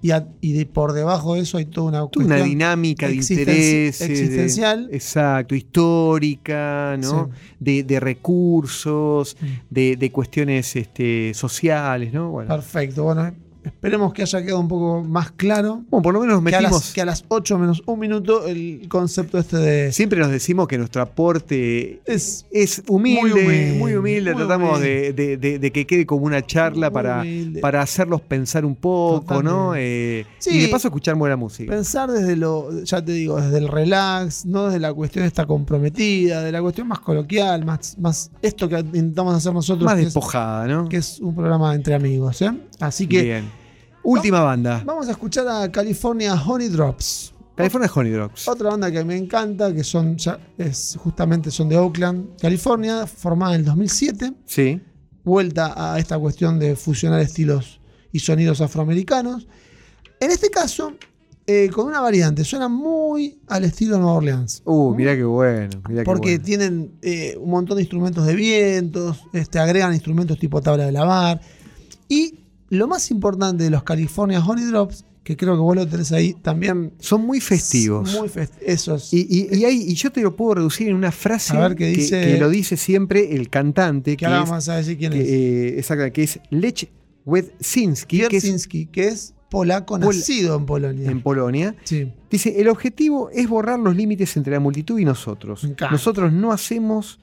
Y, 0.01 0.11
a- 0.11 0.27
y 0.41 0.51
de, 0.51 0.65
por 0.65 0.91
debajo 0.91 1.35
de 1.35 1.41
eso 1.41 1.57
hay 1.57 1.65
toda 1.65 1.87
una 1.87 2.03
una 2.25 2.35
dinámica 2.43 3.07
de 3.07 3.13
de- 3.13 3.87
existencial. 3.87 4.89
exacto, 4.91 5.55
histórica, 5.55 6.97
¿no? 7.01 7.29
De, 7.59 7.83
de 7.83 7.99
recursos, 8.01 9.37
Mm. 9.39 9.45
de, 9.69 9.95
de 9.95 10.11
cuestiones 10.11 10.75
este, 10.75 11.33
sociales, 11.33 12.13
¿no? 12.13 12.31
Bueno, 12.31 12.49
Perfecto. 12.49 13.03
Bueno, 13.03 13.33
esperemos 13.63 14.13
que 14.13 14.21
haya 14.23 14.41
quedado 14.41 14.59
un 14.59 14.67
poco 14.67 15.03
más 15.03 15.31
claro. 15.31 15.83
Bueno, 15.89 16.01
por 16.03 16.13
lo 16.13 16.19
menos 16.21 16.41
nos 16.41 16.49
Que 16.51 16.55
a, 16.55 16.59
metimos. 16.61 16.81
las, 16.85 16.93
que 16.93 17.01
a 17.01 17.05
las 17.05 17.25
8 17.27 17.57
menos 17.59 17.83
un 17.85 17.99
minuto 17.99 18.45
el 18.47 18.87
concepto 18.89 19.37
este 19.37 19.57
de. 19.57 19.91
Siempre 19.91 20.19
nos 20.19 20.29
decimos 20.31 20.67
que 20.67 20.77
nuestro 20.77 21.01
aporte 21.01 22.01
Es 22.05 22.45
es 22.51 22.83
humilde, 22.87 23.21
Muy 23.21 23.31
humilde, 23.31 23.73
muy 23.79 23.93
humilde. 23.95 24.33
muy 24.33 24.39
Tratamos 24.45 24.77
humilde. 24.79 25.13
De, 25.13 25.59
de- 25.59 25.71
que 25.71 25.85
quede 25.87 26.05
como 26.05 26.25
una 26.25 26.45
charla 26.45 26.89
Muy 26.89 26.93
para, 26.93 27.19
humilde. 27.21 27.59
para 27.61 27.81
hacerlos 27.81 28.21
pensar 28.21 28.63
un 28.65 28.75
poco, 28.75 29.41
¿no? 29.41 29.73
Eh, 29.75 30.25
Sí. 30.39 30.51
Y 30.57 30.59
de 30.63 30.67
paso 30.67 30.89
escuchar 30.89 31.15
buena 31.15 31.35
música. 31.37 31.71
pensar 31.71 32.11
desde 32.11 32.35
lo, 32.35 32.83
ya 32.83 33.03
te 33.03 33.13
digo, 33.13 33.39
desde 33.41 33.57
el 33.57 33.67
relax, 33.69 34.45
no 34.45 34.65
desde 34.65 34.79
la 34.79 34.93
cuestión 34.93 35.25
esta 35.25 35.45
comprometida, 35.45 36.41
de 36.41 36.51
la 36.51 36.61
cuestión 36.61 36.87
más 36.87 36.99
coloquial, 36.99 37.65
más, 37.65 37.97
más 37.97 38.29
esto 38.41 38.67
que 38.67 38.79
intentamos 38.79 39.33
hacer 39.35 39.53
nosotros, 39.53 39.85
Más 39.85 39.97
es, 39.97 40.05
despojada, 40.05 40.67
¿no? 40.67 40.89
que 40.89 40.97
es 40.97 41.19
un 41.19 41.33
programa 41.33 41.73
entre 41.73 41.95
amigos. 41.95 42.41
¿eh? 42.41 42.51
Así 42.79 43.07
que 43.07 43.21
Bien. 43.23 43.51
Última 44.03 44.41
banda. 44.41 44.83
vamos 44.85 45.07
a 45.07 45.11
escuchar 45.11 45.47
a 45.47 45.71
California 45.71 46.33
Honey 46.35 46.67
Drops. 46.69 47.33
California 47.55 47.89
Honey 47.93 48.11
Drops. 48.11 48.47
Otra 48.47 48.69
banda 48.69 48.91
que 48.91 49.03
me 49.03 49.15
encanta, 49.15 49.73
que 49.73 49.83
son 49.83 50.17
ya, 50.17 50.39
es, 50.57 50.97
justamente 51.01 51.51
son 51.51 51.69
de 51.69 51.77
Oakland, 51.77 52.37
California, 52.39 53.07
formada 53.07 53.53
en 53.55 53.61
el 53.61 53.65
2007. 53.65 54.33
Sí. 54.45 54.81
vuelta 55.23 55.73
a 55.77 55.99
esta 55.99 56.19
cuestión 56.19 56.59
de 56.59 56.75
fusionar 56.75 57.21
estilos 57.21 57.79
y 58.11 58.19
sonidos 58.19 58.59
afroamericanos. 58.59 59.47
En 60.19 60.31
este 60.31 60.49
caso, 60.49 60.93
eh, 61.45 61.69
con 61.69 61.87
una 61.87 62.01
variante, 62.01 62.43
suena 62.43 62.67
muy 62.67 63.39
al 63.47 63.63
estilo 63.63 63.97
Nueva 63.97 64.13
Orleans. 64.13 64.61
Uh, 64.65 64.93
mirá 64.95 65.15
qué 65.15 65.23
bueno. 65.23 65.81
mirá 65.87 66.01
qué 66.01 66.05
Porque 66.05 66.31
bueno. 66.31 66.43
tienen 66.43 66.91
eh, 67.01 67.37
un 67.39 67.51
montón 67.51 67.77
de 67.77 67.83
instrumentos 67.83 68.25
de 68.25 68.35
vientos, 68.35 69.23
este, 69.31 69.59
agregan 69.59 69.93
instrumentos 69.93 70.37
tipo 70.39 70.61
tabla 70.61 70.85
de 70.85 70.91
lavar. 70.91 71.39
Y 72.09 72.42
lo 72.73 72.87
más 72.87 73.09
importante 73.11 73.63
de 73.65 73.69
los 73.69 73.83
California 73.83 74.43
Honey 74.45 74.65
Drops, 74.65 75.05
que 75.23 75.37
creo 75.37 75.53
que 75.53 75.61
vos 75.61 75.75
lo 75.75 75.87
tenés 75.87 76.11
ahí 76.11 76.33
también. 76.33 76.91
Son 76.99 77.25
muy 77.25 77.39
festivos. 77.39 78.13
Muy 78.19 78.27
fest- 78.27 78.55
esos. 78.65 79.13
Y, 79.13 79.25
y- 79.29 79.55
y 79.57 79.63
hay- 79.65 79.81
y 79.87 79.93
yo 79.93 80.11
te 80.11 80.21
lo 80.21 80.35
puedo 80.35 80.55
reducir 80.55 80.89
en 80.89 80.95
una 80.95 81.11
frase 81.13 81.55
ver 81.57 81.75
que- 81.75 81.87
dice- 81.87 82.19
que, 82.21 82.37
lo 82.37 82.49
dice 82.49 82.75
siempre 82.75 83.33
el 83.35 83.49
cantante, 83.49 84.11
que 84.11 84.17
que, 84.17 84.25
ahora 84.25 84.43
es, 84.43 84.49
vamos 84.49 84.67
a 84.69 84.75
decir 84.75 84.97
quién 84.97 85.13
es. 85.13 85.25
eh, 85.25 85.75
exacto, 85.77 86.11
que 86.11 86.23
es 86.23 86.39
Lech 86.49 86.89
Wedzinski, 87.25 88.17
Kierczynski, 88.19 88.85
que 88.87 89.07
es 89.07 89.33
polaco, 89.49 89.97
Pol- 89.99 90.15
nacido 90.15 90.57
en 90.57 90.65
Polonia. 90.65 91.09
en 91.09 91.21
Polonia. 91.21 91.75
sí. 91.83 92.11
Dice, 92.29 92.59
el 92.59 92.67
objetivo 92.67 93.29
es 93.29 93.47
borrar 93.47 93.79
los 93.79 93.95
límites 93.95 94.35
entre 94.37 94.53
la 94.53 94.59
multitud 94.59 94.97
y 94.99 95.05
nosotros. 95.05 95.67
Nosotros 95.91 96.33
no 96.33 96.51
hacemos 96.51 97.19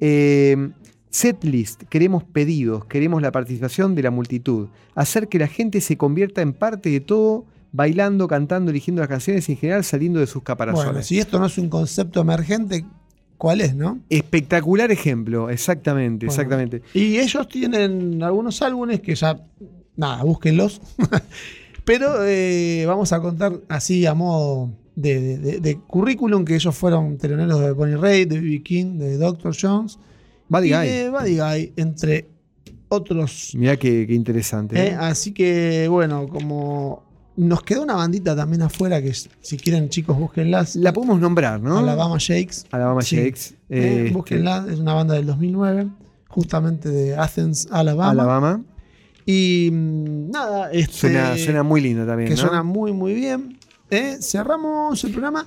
eh, 0.00 0.70
setlist, 1.12 1.82
queremos 1.84 2.24
pedidos, 2.24 2.86
queremos 2.86 3.20
la 3.20 3.30
participación 3.30 3.94
de 3.94 4.02
la 4.02 4.10
multitud. 4.10 4.68
Hacer 4.94 5.28
que 5.28 5.38
la 5.38 5.46
gente 5.46 5.80
se 5.82 5.96
convierta 5.98 6.40
en 6.40 6.54
parte 6.54 6.88
de 6.88 7.00
todo, 7.00 7.44
bailando, 7.70 8.26
cantando, 8.26 8.70
eligiendo 8.70 9.00
las 9.02 9.08
canciones 9.10 9.46
y 9.48 9.52
en 9.52 9.58
general 9.58 9.84
saliendo 9.84 10.20
de 10.20 10.26
sus 10.26 10.42
caparazones. 10.42 10.86
Bueno, 10.86 11.02
si 11.02 11.18
esto 11.18 11.38
no 11.38 11.46
es 11.46 11.58
un 11.58 11.68
concepto 11.68 12.22
emergente, 12.22 12.86
cuál 13.36 13.60
es, 13.60 13.74
¿no? 13.74 14.00
Espectacular 14.08 14.90
ejemplo, 14.90 15.50
exactamente, 15.50 16.24
Bueno. 16.26 16.32
exactamente. 16.42 16.82
Y 16.94 17.18
ellos 17.18 17.46
tienen 17.46 18.22
algunos 18.22 18.62
álbumes 18.62 19.00
que 19.00 19.14
ya, 19.14 19.38
nada, 19.96 20.22
búsquenlos. 20.22 20.80
Pero 21.84 22.24
eh, 22.24 22.84
vamos 22.86 23.12
a 23.12 23.20
contar 23.20 23.52
así 23.68 24.06
a 24.06 24.14
modo 24.14 24.70
de, 24.94 25.20
de- 25.20 25.38
de- 25.38 25.60
de 25.60 25.78
currículum 25.78 26.44
que 26.44 26.54
ellos 26.54 26.74
fueron 26.76 27.18
teloneros 27.18 27.60
de 27.60 27.72
Bonnie 27.72 27.96
Raitt, 27.96 28.28
de 28.30 28.40
B.B. 28.40 28.62
King, 28.62 28.98
de 28.98 29.18
Dr. 29.18 29.54
Jones 29.60 29.98
Buddy 30.52 30.68
Guy. 30.70 30.86
de 30.88 31.10
Buddy 31.10 31.36
Guy, 31.38 31.72
entre 31.76 32.28
otros. 32.88 33.52
Mirá 33.56 33.76
qué, 33.76 34.06
qué 34.06 34.14
interesante. 34.14 34.76
Eh, 34.78 34.88
¿eh? 34.90 34.96
así 35.00 35.32
que, 35.32 35.88
bueno, 35.88 36.28
como 36.28 37.02
nos 37.36 37.62
quedó 37.62 37.82
una 37.82 37.94
bandita 37.94 38.36
también 38.36 38.60
afuera 38.62 39.00
que 39.00 39.12
si 39.14 39.56
quieren 39.56 39.88
chicos 39.88 40.18
búsquenlas. 40.18 40.76
La 40.76 40.92
podemos 40.92 41.18
nombrar, 41.18 41.60
¿no? 41.60 41.78
Alabama 41.78 42.16
Shakes. 42.18 42.64
Alabama 42.70 43.00
Sí. 43.02 43.16
Shakes. 43.16 43.54
Eh, 43.70 44.02
este, 44.04 44.10
búsquenla, 44.12 44.66
es 44.70 44.78
una 44.78 44.92
banda 44.92 45.14
del 45.14 45.26
2009, 45.26 45.88
justamente 46.28 46.90
de 46.90 47.16
Athens, 47.16 47.66
Alabama. 47.70 48.10
Alabama. 48.10 48.62
Y 49.24 49.70
mm, 49.72 50.30
nada, 50.30 50.70
este, 50.72 50.92
Suena, 50.92 51.38
suena 51.38 51.62
muy 51.62 51.80
lindo 51.80 52.04
también. 52.04 52.28
que 52.28 52.34
¿no? 52.34 52.40
suena 52.40 52.62
muy 52.62 52.92
muy 52.92 53.14
bien. 53.14 53.58
Eh, 53.88 54.18
cerramos 54.20 55.02
el 55.04 55.12
programa 55.12 55.46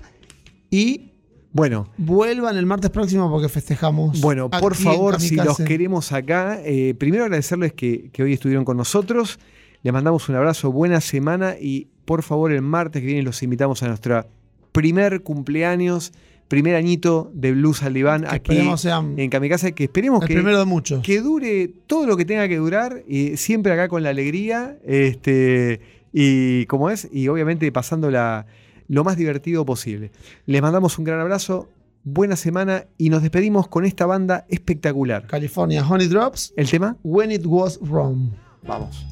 y 0.72 1.12
Bueno, 1.56 1.88
vuelvan 1.98 2.58
el 2.58 2.66
martes 2.66 2.92
próximo 2.92 3.32
porque 3.32 3.48
festejamos. 3.48 4.20
Bueno, 4.20 4.50
por 4.50 4.76
favor, 4.76 5.22
si 5.22 5.38
los 5.38 5.56
queremos 5.56 6.12
acá, 6.12 6.60
eh, 6.66 6.96
primero 7.00 7.24
agradecerles 7.24 7.72
que, 7.72 8.10
que 8.12 8.24
hoy 8.24 8.34
estuvieron 8.34 8.66
con 8.66 8.76
nosotros. 8.76 9.40
Les 9.82 9.94
mandamos 9.94 10.28
un 10.28 10.36
abrazo, 10.36 10.74
buena 10.74 11.00
semana 11.00 11.56
y 11.58 11.88
por 12.04 12.24
favor 12.24 12.52
el 12.52 12.62
martes 12.62 13.02
que 13.02 13.06
viene 13.06 13.24
los 13.24 13.42
invitamos 13.42 13.82
a 13.84 13.88
nuestro 13.88 14.28
primer 14.74 15.24
cumpleaños, 15.24 16.12
primer 16.50 16.76
añito 16.76 17.32
de 17.34 17.54
Blues 17.54 17.84
al 17.84 17.94
Diván 17.94 18.26
aquí 18.28 18.62
sean 18.76 19.18
en 19.18 19.30
Kamikaze, 19.30 19.72
que 19.72 19.86
esperemos 19.86 20.24
el 20.24 20.28
que, 20.28 20.34
primero 20.34 20.60
de 20.60 20.66
muchos. 20.66 21.02
que 21.04 21.22
dure 21.22 21.72
todo 21.88 22.06
lo 22.06 22.18
que 22.18 22.26
tenga 22.26 22.50
que 22.50 22.58
durar, 22.58 23.02
y 23.08 23.38
siempre 23.38 23.72
acá 23.72 23.88
con 23.88 24.04
la 24.04 24.10
alegría, 24.10 24.78
este, 24.84 25.80
y 26.12 26.66
como 26.66 26.90
es, 26.90 27.08
y 27.14 27.30
obviamente 27.30 27.72
pasando 27.72 28.12
la, 28.12 28.46
lo 28.88 29.04
más 29.04 29.18
divertido 29.18 29.66
posible. 29.66 30.12
Les 30.46 30.62
mandamos 30.62 30.98
un 30.98 31.06
gran 31.06 31.20
abrazo, 31.20 31.70
buena 32.04 32.36
semana 32.36 32.86
y 32.98 33.10
nos 33.10 33.22
despedimos 33.22 33.68
con 33.68 33.86
esta 33.86 34.06
banda 34.06 34.46
espectacular. 34.50 35.28
California 35.28 35.86
Honey 35.88 36.08
Drops, 36.08 36.54
¿El 36.56 36.70
tema? 36.70 36.98
When 37.04 37.32
It 37.32 37.46
Was 37.46 37.80
Wrong. 37.82 38.32
Vamos. 38.64 39.06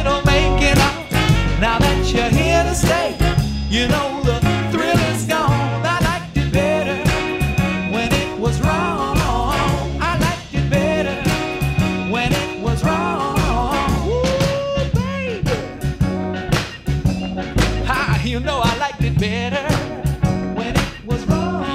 It'll 0.00 0.22
make 0.24 0.62
it 0.62 0.78
out 0.78 1.10
now 1.60 1.78
that 1.78 2.04
you're 2.12 2.28
here 2.30 2.64
to 2.64 2.74
stay. 2.74 3.14
You 3.70 3.88
know 3.88 4.22
the 4.24 4.65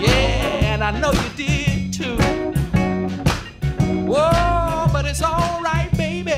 Yeah, 0.01 0.73
and 0.73 0.83
I 0.83 0.91
know 0.99 1.11
you 1.11 1.29
did 1.35 1.93
too. 1.93 2.15
Whoa, 4.07 4.87
but 4.93 5.05
it's 5.05 5.21
alright, 5.21 5.91
baby. 5.97 6.31